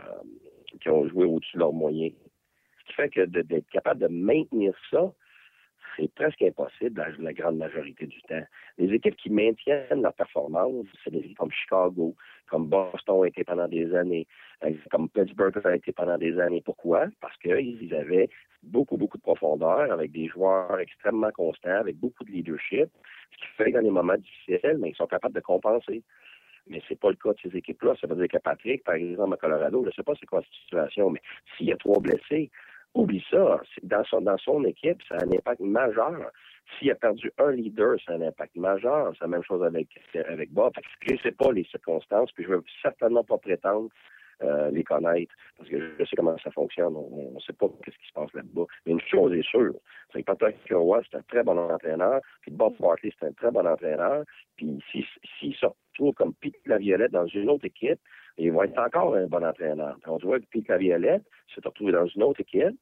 qui 0.81 0.88
ont 0.88 1.09
joué 1.09 1.24
au-dessus 1.24 1.57
de 1.57 1.61
leurs 1.61 1.72
moyens. 1.72 2.12
Ce 2.81 2.85
qui 2.87 2.92
fait 2.94 3.09
que 3.09 3.24
d'être 3.24 3.68
capable 3.70 4.01
de 4.01 4.09
maintenir 4.09 4.74
ça, 4.90 5.12
c'est 5.99 6.13
presque 6.15 6.43
impossible 6.43 7.01
la, 7.01 7.09
la, 7.19 7.33
grande 7.33 7.57
majorité 7.57 8.07
du 8.07 8.21
temps. 8.23 8.45
Les 8.79 8.93
équipes 8.95 9.17
qui 9.17 9.31
maintiennent 9.31 10.03
leur 10.03 10.15
performance, 10.15 10.87
c'est 11.03 11.11
des 11.11 11.19
équipes 11.19 11.39
comme 11.39 11.51
Chicago, 11.51 12.15
comme 12.49 12.69
Boston 12.69 13.25
a 13.25 13.29
été 13.29 13.45
pendant 13.45 13.69
des 13.69 13.95
années, 13.95 14.27
euh, 14.65 14.73
comme 14.91 15.09
Pittsburgh 15.09 15.55
a 15.65 15.77
été 15.77 15.93
pendant 15.93 16.17
des 16.17 16.39
années. 16.39 16.63
Pourquoi? 16.65 17.07
Parce 17.21 17.37
qu'ils 17.39 17.95
avaient 17.95 18.29
beaucoup, 18.63 18.97
beaucoup 18.97 19.19
de 19.19 19.23
profondeur, 19.23 19.91
avec 19.93 20.13
des 20.13 20.29
joueurs 20.29 20.79
extrêmement 20.79 21.31
constants, 21.31 21.81
avec 21.81 21.97
beaucoup 21.97 22.25
de 22.25 22.31
leadership, 22.31 22.89
ce 23.33 23.37
qui 23.39 23.47
fait 23.57 23.73
que 23.73 23.77
dans 23.77 23.85
les 23.85 23.91
moments 23.91 24.17
difficiles, 24.17 24.79
mais 24.79 24.91
ils 24.91 24.97
sont 24.97 25.07
capables 25.07 25.35
de 25.35 25.41
compenser. 25.41 26.03
Mais 26.69 26.83
c'est 26.87 27.01
pas 27.01 27.09
le 27.09 27.17
cas 27.17 27.33
de 27.33 27.39
ces 27.43 27.57
équipes-là. 27.57 27.95
Ça 28.01 28.07
veut 28.07 28.17
dire 28.17 28.29
que 28.29 28.43
Patrick, 28.43 28.85
par 28.85 28.95
exemple, 28.95 29.35
à 29.35 29.37
Colorado, 29.39 29.83
je 29.85 29.89
ne 29.89 29.93
sais 29.93 30.03
pas 30.03 30.13
c'est 30.21 30.27
quoi 30.27 30.41
la 30.41 30.47
situation, 30.61 31.11
mais 31.11 31.21
s'il 31.57 31.67
y 31.67 31.73
a 31.73 31.77
trois 31.77 31.99
blessés, 31.99 32.51
Oublie 32.99 33.25
ça. 33.31 33.61
Dans 33.85 34.39
son, 34.39 34.65
équipe, 34.65 35.01
ça 35.09 35.15
a 35.15 35.25
un 35.25 35.31
impact 35.31 35.61
majeur. 35.61 36.33
S'il 36.79 36.91
a 36.91 36.97
perdu 36.97 37.31
un 37.39 37.53
leader, 37.53 37.97
ça 38.05 38.13
a 38.13 38.17
un 38.17 38.23
impact 38.23 38.57
majeur. 38.57 39.13
C'est 39.15 39.25
la 39.25 39.29
même 39.29 39.45
chose 39.45 39.63
avec, 39.63 39.89
Bob. 40.51 40.73
Je 41.03 41.15
ne 41.15 41.19
sais 41.19 41.31
pas 41.31 41.53
les 41.53 41.63
circonstances, 41.65 42.33
puis 42.33 42.43
je 42.43 42.51
ne 42.51 42.57
veux 42.57 42.65
certainement 42.83 43.23
pas 43.23 43.39
prétendre 43.39 43.89
euh, 44.43 44.71
les 44.73 44.83
connaître, 44.83 45.33
parce 45.57 45.69
que 45.71 45.97
je 45.99 46.05
sais 46.05 46.17
comment 46.17 46.37
ça 46.39 46.51
fonctionne. 46.51 46.95
On 46.97 47.33
ne 47.35 47.41
sait 47.41 47.53
pas 47.53 47.67
ce 47.85 47.91
qui 47.91 48.09
se 48.09 48.13
passe 48.13 48.33
là-bas. 48.35 48.67
Mais 48.85 48.93
une 48.93 49.01
chose 49.01 49.33
est 49.33 49.49
sûre, 49.49 49.75
c'est 50.13 50.23
que 50.23 50.33
Patrick 50.33 50.57
Roy, 50.71 51.01
c'est 51.09 51.19
un 51.19 51.23
très 51.23 51.45
bon 51.45 51.57
entraîneur, 51.57 52.21
puis 52.41 52.51
Bob 52.51 52.75
Bartley, 52.81 53.13
c'est 53.19 53.27
un 53.27 53.33
très 53.33 53.51
bon 53.53 53.67
entraîneur, 53.67 54.25
puis 54.57 54.83
s'il 54.91 55.05
si, 55.39 55.53
se 55.53 55.67
retrouve 55.67 56.15
comme 56.15 56.35
Pete 56.35 56.55
Laviolette 56.67 57.13
dans 57.13 57.27
une 57.27 57.51
autre 57.51 57.65
équipe, 57.65 58.01
il 58.38 58.53
va 58.53 58.64
être 58.64 58.79
encore 58.79 59.14
un 59.14 59.27
bon 59.27 59.44
entraîneur. 59.44 59.96
on 60.07 60.16
voit 60.18 60.40
que 60.40 60.46
Pete 60.46 60.68
Laviolette 60.68 61.24
s'est 61.55 61.61
retrouvé 61.64 61.92
dans 61.92 62.07
une 62.07 62.22
autre 62.22 62.40
équipe, 62.40 62.79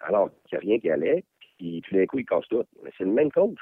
alors 0.00 0.30
qu'il 0.48 0.58
n'y 0.58 0.64
a 0.64 0.68
rien 0.68 0.78
qui 0.78 0.90
allait, 0.90 1.24
puis 1.58 1.82
tout 1.86 1.94
d'un 1.94 2.06
coup, 2.06 2.18
il 2.18 2.24
casse 2.24 2.48
tout. 2.48 2.64
Mais 2.82 2.90
c'est 2.96 3.04
le 3.04 3.12
même 3.12 3.30
coach. 3.30 3.58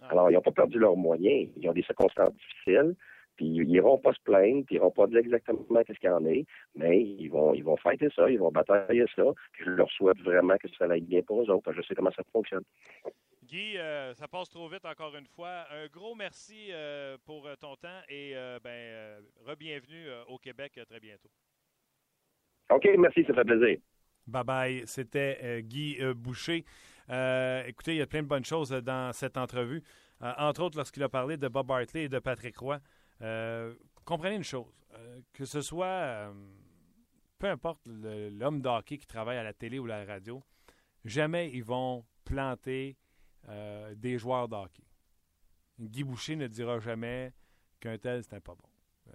Ah. 0.00 0.08
Alors, 0.10 0.30
ils 0.30 0.34
n'ont 0.34 0.42
pas 0.42 0.52
perdu 0.52 0.78
leurs 0.78 0.96
moyens. 0.96 1.50
Ils 1.56 1.68
ont 1.68 1.72
des 1.72 1.82
circonstances 1.82 2.32
difficiles. 2.32 2.94
Puis 3.36 3.46
ils 3.46 3.66
n'iront 3.66 3.98
pas 3.98 4.14
se 4.14 4.20
plaindre, 4.24 4.64
puis 4.64 4.76
ils 4.76 4.78
n'iront 4.78 4.90
pas 4.90 5.06
dire 5.06 5.18
exactement 5.18 5.84
qu'est-ce 5.84 5.98
qu'il 5.98 6.08
y 6.08 6.12
en 6.12 6.24
est, 6.24 6.46
mais 6.74 7.02
ils 7.02 7.28
vont 7.28 7.52
ils 7.52 7.62
vont 7.62 7.76
fêter 7.76 8.08
ça, 8.16 8.30
ils 8.30 8.38
vont 8.38 8.50
batailler 8.50 9.04
ça. 9.14 9.24
Puis 9.52 9.64
je 9.66 9.70
leur 9.72 9.90
souhaite 9.90 10.18
vraiment 10.20 10.56
que 10.56 10.68
ça 10.78 10.86
aille 10.90 11.02
bien 11.02 11.20
pour 11.20 11.42
eux 11.42 11.50
autres. 11.50 11.70
Je 11.74 11.82
sais 11.82 11.94
comment 11.94 12.10
ça 12.12 12.22
fonctionne. 12.32 12.64
Guy, 13.46 13.78
euh, 13.78 14.12
ça 14.14 14.26
passe 14.26 14.48
trop 14.48 14.68
vite 14.68 14.84
encore 14.84 15.14
une 15.14 15.26
fois. 15.26 15.66
Un 15.70 15.86
gros 15.86 16.14
merci 16.14 16.70
euh, 16.72 17.16
pour 17.24 17.46
euh, 17.46 17.54
ton 17.54 17.76
temps 17.76 17.88
et 17.88 17.95
re-bienvenue 19.46 20.08
au 20.28 20.38
Québec 20.38 20.80
très 20.88 21.00
bientôt. 21.00 21.30
OK, 22.70 22.86
merci, 22.98 23.24
ça 23.24 23.34
fait 23.34 23.44
plaisir. 23.44 23.78
Bye 24.26 24.44
bye. 24.44 24.82
C'était 24.86 25.62
Guy 25.62 25.98
Boucher. 26.14 26.64
écoutez, 27.66 27.94
il 27.94 27.98
y 27.98 28.02
a 28.02 28.06
plein 28.06 28.22
de 28.22 28.28
bonnes 28.28 28.44
choses 28.44 28.70
dans 28.70 29.12
cette 29.12 29.36
entrevue. 29.36 29.82
entre 30.20 30.62
autres, 30.62 30.76
lorsqu'il 30.76 31.02
a 31.02 31.08
parlé 31.08 31.36
de 31.36 31.48
Bob 31.48 31.70
Hartley 31.70 32.04
et 32.04 32.08
de 32.08 32.18
Patrick 32.18 32.56
Roy. 32.58 32.80
Euh, 33.22 33.74
comprenez 34.04 34.36
une 34.36 34.44
chose, 34.44 34.72
euh, 34.94 35.20
que 35.32 35.44
ce 35.44 35.62
soit, 35.62 35.86
euh, 35.86 36.32
peu 37.38 37.48
importe 37.48 37.80
l'homme 37.86 38.60
d'hockey 38.60 38.98
qui 38.98 39.06
travaille 39.06 39.38
à 39.38 39.42
la 39.42 39.52
télé 39.52 39.78
ou 39.78 39.84
à 39.86 39.88
la 39.88 40.04
radio, 40.04 40.42
jamais 41.04 41.50
ils 41.50 41.64
vont 41.64 42.04
planter 42.24 42.96
des 43.94 44.18
joueurs 44.18 44.48
d'hockey. 44.48 44.82
Guy 45.78 46.02
Boucher 46.02 46.34
ne 46.34 46.48
dira 46.48 46.80
jamais 46.80 47.32
qu'un 47.78 47.96
tel, 47.96 48.24
c'était 48.24 48.40
pas 48.40 48.56
bon. 48.56 48.68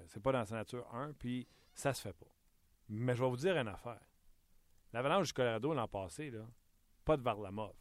C'est 0.08 0.22
pas 0.22 0.32
dans 0.32 0.46
sa 0.46 0.56
nature, 0.56 0.88
un, 0.94 1.14
puis 1.14 1.48
ça 1.74 1.94
se 1.94 2.02
fait 2.02 2.14
pas. 2.14 2.34
Mais 2.90 3.16
je 3.16 3.24
vais 3.24 3.30
vous 3.30 3.38
dire 3.38 3.58
une 3.58 3.68
affaire. 3.68 4.02
L'Avalanche 4.94 5.28
du 5.28 5.34
Colorado 5.34 5.74
l'an 5.74 5.88
passé, 5.88 6.30
là, 6.30 6.46
pas 7.06 7.18
de 7.18 7.22
Varlamov. 7.22 7.76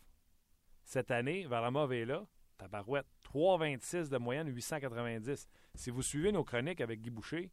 Cette 0.85 1.11
année, 1.11 1.47
Varlamov 1.47 1.93
est 1.93 2.05
là, 2.05 2.27
tabarouette. 2.59 3.07
3,26 3.25 4.09
de 4.09 4.19
moyenne, 4.19 4.49
890. 4.49 5.49
Si 5.75 5.91
vous 5.91 6.03
suivez 6.03 6.33
nos 6.33 6.45
chroniques 6.45 6.81
avec 6.81 7.01
Guy 7.01 7.11
Boucher, 7.11 7.51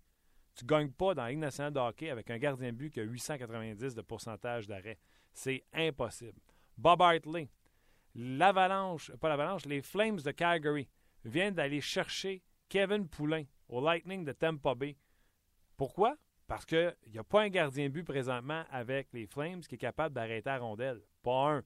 tu 0.56 0.64
ne 0.64 0.70
gagnes 0.70 0.92
pas 0.92 1.14
dans 1.14 1.24
la 1.24 1.30
Ligue 1.30 1.40
nationale 1.40 1.74
de 1.74 1.80
hockey 1.80 2.10
avec 2.10 2.30
un 2.32 2.38
gardien 2.38 2.72
de 2.72 2.78
but 2.78 2.92
qui 2.92 3.00
a 3.00 3.04
890 3.04 3.94
de 3.94 4.02
pourcentage 4.02 4.68
d'arrêt. 4.68 5.00
C'est 5.34 5.64
impossible. 5.72 6.40
Bob 6.78 7.02
Hartley, 7.02 7.50
l'Avalanche, 8.16 9.12
pas 9.18 9.30
l'Avalanche, 9.30 9.66
les 9.66 9.82
Flames 9.82 10.20
de 10.20 10.32
Calgary 10.32 10.90
viennent 11.24 11.54
d'aller 11.54 11.82
chercher 11.82 12.42
Kevin 12.70 13.08
Poulain 13.08 13.44
au 13.70 13.82
Lightning 13.82 14.24
de 14.24 14.32
Tampa 14.32 14.76
Bay. 14.76 14.98
Pourquoi? 15.76 16.18
Parce 16.48 16.66
qu'il 16.66 16.96
n'y 17.12 17.20
a 17.20 17.24
pas 17.24 17.42
un 17.42 17.50
gardien 17.50 17.90
but 17.90 18.04
présentement 18.04 18.64
avec 18.72 19.10
les 19.14 19.28
Flames 19.28 19.62
qui 19.62 19.76
est 19.76 19.80
capable 19.80 20.16
d'arrêter 20.16 20.50
la 20.50 20.60
rondelle. 20.60 21.02
Pas 21.22 21.58
un. 21.58 21.64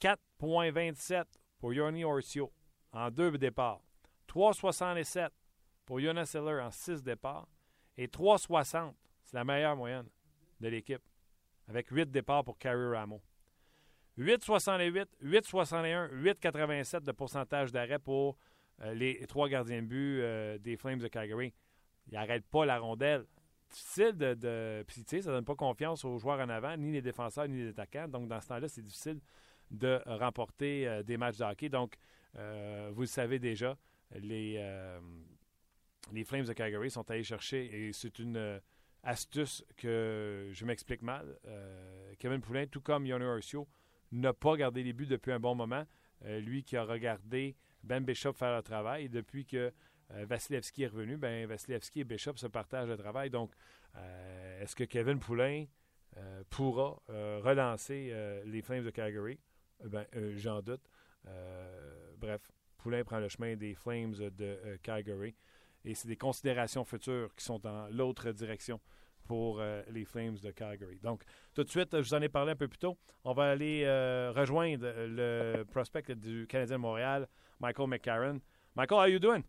4,27 0.00 1.24
pour 1.58 1.72
Yoni 1.72 2.04
Orcio 2.04 2.52
en 2.92 3.10
deux 3.10 3.38
départs. 3.38 3.80
3,67 4.28 5.30
pour 5.86 6.00
Jonas 6.00 6.26
Seller 6.26 6.60
en 6.60 6.70
six 6.70 7.02
départs. 7.02 7.48
Et 7.96 8.08
3,60, 8.08 8.94
c'est 9.22 9.36
la 9.36 9.44
meilleure 9.44 9.76
moyenne 9.76 10.08
de 10.60 10.68
l'équipe, 10.68 11.02
avec 11.68 11.88
huit 11.90 12.10
départs 12.10 12.44
pour 12.44 12.58
Carrie 12.58 12.96
Rameau. 12.96 13.22
8,68, 14.18 15.06
8,61, 15.22 16.10
8,87 16.10 17.00
de 17.00 17.12
pourcentage 17.12 17.72
d'arrêt 17.72 17.98
pour 17.98 18.36
les 18.82 19.26
trois 19.26 19.48
gardiens 19.48 19.82
de 19.82 19.86
but 19.86 20.20
euh, 20.20 20.58
des 20.58 20.76
Flames 20.76 20.98
de 20.98 21.08
Calgary. 21.08 21.54
Ils 22.08 22.14
n'arrêtent 22.14 22.46
pas 22.46 22.64
la 22.64 22.78
rondelle. 22.78 23.24
Difficile 23.70 24.12
de. 24.16 24.34
de 24.34 24.84
puis, 24.86 25.04
tu 25.04 25.16
sais, 25.16 25.22
ça 25.22 25.30
ne 25.30 25.36
donne 25.36 25.44
pas 25.44 25.54
confiance 25.54 26.04
aux 26.04 26.18
joueurs 26.18 26.40
en 26.40 26.48
avant, 26.48 26.76
ni 26.76 26.92
les 26.92 27.02
défenseurs, 27.02 27.48
ni 27.48 27.58
les 27.58 27.68
attaquants. 27.68 28.08
Donc, 28.08 28.28
dans 28.28 28.40
ce 28.40 28.48
temps-là, 28.48 28.68
c'est 28.68 28.82
difficile 28.82 29.20
de 29.70 30.00
remporter 30.06 30.86
euh, 30.86 31.02
des 31.02 31.16
matchs 31.16 31.38
de 31.38 31.44
hockey. 31.44 31.68
Donc, 31.68 31.96
euh, 32.36 32.90
vous 32.92 33.02
le 33.02 33.06
savez 33.06 33.38
déjà, 33.38 33.76
les, 34.14 34.56
euh, 34.58 35.00
les 36.12 36.24
Flames 36.24 36.44
de 36.44 36.52
Calgary 36.52 36.90
sont 36.90 37.08
allés 37.10 37.24
chercher, 37.24 37.86
et 37.86 37.92
c'est 37.92 38.18
une 38.18 38.60
astuce 39.02 39.64
que 39.76 40.50
je 40.52 40.64
m'explique 40.64 41.02
mal. 41.02 41.38
Kevin 42.18 42.40
Poulin, 42.40 42.66
tout 42.66 42.80
comme 42.80 43.06
Yonah 43.06 43.36
Ursio, 43.36 43.68
n'a 44.12 44.32
pas 44.32 44.56
gardé 44.56 44.82
les 44.82 44.92
buts 44.92 45.06
depuis 45.06 45.32
un 45.32 45.40
bon 45.40 45.54
moment. 45.54 45.84
lui 46.22 46.62
qui 46.62 46.76
a 46.76 46.84
regardé 46.84 47.56
Ben 47.84 48.04
Bishop 48.04 48.32
faire 48.32 48.56
le 48.56 48.62
travail. 48.62 49.08
Depuis 49.08 49.44
que 49.44 49.72
Vasilevski 50.10 50.82
est 50.82 50.88
revenu, 50.88 51.16
ben 51.16 51.46
Vasilevski 51.46 52.00
et 52.00 52.04
Bishop 52.04 52.36
se 52.36 52.46
partagent 52.46 52.88
le 52.88 52.96
travail. 52.96 53.30
Donc, 53.30 53.52
est-ce 54.60 54.74
que 54.74 54.84
Kevin 54.84 55.18
Poulin 55.18 55.66
pourra 56.50 57.00
relancer 57.08 58.12
les 58.44 58.62
Flames 58.62 58.84
de 58.84 58.90
Calgary? 58.90 59.38
Ben, 59.82 60.06
euh, 60.16 60.34
j'en 60.36 60.62
doute. 60.62 60.88
Euh, 61.26 62.12
bref, 62.18 62.50
Poulain 62.78 63.04
prend 63.04 63.18
le 63.18 63.28
chemin 63.28 63.56
des 63.56 63.74
Flames 63.74 64.14
de 64.14 64.32
euh, 64.40 64.76
Calgary. 64.82 65.34
Et 65.84 65.94
c'est 65.94 66.08
des 66.08 66.16
considérations 66.16 66.84
futures 66.84 67.34
qui 67.34 67.44
sont 67.44 67.58
dans 67.58 67.88
l'autre 67.88 68.30
direction 68.32 68.80
pour 69.24 69.62
les 69.88 70.04
Flames 70.04 70.36
de 70.36 70.50
Calgary. 70.50 70.98
Donc, 70.98 71.22
tout 71.54 71.64
de 71.64 71.68
suite, 71.70 71.88
je 71.92 71.98
vous 71.98 72.14
en 72.14 72.20
ai 72.20 72.28
parlé 72.28 72.52
un 72.52 72.56
peu 72.56 72.68
plus 72.68 72.78
tôt. 72.78 72.98
On 73.24 73.32
va 73.32 73.52
aller 73.52 73.86
rejoindre 74.34 74.86
le 74.86 75.64
prospect 75.64 76.14
du 76.14 76.46
Canadien 76.46 76.76
de 76.76 76.82
Montréal, 76.82 77.26
Michael 77.60 77.88
McCarron. 77.88 78.40
Michael, 78.74 78.98
how 78.98 79.04
are 79.04 79.08
you 79.08 79.18
doing? 79.18 79.44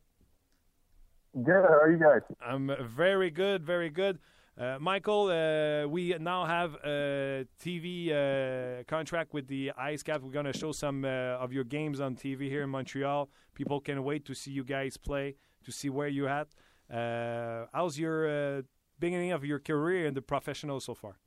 Good. 1.44 1.66
How 1.68 1.80
are 1.82 1.92
you 1.92 2.00
guys? 2.00 2.22
I'm 2.42 2.72
very 2.96 3.30
good, 3.30 3.64
very 3.64 3.90
good. 3.90 4.20
Uh, 4.58 4.78
Michael, 4.80 5.28
uh, 5.28 5.86
we 5.86 6.16
now 6.18 6.46
have 6.46 6.76
a 6.76 7.46
TV 7.62 8.10
uh, 8.10 8.84
contract 8.86 9.34
with 9.34 9.48
the 9.48 9.74
Ice 9.78 10.02
Caps. 10.02 10.24
We're 10.24 10.32
going 10.32 10.46
to 10.46 10.58
show 10.58 10.72
some 10.72 11.04
uh, 11.04 11.44
of 11.44 11.52
your 11.52 11.66
games 11.66 12.00
on 12.00 12.16
TV 12.16 12.44
here 12.44 12.64
in 12.64 12.70
Montreal. 12.70 13.30
People 13.54 13.82
can 13.82 14.02
wait 14.06 14.24
to 14.26 14.34
see 14.34 14.52
you 14.52 14.64
guys 14.64 14.96
play, 14.96 15.36
to 15.66 15.74
see 15.74 15.90
where 15.90 16.08
you're 16.08 16.30
at. 16.30 16.48
Uh, 16.90 17.66
how's 17.74 18.00
your 18.00 18.30
uh, 18.30 18.62
beginning 18.98 19.34
of 19.34 19.44
your 19.44 19.60
career 19.60 20.06
in 20.06 20.14
the 20.14 20.22
professional 20.22 20.80
so 20.80 20.94
far? 20.94 21.18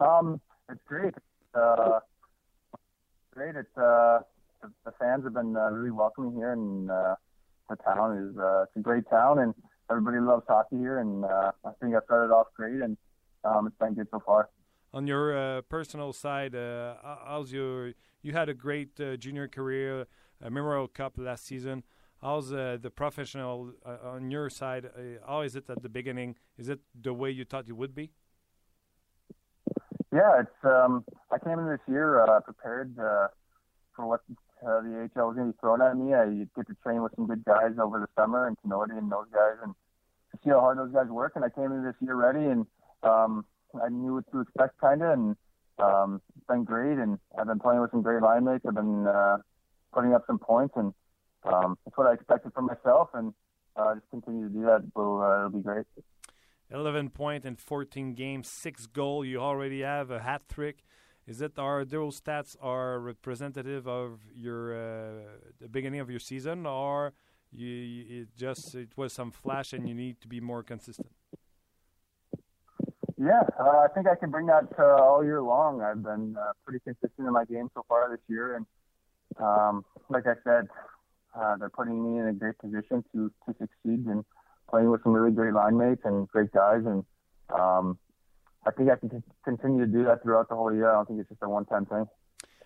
Um, 0.00 0.40
it's 0.70 0.80
great. 0.86 1.14
great. 3.34 3.56
It's 3.56 3.76
the, 4.62 4.70
the 4.84 4.92
fans 4.98 5.24
have 5.24 5.34
been 5.34 5.52
really 5.54 5.90
welcoming 5.90 6.34
here, 6.34 6.52
and 6.52 6.88
the 6.88 7.76
town 7.84 8.16
is 8.18 8.36
it's 8.64 8.76
a 8.76 8.80
great 8.80 9.08
town 9.10 9.38
and 9.38 9.54
everybody 9.92 10.18
loves 10.20 10.44
hockey 10.48 10.76
here, 10.76 10.98
and 10.98 11.24
uh, 11.24 11.52
I 11.64 11.70
think 11.80 11.94
I 11.94 12.00
started 12.04 12.32
off 12.32 12.48
great, 12.56 12.80
and 12.80 12.96
um, 13.44 13.66
it's 13.66 13.76
been 13.78 13.94
good 13.94 14.08
so 14.10 14.22
far. 14.24 14.48
On 14.94 15.06
your 15.06 15.36
uh, 15.36 15.62
personal 15.62 16.12
side, 16.12 16.54
uh, 16.54 16.94
how's 17.26 17.52
your? 17.52 17.92
You 18.22 18.32
had 18.32 18.48
a 18.48 18.54
great 18.54 19.00
uh, 19.00 19.16
junior 19.16 19.48
career, 19.48 20.06
a 20.40 20.50
Memorial 20.50 20.88
Cup 20.88 21.14
last 21.18 21.46
season. 21.46 21.82
How's 22.20 22.52
uh, 22.52 22.78
the 22.80 22.90
professional 22.90 23.72
uh, 23.84 24.10
on 24.14 24.30
your 24.30 24.48
side? 24.48 24.88
how 25.26 25.40
is 25.40 25.56
it 25.56 25.68
at 25.68 25.82
the 25.82 25.88
beginning? 25.88 26.36
Is 26.56 26.68
it 26.68 26.80
the 26.94 27.12
way 27.12 27.30
you 27.30 27.44
thought 27.44 27.66
you 27.66 27.74
would 27.74 27.94
be? 27.94 28.12
Yeah, 30.12 30.40
it's. 30.40 30.64
Um, 30.64 31.04
I 31.30 31.38
came 31.38 31.58
in 31.58 31.66
this 31.66 31.80
year 31.88 32.24
prepared 32.44 32.94
for 32.94 34.06
what 34.06 34.20
uh, 34.64 34.80
the 34.80 35.10
AHL 35.14 35.28
was 35.28 35.36
going 35.36 35.48
to 35.48 35.52
be 35.52 35.58
thrown 35.60 35.82
at 35.82 35.96
me. 35.96 36.14
I 36.14 36.46
get 36.54 36.66
to 36.68 36.76
train 36.82 37.02
with 37.02 37.12
some 37.16 37.26
good 37.26 37.44
guys 37.44 37.74
over 37.82 37.98
the 37.98 38.08
summer 38.20 38.46
and 38.46 38.56
Canody 38.62 38.94
and 38.96 39.10
those 39.10 39.26
guys, 39.32 39.58
and 39.62 39.74
to 40.30 40.38
see 40.42 40.50
how 40.50 40.60
hard 40.60 40.78
those 40.78 40.92
guys 40.92 41.08
work. 41.08 41.32
And 41.34 41.44
I 41.44 41.48
came 41.48 41.72
into 41.72 41.82
this 41.82 41.96
year 42.00 42.14
ready, 42.14 42.46
and 42.46 42.66
um, 43.02 43.44
I 43.82 43.88
knew 43.88 44.14
what 44.14 44.30
to 44.32 44.40
expect, 44.40 44.80
kind 44.80 45.02
of. 45.02 45.10
And 45.10 45.36
um, 45.78 46.20
it's 46.36 46.46
been 46.46 46.64
great, 46.64 46.98
and 46.98 47.18
I've 47.38 47.46
been 47.46 47.58
playing 47.58 47.80
with 47.80 47.90
some 47.90 48.02
great 48.02 48.22
line 48.22 48.44
mates. 48.44 48.64
I've 48.66 48.74
been 48.74 49.06
uh, 49.06 49.38
putting 49.92 50.14
up 50.14 50.24
some 50.26 50.38
points, 50.38 50.74
and 50.76 50.94
um, 51.44 51.76
that's 51.84 51.96
what 51.96 52.06
I 52.06 52.14
expected 52.14 52.52
from 52.54 52.66
myself. 52.66 53.08
And 53.14 53.34
uh, 53.76 53.94
just 53.94 54.08
continue 54.10 54.48
to 54.48 54.54
do 54.54 54.62
that. 54.62 54.84
Will 54.94 55.22
uh, 55.22 55.46
it'll 55.46 55.50
be 55.50 55.62
great. 55.62 55.86
11 56.70 57.10
point 57.10 57.44
in 57.44 57.56
14 57.56 58.14
games, 58.14 58.48
six 58.48 58.86
goal. 58.86 59.24
You 59.24 59.40
already 59.40 59.82
have 59.82 60.10
a 60.10 60.20
hat 60.20 60.42
trick. 60.48 60.84
Is 61.26 61.38
that 61.38 61.58
are 61.58 61.84
those 61.84 62.20
stats 62.20 62.56
are 62.60 62.98
representative 62.98 63.86
of 63.86 64.20
your 64.34 64.74
uh, 64.74 65.12
the 65.60 65.68
beginning 65.68 66.00
of 66.00 66.10
your 66.10 66.18
season, 66.18 66.66
or 66.66 67.12
you, 67.52 67.68
you, 67.68 68.22
it 68.22 68.28
just 68.36 68.74
it 68.74 68.96
was 68.96 69.12
some 69.12 69.30
flash 69.30 69.72
and 69.72 69.88
you 69.88 69.94
need 69.94 70.20
to 70.20 70.28
be 70.28 70.40
more 70.40 70.62
consistent? 70.64 71.12
Yeah, 73.18 73.42
uh, 73.60 73.84
I 73.84 73.86
think 73.94 74.08
I 74.08 74.16
can 74.16 74.30
bring 74.32 74.46
that 74.46 74.66
uh, 74.76 75.00
all 75.00 75.22
year 75.22 75.40
long. 75.40 75.80
I've 75.80 76.02
been 76.02 76.36
uh, 76.36 76.52
pretty 76.64 76.80
consistent 76.80 77.28
in 77.28 77.32
my 77.32 77.44
game 77.44 77.68
so 77.72 77.84
far 77.88 78.10
this 78.10 78.24
year, 78.28 78.56
and 78.56 78.66
um, 79.38 79.84
like 80.08 80.26
I 80.26 80.34
said, 80.42 80.66
uh, 81.38 81.56
they're 81.56 81.70
putting 81.70 82.02
me 82.02 82.18
in 82.18 82.26
a 82.26 82.32
great 82.32 82.58
position 82.58 83.04
to 83.12 83.30
to 83.46 83.54
succeed 83.60 84.06
and 84.06 84.24
playing 84.68 84.90
with 84.90 85.04
some 85.04 85.12
really 85.12 85.30
great 85.30 85.54
line 85.54 85.76
mates 85.76 86.00
and 86.04 86.26
great 86.28 86.50
guys, 86.50 86.82
and 86.84 87.04
um, 87.56 87.96
I 88.66 88.70
think 88.70 88.90
I 88.90 88.96
can 88.96 89.22
continue 89.44 89.84
to 89.84 89.90
do 89.90 90.04
that 90.04 90.22
throughout 90.22 90.48
the 90.48 90.54
whole 90.54 90.72
year. 90.72 90.90
I 90.90 90.94
don't 90.94 91.06
think 91.06 91.20
it's 91.20 91.28
just 91.28 91.42
a 91.42 91.48
one-time 91.48 91.86
thing. 91.86 92.06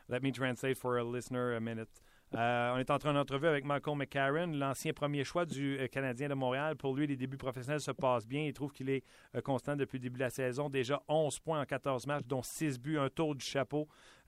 Let 0.08 0.22
me 0.22 0.30
translate 0.30 0.76
for 0.76 0.98
a 0.98 1.04
listener 1.04 1.54
a 1.54 1.60
minute. 1.60 1.88
Euh, 2.34 2.72
on 2.74 2.78
est 2.78 2.90
en 2.90 2.98
train 2.98 3.12
d'entrevue 3.12 3.46
avec 3.46 3.64
Malcolm 3.64 3.98
McCarron, 3.98 4.48
l'ancien 4.48 4.92
premier 4.92 5.22
choix 5.22 5.46
du 5.46 5.78
euh, 5.78 5.86
Canadien 5.86 6.28
de 6.28 6.34
Montréal. 6.34 6.74
Pour 6.76 6.94
lui, 6.94 7.06
les 7.06 7.16
débuts 7.16 7.36
professionnels 7.36 7.80
se 7.80 7.92
passent 7.92 8.26
bien. 8.26 8.42
Il 8.42 8.52
trouve 8.52 8.72
qu'il 8.72 8.90
est 8.90 9.04
euh, 9.36 9.40
constant 9.40 9.76
depuis 9.76 9.98
le 9.98 10.02
début 10.02 10.18
de 10.18 10.24
la 10.24 10.30
saison. 10.30 10.68
Déjà 10.68 11.00
11 11.08 11.38
points 11.38 11.60
en 11.60 11.64
14 11.64 12.06
matchs, 12.06 12.24
dont 12.26 12.42
6 12.42 12.80
buts, 12.80 12.98
un 12.98 13.08
tour 13.08 13.34
du 13.36 13.44
chapeau. 13.44 13.86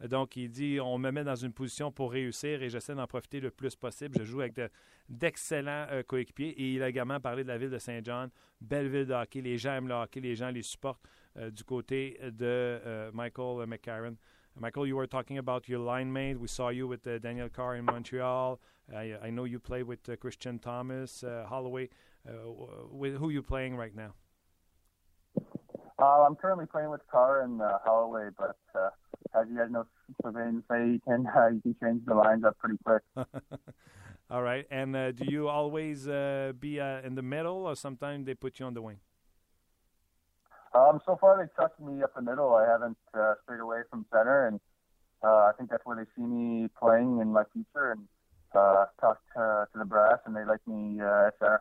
Donc, 0.08 0.36
il 0.36 0.48
dit 0.48 0.78
on 0.80 0.96
me 0.96 1.10
met 1.10 1.24
dans 1.24 1.34
une 1.34 1.52
position 1.52 1.90
pour 1.90 2.12
réussir 2.12 2.62
et 2.62 2.68
j'essaie 2.68 2.94
d'en 2.94 3.06
profiter 3.08 3.40
le 3.40 3.50
plus 3.50 3.74
possible. 3.74 4.16
Je 4.18 4.24
joue 4.24 4.40
avec 4.40 4.54
d'excellents 5.08 5.86
coéquipiers. 6.06 6.50
Et 6.50 6.74
il 6.74 6.82
a 6.84 6.88
également 6.88 7.18
parlé 7.18 7.42
de 7.42 7.48
la 7.48 7.58
ville 7.58 7.70
de 7.70 7.78
Saint-Jean. 7.78 8.28
Belle 8.60 8.88
ville 8.88 9.06
de 9.06 9.14
hockey. 9.14 9.40
Les 9.40 9.58
gens 9.58 9.72
aiment 9.72 9.88
le 9.88 9.94
hockey. 9.94 10.20
Les 10.20 10.36
gens 10.36 10.50
les 10.50 10.62
supportent 10.62 11.02
du 11.52 11.64
côté 11.64 12.18
de 12.32 13.10
Michael 13.12 13.66
McCarron. 13.66 14.16
Michael, 14.60 14.86
you 14.86 14.96
were 14.96 15.06
talking 15.06 15.38
about 15.38 15.68
your 15.68 15.78
line 15.78 16.12
mate. 16.12 16.40
We 16.40 16.48
saw 16.48 16.70
you 16.70 16.88
with 16.88 17.06
uh, 17.06 17.18
Daniel 17.18 17.48
Carr 17.48 17.76
in 17.76 17.84
Montreal. 17.84 18.58
I, 18.94 19.14
I 19.22 19.30
know 19.30 19.44
you 19.44 19.60
play 19.60 19.82
with 19.82 20.08
uh, 20.08 20.16
Christian 20.16 20.58
Thomas, 20.58 21.22
uh, 21.22 21.46
Holloway. 21.48 21.90
Uh, 22.28 22.32
with 22.90 23.16
who 23.16 23.28
are 23.28 23.32
you 23.32 23.42
playing 23.42 23.76
right 23.76 23.94
now? 23.94 24.14
Uh, 26.00 26.24
I'm 26.26 26.34
currently 26.36 26.66
playing 26.66 26.90
with 26.90 27.02
Carr 27.10 27.42
and 27.42 27.60
uh, 27.62 27.78
Holloway, 27.84 28.30
but 28.36 28.56
as 29.34 29.46
you 29.48 29.58
guys 29.58 29.70
know, 29.70 29.84
Sylvain 30.22 30.62
say 30.70 30.86
you 30.86 31.00
can 31.06 31.24
you 31.64 31.74
can 31.74 31.76
change 31.82 32.04
the 32.06 32.14
lines 32.14 32.44
up 32.44 32.56
pretty 32.58 32.78
quick. 32.84 33.02
All 34.30 34.42
right, 34.42 34.66
and 34.70 34.92
do 35.16 35.24
you 35.26 35.48
always 35.48 36.04
be 36.06 36.78
in 36.78 37.14
the 37.14 37.22
middle, 37.22 37.66
or 37.66 37.76
sometimes 37.76 38.26
they 38.26 38.34
put 38.34 38.58
you 38.58 38.66
on 38.66 38.74
the 38.74 38.82
wing? 38.82 38.98
Um, 40.74 41.00
so 41.06 41.16
far, 41.20 41.38
they 41.38 41.50
trusted 41.54 41.84
me 41.84 42.02
up 42.02 42.14
the 42.14 42.22
middle. 42.22 42.54
I 42.54 42.66
haven't 42.66 42.98
uh, 43.14 43.34
strayed 43.42 43.60
away 43.60 43.82
from 43.90 44.04
center, 44.12 44.48
and 44.48 44.60
uh, 45.24 45.48
I 45.48 45.52
think 45.56 45.70
that's 45.70 45.84
where 45.84 45.96
they 45.96 46.08
see 46.14 46.26
me 46.26 46.68
playing 46.78 47.20
in 47.20 47.32
my 47.32 47.44
future. 47.52 47.92
And 47.92 48.06
uh, 48.54 48.84
talked 49.00 49.24
uh, 49.36 49.64
to 49.72 49.78
the 49.78 49.84
brass, 49.84 50.18
and 50.26 50.34
they 50.34 50.44
like 50.44 50.66
me 50.66 51.00
uh, 51.00 51.28
at. 51.28 51.60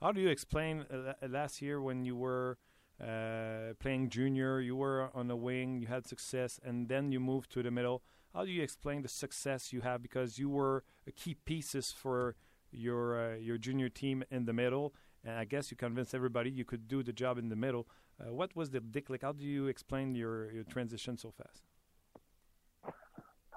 How 0.00 0.12
do 0.12 0.20
you 0.20 0.28
explain 0.30 0.86
uh, 0.90 1.12
last 1.28 1.60
year 1.60 1.80
when 1.80 2.04
you 2.04 2.16
were 2.16 2.58
uh, 3.02 3.74
playing 3.78 4.08
junior, 4.08 4.60
you 4.60 4.76
were 4.76 5.10
on 5.14 5.28
the 5.28 5.36
wing, 5.36 5.78
you 5.78 5.86
had 5.86 6.06
success, 6.06 6.58
and 6.64 6.88
then 6.88 7.12
you 7.12 7.20
moved 7.20 7.50
to 7.52 7.62
the 7.62 7.70
middle? 7.70 8.02
How 8.34 8.44
do 8.44 8.50
you 8.50 8.62
explain 8.62 9.02
the 9.02 9.08
success 9.08 9.72
you 9.72 9.80
have 9.80 10.02
because 10.02 10.38
you 10.38 10.48
were 10.48 10.84
a 11.06 11.12
key 11.12 11.34
pieces 11.34 11.92
for 11.92 12.36
your 12.70 13.32
uh, 13.32 13.36
your 13.36 13.58
junior 13.58 13.88
team 13.88 14.22
in 14.30 14.44
the 14.44 14.52
middle, 14.52 14.94
and 15.24 15.34
I 15.36 15.44
guess 15.44 15.70
you 15.70 15.76
convinced 15.76 16.14
everybody 16.14 16.50
you 16.50 16.64
could 16.64 16.86
do 16.86 17.02
the 17.02 17.12
job 17.12 17.38
in 17.38 17.48
the 17.48 17.56
middle. 17.56 17.88
Uh, 18.20 18.34
what 18.34 18.54
was 18.54 18.70
the 18.70 18.80
dick 18.80 19.08
like? 19.08 19.22
How 19.22 19.32
do 19.32 19.44
you 19.44 19.68
explain 19.68 20.14
your, 20.14 20.52
your 20.52 20.64
transition 20.64 21.16
so 21.16 21.32
fast? 21.32 21.62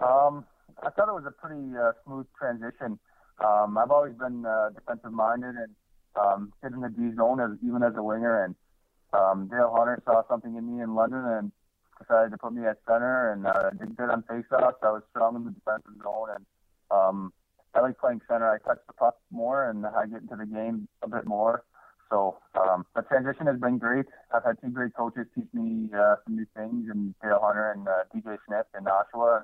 Um, 0.02 0.46
I 0.82 0.90
thought 0.90 1.10
it 1.10 1.14
was 1.14 1.26
a 1.28 1.32
pretty 1.32 1.76
uh, 1.78 1.92
smooth 2.06 2.28
transition. 2.38 3.00
Um, 3.44 3.78
I've 3.78 3.92
always 3.92 4.14
been 4.14 4.46
uh, 4.46 4.70
defensive 4.70 5.12
minded 5.12 5.56
and 5.56 5.76
um, 6.16 6.54
hitting 6.62 6.82
the 6.82 6.90
D 6.90 7.16
zone 7.16 7.40
as 7.40 7.58
even 7.66 7.84
as 7.84 7.94
a 7.98 8.04
winger. 8.04 8.46
And 8.46 8.56
um, 9.14 9.48
Dale 9.50 9.74
Hunter 9.76 10.02
saw 10.06 10.24
something 10.30 10.56
in 10.56 10.78
me 10.78 10.84
in 10.84 10.96
London 10.96 11.26
and 11.26 11.52
decided 12.00 12.32
to 12.32 12.38
put 12.38 12.54
me 12.54 12.66
at 12.66 12.78
center 12.88 13.32
and 13.32 13.48
uh, 13.48 13.70
did 13.72 13.96
good 13.96 14.10
on 14.10 14.24
faceoffs. 14.24 14.82
I 14.82 14.92
was 14.92 15.04
strong 15.10 15.36
in 15.36 15.44
the 15.44 15.52
defensive 15.52 16.02
zone 16.02 16.30
and 16.36 16.46
um, 16.92 17.34
I 17.74 17.82
like 17.82 17.98
playing 17.98 18.22
center. 18.30 18.50
I 18.50 18.58
touch 18.60 18.80
the 18.88 18.94
puck 18.94 19.16
more 19.32 19.70
and 19.70 19.86
I 19.86 20.06
get 20.06 20.22
into 20.22 20.36
the 20.36 20.46
game 20.46 20.88
a 21.02 21.10
bit 21.10 21.26
more. 21.26 21.64
So 22.10 22.38
um, 22.56 22.86
the 22.96 23.02
transition 23.02 23.48
has 23.48 23.60
been 23.60 23.78
great. 23.78 24.06
I've 24.34 24.44
had 24.44 24.62
two 24.62 24.70
great 24.70 24.94
coaches 24.96 25.26
teach 25.36 25.48
me 25.54 25.90
uh, 25.98 26.16
some 26.24 26.36
new 26.36 26.46
things, 26.56 26.90
and 26.90 27.16
Dale 27.22 27.40
Hunter 27.42 27.72
and 27.72 27.88
uh, 27.88 28.04
DJ 28.14 28.38
Smith 28.48 28.66
in 28.78 28.86
Oshawa. 28.86 29.42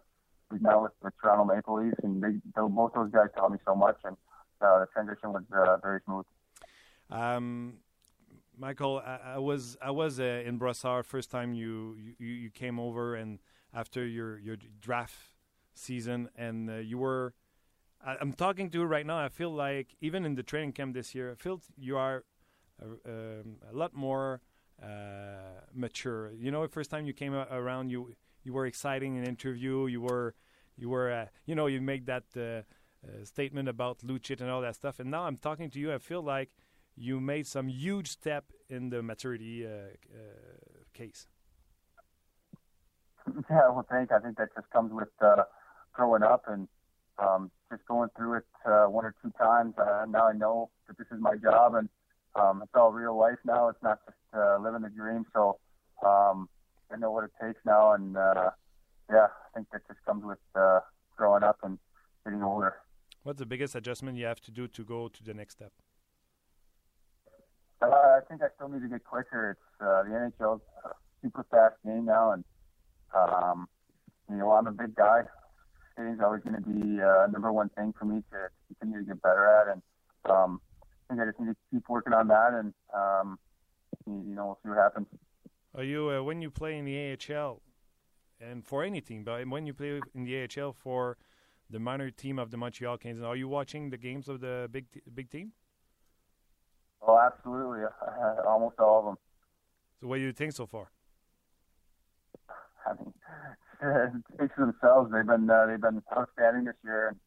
We've 0.51 0.61
now 0.61 0.83
with 0.83 0.91
the 1.03 1.11
Toronto 1.21 1.45
Maple 1.45 1.83
Leafs, 1.83 1.97
and 2.03 2.21
they, 2.23 2.39
both 2.55 2.93
those 2.93 3.11
guys 3.11 3.27
taught 3.35 3.51
me 3.51 3.59
so 3.65 3.75
much, 3.75 3.97
and 4.03 4.17
uh, 4.61 4.79
the 4.79 4.87
transition 4.93 5.31
was 5.31 5.43
uh, 5.55 5.77
very 5.77 5.99
smooth. 6.05 6.25
Um, 7.09 7.77
Michael, 8.57 9.01
I, 9.05 9.35
I, 9.35 9.37
was 9.37 9.77
I 9.81 9.91
was 9.91 10.19
uh, 10.19 10.23
in 10.45 10.59
Brossard 10.59 11.05
first 11.05 11.31
time 11.31 11.53
you, 11.53 11.97
you 12.17 12.27
you 12.27 12.49
came 12.49 12.79
over, 12.79 13.15
and 13.15 13.39
after 13.73 14.05
your 14.05 14.37
your 14.39 14.57
draft 14.81 15.15
season, 15.73 16.29
and 16.35 16.69
uh, 16.69 16.75
you 16.75 16.97
were. 16.97 17.33
I'm 18.01 18.31
talking 18.31 18.69
to 18.69 18.77
you 18.77 18.85
right 18.85 19.05
now. 19.05 19.17
I 19.17 19.27
feel 19.27 19.53
like 19.53 19.87
even 19.99 20.23
in 20.23 20.35
the 20.35 20.43
training 20.43 20.71
camp 20.71 20.93
this 20.93 21.13
year, 21.13 21.31
I 21.31 21.35
feel 21.35 21.61
you 21.77 21.97
are 21.97 22.23
a, 22.81 23.09
um, 23.09 23.55
a 23.71 23.75
lot 23.75 23.93
more 23.93 24.41
uh, 24.81 25.61
mature. 25.73 26.31
You 26.33 26.51
know, 26.51 26.61
the 26.61 26.69
first 26.69 26.89
time 26.89 27.05
you 27.05 27.13
came 27.13 27.33
around, 27.33 27.89
you 27.89 28.15
you 28.43 28.53
were 28.53 28.65
exciting 28.65 29.15
in 29.17 29.25
interview. 29.25 29.87
You 29.87 30.01
were 30.01 30.35
you 30.77 30.89
were 30.89 31.11
uh, 31.11 31.25
you 31.45 31.55
know 31.55 31.67
you 31.67 31.81
make 31.81 32.05
that 32.05 32.23
uh, 32.35 32.39
uh, 32.41 33.23
statement 33.23 33.67
about 33.67 33.99
Lucic 33.99 34.41
and 34.41 34.49
all 34.49 34.61
that 34.61 34.75
stuff. 34.75 34.99
And 34.99 35.11
now 35.11 35.23
I'm 35.23 35.37
talking 35.37 35.69
to 35.71 35.79
you. 35.79 35.93
I 35.93 35.97
feel 35.97 36.21
like 36.21 36.49
you 36.95 37.19
made 37.19 37.47
some 37.47 37.67
huge 37.67 38.09
step 38.09 38.45
in 38.69 38.89
the 38.89 39.01
maturity 39.01 39.65
uh, 39.65 39.69
uh, 39.69 39.79
case. 40.93 41.27
Yeah, 43.49 43.69
well, 43.69 43.85
thank. 43.87 44.11
I 44.11 44.19
think 44.19 44.37
that 44.37 44.49
just 44.55 44.67
comes 44.71 44.91
with 44.91 45.09
growing 45.93 46.23
up 46.23 46.45
and 46.47 46.67
um, 47.19 47.51
just 47.71 47.85
going 47.85 48.09
through 48.17 48.37
it 48.37 48.45
one 48.65 49.05
or 49.05 49.13
two 49.21 49.31
times. 49.37 49.75
Now 49.77 50.27
I 50.27 50.33
know 50.33 50.71
that 50.87 50.97
this 50.97 51.05
is 51.11 51.21
my 51.21 51.35
job, 51.35 51.75
and 51.75 51.89
um, 52.35 52.61
it's 52.63 52.71
all 52.75 52.91
real 52.91 53.17
life 53.17 53.37
now. 53.45 53.69
It's 53.69 53.81
not 53.81 53.99
just 54.05 54.17
uh, 54.33 54.57
living 54.61 54.81
the 54.81 54.89
dream. 54.89 55.25
So 55.33 55.57
um, 56.05 56.49
I 56.91 56.97
know 56.97 57.11
what 57.11 57.23
it 57.23 57.31
takes 57.41 57.59
now, 57.65 57.93
and 57.93 58.15
uh, 58.15 58.51
yeah, 59.09 59.27
I 59.27 59.49
think 59.55 59.67
that 59.71 59.81
just 59.87 59.99
comes 60.05 60.23
with 60.23 60.39
uh, 60.55 60.79
growing 61.17 61.43
up 61.43 61.57
and 61.63 61.77
getting 62.23 62.43
older. 62.43 62.75
What's 63.23 63.39
the 63.39 63.45
biggest 63.45 63.75
adjustment 63.75 64.17
you 64.17 64.25
have 64.25 64.41
to 64.41 64.51
do 64.51 64.67
to 64.67 64.83
go 64.83 65.07
to 65.07 65.23
the 65.23 65.33
next 65.33 65.55
step? 65.55 65.71
Uh, 67.81 67.87
I 67.87 68.19
think 68.27 68.41
I 68.41 68.47
still 68.55 68.69
need 68.69 68.81
to 68.81 68.89
get 68.89 69.03
quicker. 69.03 69.51
It's 69.51 69.81
uh, 69.81 70.03
the 70.03 70.31
NHL's 70.39 70.61
a 70.85 70.89
super 71.21 71.45
fast 71.49 71.75
game 71.85 72.05
now, 72.05 72.31
and 72.31 72.43
um, 73.15 73.67
you 74.29 74.37
know 74.37 74.51
I'm 74.51 74.67
a 74.67 74.71
big 74.71 74.95
guy. 74.95 75.21
Skating's 75.93 76.19
always 76.21 76.43
going 76.43 76.55
to 76.55 76.61
be 76.61 77.01
uh, 77.01 77.27
number 77.31 77.51
one 77.51 77.69
thing 77.69 77.93
for 77.97 78.05
me 78.05 78.21
to 78.31 78.49
continue 78.67 78.99
to 78.99 79.05
get 79.05 79.21
better 79.21 79.47
at, 79.47 79.73
and 79.73 79.81
um, 80.29 80.61
think 81.09 81.21
I 81.21 81.25
just 81.25 81.39
need 81.39 81.47
to 81.47 81.55
keep 81.71 81.89
working 81.89 82.13
on 82.13 82.27
that, 82.27 82.53
and 82.53 82.73
um, 82.93 83.39
you 84.05 84.35
know, 84.35 84.45
we'll 84.47 84.59
see 84.63 84.69
what 84.69 84.77
happens. 84.77 85.07
Are 85.75 85.83
you 85.83 86.09
uh, 86.09 86.23
when 86.23 86.41
you 86.41 86.49
play 86.49 86.77
in 86.77 86.85
the 86.85 87.17
AHL, 87.17 87.61
and 88.39 88.65
for 88.65 88.83
any 88.83 89.01
team, 89.01 89.23
but 89.23 89.47
when 89.47 89.65
you 89.65 89.73
play 89.73 89.99
in 90.13 90.23
the 90.23 90.43
AHL 90.43 90.73
for 90.73 91.17
the 91.69 91.79
minor 91.79 92.09
team 92.09 92.39
of 92.39 92.51
the 92.51 92.57
Montreal 92.57 92.97
Canadiens, 92.97 93.23
are 93.23 93.35
you 93.35 93.47
watching 93.47 93.89
the 93.89 93.97
games 93.97 94.27
of 94.27 94.39
the 94.39 94.69
big 94.71 94.85
big 95.13 95.29
team? 95.29 95.51
Oh, 97.01 97.17
absolutely, 97.17 97.85
almost 98.47 98.79
all 98.79 98.99
of 98.99 99.05
them. 99.05 99.17
So, 100.01 100.07
what 100.07 100.17
do 100.17 100.21
you 100.21 100.33
think 100.33 100.53
so 100.53 100.65
far? 100.65 100.91
I 102.85 102.93
mean, 102.93 103.13
speaks 104.33 104.53
for 104.55 104.65
themselves. 104.65 105.11
They've 105.11 105.25
been 105.25 105.49
uh, 105.49 105.65
they've 105.67 105.81
been 105.81 106.01
outstanding 106.15 106.65
this 106.65 106.75
year, 106.83 107.09
and 107.09 107.19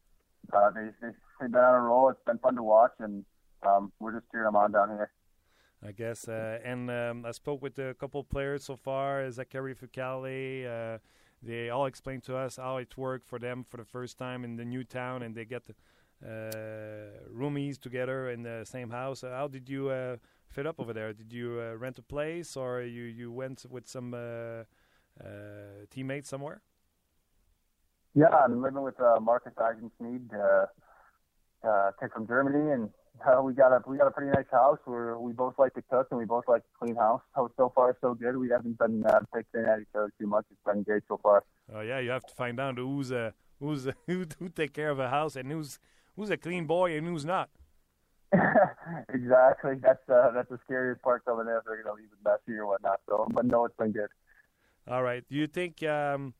uh, 0.53 0.69
they, 0.71 0.89
they 1.01 1.13
they've 1.39 1.51
been 1.51 1.61
on 1.61 1.75
a 1.75 1.79
roll. 1.79 2.09
It's 2.09 2.19
been 2.25 2.39
fun 2.39 2.55
to 2.55 2.63
watch, 2.63 2.93
and 2.99 3.25
um, 3.65 3.91
we're 3.99 4.13
just 4.13 4.25
cheering 4.31 4.45
them 4.45 4.55
on 4.55 4.71
down 4.71 4.89
here. 4.89 5.11
I 5.85 5.91
guess. 5.91 6.27
Uh, 6.27 6.59
and 6.63 6.89
um, 6.89 7.25
I 7.25 7.31
spoke 7.31 7.61
with 7.61 7.77
a 7.79 7.93
couple 7.93 8.21
of 8.21 8.29
players 8.29 8.63
so 8.63 8.75
far, 8.75 9.29
Zachary 9.31 9.75
Fucale. 9.75 10.65
Uh, 10.95 10.97
they 11.41 11.69
all 11.69 11.85
explained 11.87 12.23
to 12.23 12.37
us 12.37 12.55
how 12.55 12.77
it 12.77 12.95
worked 12.97 13.27
for 13.27 13.37
them 13.37 13.65
for 13.67 13.77
the 13.77 13.85
first 13.85 14.17
time 14.17 14.45
in 14.45 14.55
the 14.55 14.63
new 14.63 14.85
town, 14.85 15.23
and 15.23 15.35
they 15.35 15.43
get 15.43 15.63
uh, 16.25 16.29
roomies 17.35 17.77
together 17.79 18.29
in 18.29 18.43
the 18.43 18.63
same 18.63 18.89
house. 18.89 19.21
how 19.21 19.49
did 19.49 19.67
you 19.67 19.89
uh, 19.89 20.15
fit 20.47 20.65
up 20.65 20.79
over 20.79 20.93
there? 20.93 21.11
Did 21.11 21.33
you 21.33 21.59
uh, 21.59 21.75
rent 21.75 21.99
a 21.99 22.01
place 22.01 22.55
or 22.55 22.81
you, 22.81 23.03
you 23.03 23.31
went 23.31 23.65
with 23.69 23.87
some 23.87 24.13
uh, 24.13 24.63
uh, 25.19 25.85
teammates 25.89 26.29
somewhere? 26.29 26.61
Yeah, 28.15 28.27
I'm 28.27 28.61
living 28.61 28.83
with 28.83 28.99
uh, 28.99 29.19
Marcus 29.19 29.53
Eigensmead, 29.57 30.29
uh, 30.33 31.67
uh, 31.67 31.91
kid 31.99 32.11
from 32.13 32.27
Germany, 32.27 32.71
and 32.71 32.89
uh, 33.21 33.41
we 33.41 33.53
got 33.53 33.71
a 33.71 33.81
we 33.87 33.97
got 33.97 34.07
a 34.07 34.11
pretty 34.11 34.31
nice 34.31 34.49
house 34.51 34.79
where 34.85 35.17
we 35.17 35.33
both 35.33 35.53
like 35.57 35.73
to 35.75 35.81
cook 35.83 36.07
and 36.11 36.19
we 36.19 36.25
both 36.25 36.45
like 36.47 36.63
to 36.63 36.69
clean 36.79 36.95
house. 36.95 37.21
So 37.35 37.51
so 37.57 37.71
far 37.73 37.95
so 38.01 38.13
good. 38.13 38.37
We 38.37 38.49
haven't 38.49 38.77
been 38.77 39.05
uh, 39.05 39.19
picking 39.33 39.67
at 39.67 39.79
each 39.79 39.87
other 39.95 40.11
too 40.19 40.27
much. 40.27 40.45
It's 40.51 40.59
been 40.65 40.83
great 40.83 41.03
so 41.07 41.19
far. 41.21 41.43
Oh 41.73 41.81
yeah, 41.81 41.99
you 41.99 42.09
have 42.09 42.25
to 42.25 42.35
find 42.35 42.59
out 42.59 42.77
who's 42.77 43.11
uh, 43.11 43.31
who's 43.59 43.87
who 44.07 44.25
who 44.39 44.49
take 44.49 44.73
care 44.73 44.89
of 44.89 44.99
a 44.99 45.09
house 45.09 45.35
and 45.35 45.51
who's 45.51 45.79
who's 46.15 46.29
a 46.29 46.37
clean 46.37 46.65
boy 46.65 46.97
and 46.97 47.07
who's 47.07 47.25
not. 47.25 47.49
exactly. 49.13 49.75
That's 49.81 50.09
uh, 50.09 50.31
that's 50.33 50.49
the 50.49 50.59
scariest 50.65 51.01
part 51.01 51.23
coming 51.25 51.47
in 51.47 51.53
if 51.53 51.63
they're 51.65 51.83
going 51.83 51.95
to 51.95 52.01
leave 52.01 52.09
it 52.11 52.17
messy 52.25 52.57
or 52.57 52.65
whatnot. 52.65 52.99
So, 53.07 53.27
but 53.31 53.45
no, 53.45 53.65
it's 53.65 53.77
been 53.77 53.91
good. 53.91 54.09
All 54.87 55.03
right. 55.03 55.23
Do 55.29 55.35
you 55.35 55.47
think? 55.47 55.83
Um, 55.83 56.33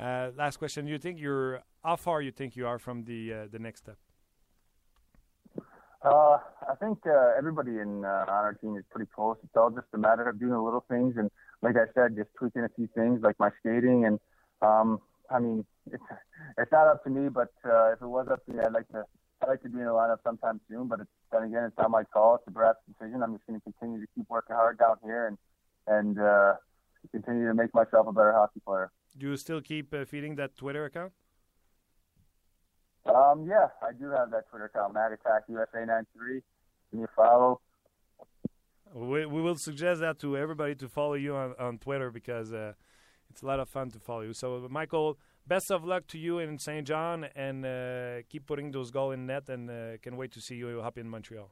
uh, 0.00 0.30
last 0.36 0.58
question. 0.58 0.86
Do 0.86 0.92
you 0.92 0.98
think 0.98 1.20
you're 1.20 1.62
how 1.84 1.96
far 1.96 2.22
you 2.22 2.30
think 2.30 2.56
you 2.56 2.66
are 2.66 2.78
from 2.78 3.04
the 3.04 3.32
uh, 3.32 3.46
the 3.50 3.58
next 3.58 3.80
step? 3.80 3.98
Uh, 6.02 6.38
I 6.68 6.74
think 6.80 6.98
uh, 7.06 7.32
everybody 7.36 7.72
in 7.78 8.04
uh, 8.04 8.24
on 8.26 8.28
our 8.28 8.54
team 8.54 8.76
is 8.76 8.84
pretty 8.90 9.10
close. 9.14 9.36
It's 9.44 9.54
all 9.54 9.70
just 9.70 9.86
a 9.92 9.98
matter 9.98 10.26
of 10.28 10.38
doing 10.38 10.52
the 10.52 10.60
little 10.60 10.84
things, 10.88 11.14
and 11.18 11.30
like 11.60 11.76
I 11.76 11.92
said, 11.94 12.16
just 12.16 12.30
tweaking 12.38 12.64
a 12.64 12.70
few 12.74 12.88
things, 12.94 13.20
like 13.22 13.38
my 13.38 13.50
skating. 13.60 14.06
And 14.06 14.18
um, 14.62 15.00
I 15.30 15.40
mean, 15.40 15.66
it's 15.92 16.02
it's 16.56 16.72
not 16.72 16.88
up 16.88 17.04
to 17.04 17.10
me, 17.10 17.28
but 17.28 17.52
uh, 17.66 17.92
if 17.92 18.00
it 18.00 18.06
was 18.06 18.28
up 18.30 18.44
to 18.46 18.52
me, 18.52 18.60
I'd 18.64 18.72
like 18.72 18.88
to 18.88 19.04
I'd 19.42 19.48
like 19.48 19.62
to 19.62 19.68
be 19.68 19.78
in 19.78 19.84
the 19.84 19.90
lineup 19.90 20.22
sometime 20.24 20.58
soon. 20.70 20.88
But 20.88 21.00
it's, 21.00 21.10
then 21.32 21.42
again, 21.42 21.64
it's 21.64 21.76
not 21.76 21.90
my 21.90 22.04
call. 22.04 22.36
It's 22.36 22.44
the 22.46 22.50
Brad's 22.50 22.78
decision. 22.88 23.22
I'm 23.22 23.34
just 23.34 23.46
going 23.46 23.60
to 23.60 23.64
continue 23.64 24.00
to 24.00 24.06
keep 24.14 24.24
working 24.30 24.56
hard 24.56 24.78
down 24.78 24.96
here 25.04 25.26
and 25.26 25.36
and 25.86 26.18
uh, 26.18 26.54
continue 27.12 27.46
to 27.46 27.54
make 27.54 27.74
myself 27.74 28.06
a 28.06 28.12
better 28.12 28.32
hockey 28.32 28.60
player. 28.64 28.90
Do 29.18 29.28
you 29.28 29.36
still 29.36 29.60
keep 29.60 29.92
uh, 29.92 30.06
feeding 30.06 30.36
that 30.36 30.56
Twitter 30.56 30.86
account? 30.86 31.12
Um, 33.06 33.46
yeah, 33.48 33.68
I 33.82 33.92
do 33.98 34.10
have 34.10 34.30
that 34.30 34.48
Twitter 34.50 34.66
account, 34.66 34.94
Mag 34.94 35.12
Attack 35.12 35.44
USA 35.48 35.84
93. 35.84 36.34
Give 36.34 37.00
me 37.00 37.04
a 37.04 37.08
follow. 37.16 37.60
We, 38.94 39.24
we 39.24 39.40
will 39.40 39.56
suggest 39.56 40.00
that 40.00 40.18
to 40.20 40.36
everybody 40.36 40.74
to 40.76 40.88
follow 40.88 41.14
you 41.14 41.34
on, 41.34 41.54
on 41.58 41.78
Twitter 41.78 42.10
because 42.10 42.52
uh, 42.52 42.72
it's 43.30 43.42
a 43.42 43.46
lot 43.46 43.60
of 43.60 43.68
fun 43.68 43.90
to 43.92 43.98
follow 44.00 44.22
you. 44.22 44.34
So, 44.34 44.66
Michael, 44.68 45.16
best 45.46 45.70
of 45.70 45.84
luck 45.84 46.06
to 46.08 46.18
you 46.18 46.38
in 46.40 46.58
St. 46.58 46.86
John 46.86 47.26
and 47.34 47.64
uh, 47.64 48.22
keep 48.28 48.46
putting 48.46 48.72
those 48.72 48.90
goals 48.90 49.14
in 49.14 49.26
net 49.26 49.48
and 49.48 49.70
uh, 49.70 49.98
can 50.02 50.16
wait 50.16 50.32
to 50.32 50.40
see 50.40 50.56
you 50.56 50.80
up 50.80 50.98
in 50.98 51.08
Montreal. 51.08 51.50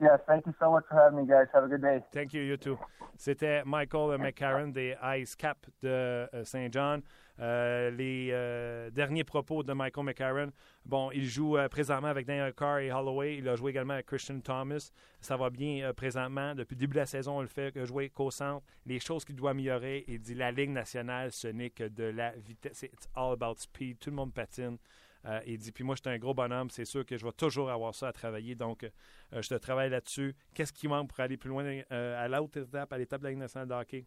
Yes, 0.00 0.20
thank 0.26 0.44
you 0.46 0.54
so 0.58 0.72
much 0.72 0.84
for 0.88 0.96
having 0.96 1.18
me, 1.18 1.26
guys. 1.26 1.46
Have 1.54 1.64
a 1.64 1.68
good 1.68 1.82
day. 1.82 2.02
Thank 2.12 2.34
you, 2.34 2.42
you 2.42 2.56
too. 2.56 2.78
C'était 3.16 3.64
Michael 3.64 4.18
McCarron 4.18 4.72
des 4.72 4.96
Ice 5.18 5.36
Cap 5.36 5.58
de 5.82 5.88
euh, 5.88 6.44
Saint 6.44 6.68
John. 6.72 7.00
Euh, 7.40 7.90
les 7.90 8.30
euh, 8.32 8.90
derniers 8.90 9.24
propos 9.24 9.62
de 9.62 9.72
Michael 9.72 10.04
McCarron. 10.04 10.50
Bon, 10.84 11.10
il 11.12 11.24
joue 11.24 11.56
euh, 11.56 11.68
présentement 11.68 12.08
avec 12.08 12.26
Daniel 12.26 12.52
Carr 12.54 12.78
et 12.78 12.92
Holloway. 12.92 13.38
Il 13.38 13.48
a 13.48 13.56
joué 13.56 13.70
également 13.70 13.94
avec 13.94 14.06
Christian 14.06 14.40
Thomas. 14.40 14.90
Ça 15.20 15.36
va 15.36 15.50
bien 15.50 15.92
présentement. 15.94 16.54
Depuis 16.54 16.74
le 16.74 16.80
début 16.80 16.94
de 16.94 17.00
la 17.00 17.06
saison, 17.06 17.38
on 17.38 17.42
le 17.42 17.48
fait 17.48 17.72
jouer 17.86 18.10
qu'au 18.10 18.30
centre. 18.30 18.64
Les 18.86 19.00
choses 19.00 19.24
qu'il 19.24 19.36
doit 19.36 19.50
améliorer, 19.50 20.04
il 20.08 20.20
dit 20.20 20.34
la 20.34 20.52
Ligue 20.52 20.70
nationale, 20.70 21.32
ce 21.32 21.48
n'est 21.48 21.70
que 21.70 21.88
de 21.88 22.04
la 22.04 22.32
vitesse. 22.32 22.82
It's 22.82 23.08
all 23.14 23.32
about 23.32 23.56
speed. 23.58 23.98
Tout 23.98 24.10
le 24.10 24.16
monde 24.16 24.32
patine. 24.32 24.78
Euh, 25.26 25.40
il 25.46 25.58
dit, 25.58 25.72
puis 25.72 25.84
moi, 25.84 25.94
je 25.94 26.02
suis 26.02 26.14
un 26.14 26.18
gros 26.18 26.34
bonhomme, 26.34 26.70
c'est 26.70 26.84
sûr 26.84 27.04
que 27.06 27.16
je 27.16 27.24
vais 27.24 27.32
toujours 27.32 27.70
avoir 27.70 27.94
ça 27.94 28.08
à 28.08 28.12
travailler, 28.12 28.54
donc 28.54 28.84
euh, 28.84 29.42
je 29.42 29.48
te 29.48 29.54
travaille 29.54 29.90
là-dessus. 29.90 30.34
Qu'est-ce 30.54 30.72
qui 30.72 30.88
manque 30.88 31.08
pour 31.08 31.20
aller 31.20 31.36
plus 31.36 31.48
loin 31.48 31.64
euh, 31.64 32.24
à 32.24 32.28
l'autre 32.28 32.60
étape, 32.60 32.92
à 32.92 32.98
l'étape 32.98 33.20
de 33.20 33.24
la 33.24 33.30
Ligue 33.30 33.38
nationale 33.38 33.68
de 33.68 33.74
hockey? 33.74 34.06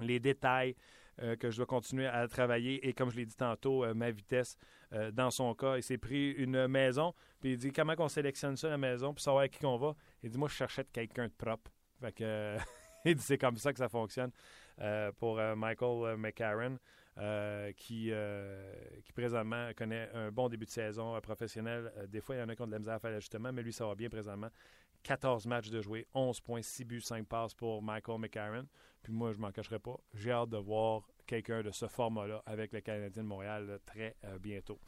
Les 0.00 0.18
détails 0.18 0.76
que 1.38 1.50
je 1.50 1.58
dois 1.58 1.66
continuer 1.66 2.06
à 2.06 2.26
travailler 2.26 2.88
et, 2.88 2.94
comme 2.94 3.10
je 3.10 3.16
l'ai 3.16 3.26
dit 3.26 3.36
tantôt, 3.36 3.84
ma 3.94 4.10
vitesse. 4.10 4.56
dans 5.12 5.30
son 5.30 5.54
cas, 5.54 5.76
il 5.76 5.82
s'est 5.82 5.98
pris 5.98 6.30
une 6.30 6.66
maison, 6.66 7.12
puis 7.40 7.52
il 7.52 7.58
dit 7.58 7.72
comment 7.72 7.92
on 7.98 8.08
sélectionne 8.08 8.56
ça, 8.56 8.70
la 8.70 8.78
maison, 8.78 9.12
pour 9.12 9.20
savoir 9.20 9.42
à 9.42 9.48
qui 9.48 9.66
on 9.66 9.76
va? 9.76 9.94
Il 10.22 10.30
dit, 10.30 10.38
moi, 10.38 10.48
je 10.48 10.54
cherchais 10.54 10.86
quelqu'un 10.90 11.26
de 11.26 11.32
propre. 11.32 11.70
Fait 12.00 12.12
que, 12.12 12.56
il 13.04 13.14
dit, 13.14 13.22
c'est 13.22 13.36
comme 13.36 13.58
ça 13.58 13.70
que 13.70 13.78
ça 13.78 13.90
fonctionne 13.90 14.30
pour 15.18 15.36
Michael 15.56 16.16
McCarron. 16.16 16.78
Euh, 17.18 17.72
qui, 17.72 18.10
euh, 18.12 18.72
qui 19.04 19.12
présentement 19.12 19.70
connaît 19.76 20.08
un 20.14 20.30
bon 20.30 20.48
début 20.48 20.64
de 20.64 20.70
saison 20.70 21.14
euh, 21.14 21.20
professionnel. 21.20 21.92
des 22.08 22.20
fois, 22.20 22.36
il 22.36 22.38
y 22.38 22.42
en 22.42 22.48
a 22.48 22.54
qui 22.54 22.62
ont 22.62 22.66
de 22.66 22.72
la 22.72 22.78
misère 22.78 22.94
à 22.94 22.98
faire 22.98 23.10
l'ajustement, 23.10 23.52
mais 23.52 23.62
lui, 23.62 23.72
ça 23.72 23.84
va 23.84 23.94
bien 23.94 24.08
présentement. 24.08 24.48
14 25.02 25.46
matchs 25.46 25.70
de 25.70 25.80
jouer, 25.82 26.06
11 26.14 26.40
points, 26.40 26.62
6 26.62 26.84
buts, 26.84 27.00
5 27.00 27.26
passes 27.26 27.52
pour 27.52 27.82
Michael 27.82 28.20
McCarron. 28.20 28.66
Puis 29.02 29.12
moi, 29.12 29.32
je 29.32 29.38
m'en 29.38 29.50
cacherai 29.50 29.78
pas. 29.78 29.96
J'ai 30.14 30.30
hâte 30.30 30.50
de 30.50 30.58
voir 30.58 31.02
quelqu'un 31.26 31.62
de 31.62 31.70
ce 31.70 31.88
format-là 31.88 32.42
avec 32.46 32.72
le 32.72 32.80
Canadien 32.80 33.22
de 33.22 33.28
Montréal 33.28 33.80
très 33.86 34.16
bientôt. 34.40 34.78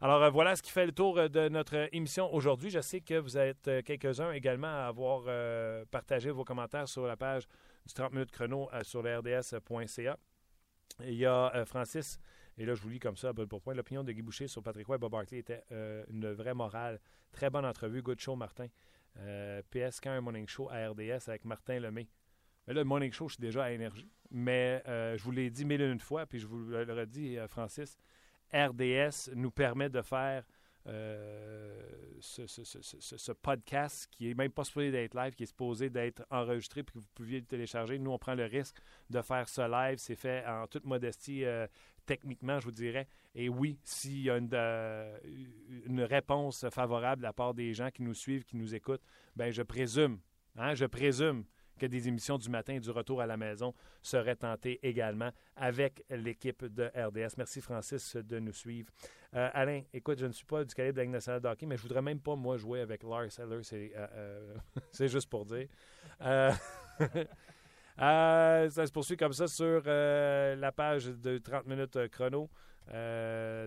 Alors 0.00 0.30
voilà 0.30 0.54
ce 0.54 0.62
qui 0.62 0.70
fait 0.70 0.86
le 0.86 0.92
tour 0.92 1.28
de 1.28 1.48
notre 1.48 1.88
émission 1.92 2.32
aujourd'hui. 2.32 2.70
Je 2.70 2.80
sais 2.80 3.00
que 3.00 3.18
vous 3.18 3.38
êtes 3.38 3.70
quelques-uns 3.84 4.32
également 4.32 4.68
à 4.68 4.86
avoir 4.86 5.24
partagé 5.90 6.30
vos 6.30 6.44
commentaires 6.44 6.86
sur 6.86 7.06
la 7.06 7.16
page 7.16 7.48
du 7.86 7.94
30 7.94 8.12
minutes 8.12 8.30
chrono 8.30 8.68
sur 8.82 9.02
le 9.02 9.18
Il 11.04 11.14
y 11.14 11.26
a 11.26 11.54
euh, 11.54 11.64
Francis, 11.64 12.18
et 12.56 12.64
là 12.64 12.74
je 12.74 12.82
vous 12.82 12.88
lis 12.88 12.98
comme 12.98 13.16
ça, 13.16 13.32
pour 13.34 13.60
point. 13.60 13.74
L'opinion 13.74 14.02
de 14.02 14.12
Guy 14.12 14.22
Boucher 14.22 14.48
sur 14.48 14.62
Patrick 14.62 14.86
Roy 14.86 14.96
et 14.96 14.98
Bob 14.98 15.12
Barkley 15.12 15.38
était 15.38 15.62
euh, 15.72 16.04
une 16.08 16.32
vraie 16.32 16.54
morale. 16.54 17.00
Très 17.32 17.50
bonne 17.50 17.66
entrevue. 17.66 18.02
Good 18.02 18.20
show, 18.20 18.36
Martin. 18.36 18.68
Euh, 19.18 19.62
PS, 19.70 20.00
quand 20.00 20.20
morning 20.20 20.48
show 20.48 20.68
à 20.70 20.88
RDS 20.88 21.28
avec 21.28 21.44
Martin 21.44 21.80
Lemay. 21.80 22.08
Mais 22.66 22.74
là, 22.74 22.80
le 22.80 22.84
morning 22.84 23.12
show, 23.12 23.28
je 23.28 23.34
suis 23.34 23.40
déjà 23.40 23.64
à 23.64 23.70
énergie. 23.70 24.10
Mais 24.30 24.82
je 24.86 25.22
vous 25.22 25.30
l'ai 25.30 25.50
dit 25.50 25.64
mille 25.64 25.80
et 25.80 25.90
une 25.90 26.00
fois, 26.00 26.26
puis 26.26 26.40
je 26.40 26.46
vous 26.46 26.58
le 26.64 26.92
redis, 26.92 27.38
Francis. 27.46 27.96
RDS 28.52 29.30
nous 29.34 29.50
permet 29.50 29.88
de 29.88 30.02
faire 30.02 30.44
ce, 32.20 32.46
ce, 32.46 33.32
podcast 33.32 34.08
qui 34.10 34.30
est 34.30 34.34
même 34.34 34.52
pas 34.52 34.64
supposé 34.64 34.90
d'être 34.90 35.14
live, 35.14 35.34
qui 35.34 35.42
est 35.42 35.46
supposé 35.46 35.90
d'être 35.90 36.24
enregistré 36.30 36.82
puis 36.82 36.94
que 36.94 36.98
vous 36.98 37.08
pouviez 37.14 37.40
le 37.40 37.46
télécharger. 37.46 37.98
Nous, 37.98 38.10
on 38.10 38.18
prend 38.18 38.34
le 38.34 38.44
risque 38.44 38.76
de 39.10 39.20
faire 39.22 39.48
ce 39.48 39.62
live. 39.62 39.98
C'est 39.98 40.16
fait 40.16 40.44
en 40.46 40.66
toute 40.66 40.84
modestie 40.84 41.44
euh, 41.44 41.66
techniquement, 42.06 42.58
je 42.60 42.66
vous 42.66 42.72
dirais. 42.72 43.08
Et 43.34 43.48
oui, 43.48 43.78
s'il 43.84 44.22
y 44.22 44.30
a 44.30 44.38
une, 44.38 44.48
euh, 44.52 45.18
une, 45.84 46.02
réponse 46.02 46.68
favorable 46.70 47.20
de 47.20 47.26
la 47.26 47.32
part 47.32 47.52
des 47.52 47.74
gens 47.74 47.90
qui 47.90 48.02
nous 48.02 48.14
suivent, 48.14 48.44
qui 48.44 48.56
nous 48.56 48.74
écoutent, 48.74 49.04
ben 49.34 49.50
je 49.50 49.62
présume, 49.62 50.20
hein, 50.56 50.74
je 50.74 50.86
présume 50.86 51.44
que 51.76 51.86
des 51.86 52.08
émissions 52.08 52.38
du 52.38 52.48
matin 52.48 52.78
du 52.78 52.90
retour 52.90 53.20
à 53.20 53.26
la 53.26 53.36
maison 53.36 53.74
seraient 54.02 54.36
tentées 54.36 54.78
également 54.82 55.30
avec 55.56 56.04
l'équipe 56.10 56.64
de 56.64 56.90
RDS. 56.94 57.36
Merci 57.36 57.60
Francis 57.60 58.16
de 58.16 58.38
nous 58.38 58.52
suivre. 58.52 58.90
Euh, 59.34 59.50
Alain, 59.52 59.82
écoute, 59.92 60.18
je 60.18 60.26
ne 60.26 60.32
suis 60.32 60.46
pas 60.46 60.64
du 60.64 60.74
calibre 60.74 60.96
de 60.96 61.02
la 61.02 61.08
nationale 61.08 61.40
de 61.42 61.48
hockey, 61.48 61.66
mais 61.66 61.76
je 61.76 61.82
voudrais 61.82 62.02
même 62.02 62.20
pas, 62.20 62.36
moi, 62.36 62.56
jouer 62.56 62.80
avec 62.80 63.02
Lars 63.02 63.38
Eller. 63.38 63.62
C'est, 63.62 63.92
euh, 63.94 64.06
euh, 64.14 64.56
juste 65.08 65.28
pour 65.28 65.44
dire. 65.44 65.68
ça 67.98 68.86
se 68.86 68.92
poursuit 68.92 69.16
comme 69.16 69.32
ça 69.32 69.46
sur 69.46 69.82
la 69.84 70.72
page 70.72 71.06
de 71.06 71.38
30 71.38 71.66
minutes 71.66 72.08
chrono. 72.08 72.48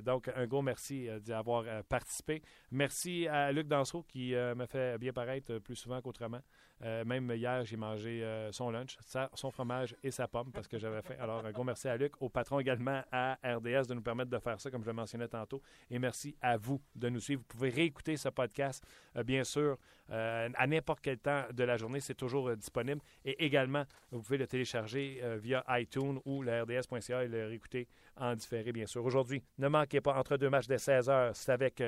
donc, 0.04 0.30
un 0.36 0.48
gros 0.48 0.62
merci 0.62 1.08
d'y 1.22 1.34
avoir 1.34 1.84
participé. 1.84 2.42
Merci 2.72 3.28
à 3.28 3.52
Luc 3.52 3.68
Dansereau 3.68 4.04
qui 4.04 4.34
m'a 4.34 4.66
fait 4.66 4.98
bien 4.98 5.14
paraître 5.14 5.60
plus 5.60 5.76
souvent 5.76 6.02
qu'autrement. 6.02 6.42
Euh, 6.84 7.04
même 7.04 7.30
hier, 7.32 7.66
j'ai 7.66 7.76
mangé 7.76 8.24
euh, 8.24 8.52
son 8.52 8.70
lunch, 8.72 8.98
son 9.34 9.52
fromage 9.52 9.96
et 10.02 10.12
sa 10.12 10.28
pomme 10.28 10.52
parce 10.52 10.68
que 10.68 10.78
j'avais 10.78 11.02
faim. 11.02 11.16
Alors, 11.20 11.46
un 11.46 11.52
gros 11.52 11.64
merci 11.64 11.88
à 11.90 11.98
Luc, 11.98 12.14
au 12.22 12.30
patron 12.30 12.60
également 12.60 13.04
à 13.12 13.38
RDS 13.44 13.88
de 13.88 13.94
nous 13.96 14.02
permettre 14.02 14.30
de 14.32 14.40
faire 14.40 14.60
ça, 14.62 14.72
comme 14.72 14.84
je 14.84 14.88
le 14.88 14.94
mentionnais 14.94 15.28
tantôt. 15.28 15.62
Et 15.90 16.00
merci 16.00 16.36
à 16.42 16.58
vous 16.58 16.82
de 16.96 17.10
nous 17.10 17.20
suivre. 17.20 17.42
Vous 17.42 17.58
pouvez 17.58 17.70
réécouter 17.70 18.16
ce 18.16 18.30
podcast, 18.30 18.84
euh, 19.16 19.24
bien 19.24 19.44
sûr, 19.44 19.78
à 20.12 20.66
n'importe 20.66 21.02
quel 21.02 21.20
temps 21.20 21.44
de 21.54 21.64
la 21.64 21.78
journée. 21.78 22.00
C'est 22.00 22.16
toujours 22.16 22.56
disponible. 22.56 23.00
Et 23.24 23.46
également, 23.46 23.84
vous 24.10 24.24
pouvez 24.24 24.40
le 24.40 24.48
télécharger 24.48 25.22
via 25.38 25.64
iTunes 25.70 26.20
ou 26.26 26.42
le 26.42 26.64
RDS.ca 26.64 27.26
et 27.26 27.28
le 27.28 27.46
réécouter 27.46 27.88
en 28.16 28.34
différé, 28.34 28.72
bien 28.72 28.88
sûr. 28.88 29.06
Aujourd'hui, 29.06 29.44
ne 29.60 29.68
manquez 29.68 30.02
pas, 30.02 30.16
entre 30.18 30.38
deux 30.38 30.50
matchs 30.50 30.66
de 30.66 30.78
16 30.78 31.10
h, 31.10 31.32
c'est 31.36 31.52
avec 31.52 31.84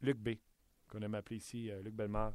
Luc 0.00 0.16
B, 0.16 0.30
qu'on 0.88 1.02
aime 1.02 1.14
appeler 1.14 1.36
ici 1.36 1.70
Luc 1.82 1.92
Bellemare. 1.92 2.32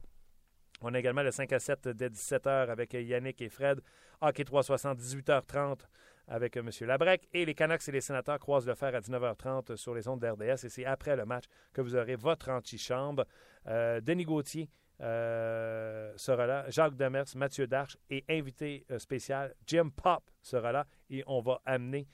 On 0.82 0.94
a 0.94 1.00
également 1.00 1.24
le 1.24 1.32
5 1.32 1.52
à 1.54 1.60
7 1.60 1.88
dès 1.90 2.10
17h 2.10 2.70
avec 2.70 2.94
Yannick 2.94 3.42
et 3.42 3.50
Fred. 3.50 3.82
Hockey 4.22 4.44
360, 4.44 5.00
18h30 5.00 5.80
avec 6.28 6.58
M. 6.58 6.70
Labrec. 6.82 7.28
Et 7.34 7.46
les 7.46 7.56
Canucks 7.56 7.88
et 7.88 7.92
les 7.92 8.02
Sénateurs 8.02 8.40
croisent 8.40 8.68
le 8.68 8.76
fer 8.76 8.94
à 8.94 9.00
19h30 9.00 9.76
sur 9.76 9.96
les 9.96 10.08
ondes 10.08 10.20
d'RDS. 10.20 10.66
Et 10.66 10.70
c'est 10.70 10.86
après 10.86 11.16
le 11.16 11.26
match 11.26 11.46
que 11.74 11.82
vous 11.82 11.96
aurez 11.96 12.16
votre 12.16 12.50
antichambre. 12.50 13.26
Euh, 13.68 14.02
Denis 14.02 14.26
Gauthier 14.26 14.70
euh, 15.02 16.14
sera 16.16 16.46
là. 16.46 16.70
Jacques 16.70 16.96
Demers, 16.96 17.26
Mathieu 17.36 17.68
Darche 17.68 17.98
et 18.10 18.24
invité 18.30 18.86
euh, 18.92 19.00
spécial 19.00 19.54
Jim 19.66 19.90
Pop 19.90 20.24
sera 20.42 20.72
là. 20.72 20.86
Et 21.10 21.24
on 21.28 21.42
va 21.42 21.62
amener 21.66 22.08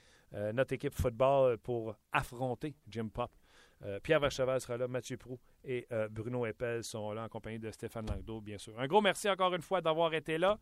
notre 0.51 0.74
équipe 0.74 0.95
football 0.95 1.59
pour 1.59 1.95
affronter 2.11 2.76
Jim 2.88 3.07
Pop 3.14 3.30
Euh, 3.86 3.99
Pierre 3.99 4.19
Vercheval 4.19 4.61
sera 4.61 4.77
là, 4.77 4.88
Mathieu 4.88 5.17
Prou 5.17 5.39
et 5.63 5.88
euh, 5.91 6.07
Bruno 6.09 6.45
Eppel 6.45 6.84
sont 6.84 7.11
là 7.11 7.23
en 7.23 7.29
compagnie 7.29 7.59
de 7.59 7.69
Stéphane 7.71 8.05
Langdo, 8.05 8.39
bien 8.39 8.57
sûr. 8.57 8.79
Un 8.79 8.88
gros 8.88 9.01
merci 9.01 9.29
encore 9.29 9.53
une 9.53 9.61
fois 9.61 9.81
d'avoir 9.81 10.13
été 10.13 10.38
là. 10.38 10.57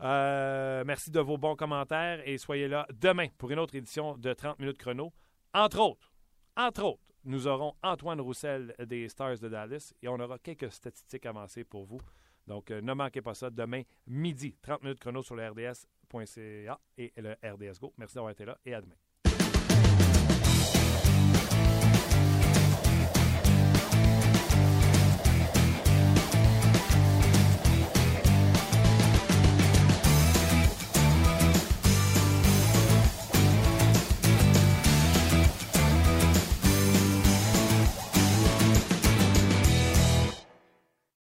Euh, 0.00 0.82
merci 0.84 1.10
de 1.10 1.20
vos 1.20 1.38
bons 1.38 1.54
commentaires 1.56 2.20
et 2.26 2.36
soyez 2.36 2.68
là 2.68 2.86
demain 2.92 3.28
pour 3.38 3.50
une 3.50 3.58
autre 3.58 3.74
édition 3.74 4.18
de 4.18 4.32
30 4.32 4.58
minutes 4.58 4.78
chrono. 4.78 5.12
Entre 5.54 5.80
autres, 5.80 6.12
entre 6.56 6.84
autres, 6.84 7.02
nous 7.24 7.46
aurons 7.46 7.74
Antoine 7.82 8.20
Roussel 8.20 8.74
des 8.86 9.08
Stars 9.08 9.38
de 9.38 9.48
Dallas 9.48 9.92
et 10.02 10.08
on 10.08 10.18
aura 10.18 10.38
quelques 10.38 10.72
statistiques 10.72 11.24
avancées 11.24 11.64
pour 11.64 11.84
vous. 11.84 12.00
Donc, 12.48 12.70
ne 12.70 12.92
manquez 12.92 13.22
pas 13.22 13.34
ça 13.34 13.48
demain 13.48 13.82
midi, 14.06 14.56
30 14.60 14.82
minutes 14.82 14.98
chrono 14.98 15.22
sur 15.22 15.36
le 15.36 15.48
RDS.ca 15.48 16.80
et 16.98 17.12
le 17.16 17.36
RDS 17.44 17.78
Go. 17.80 17.94
Merci 17.96 18.16
d'avoir 18.16 18.32
été 18.32 18.44
là 18.44 18.58
et 18.66 18.74
à 18.74 18.80
demain. 18.80 18.96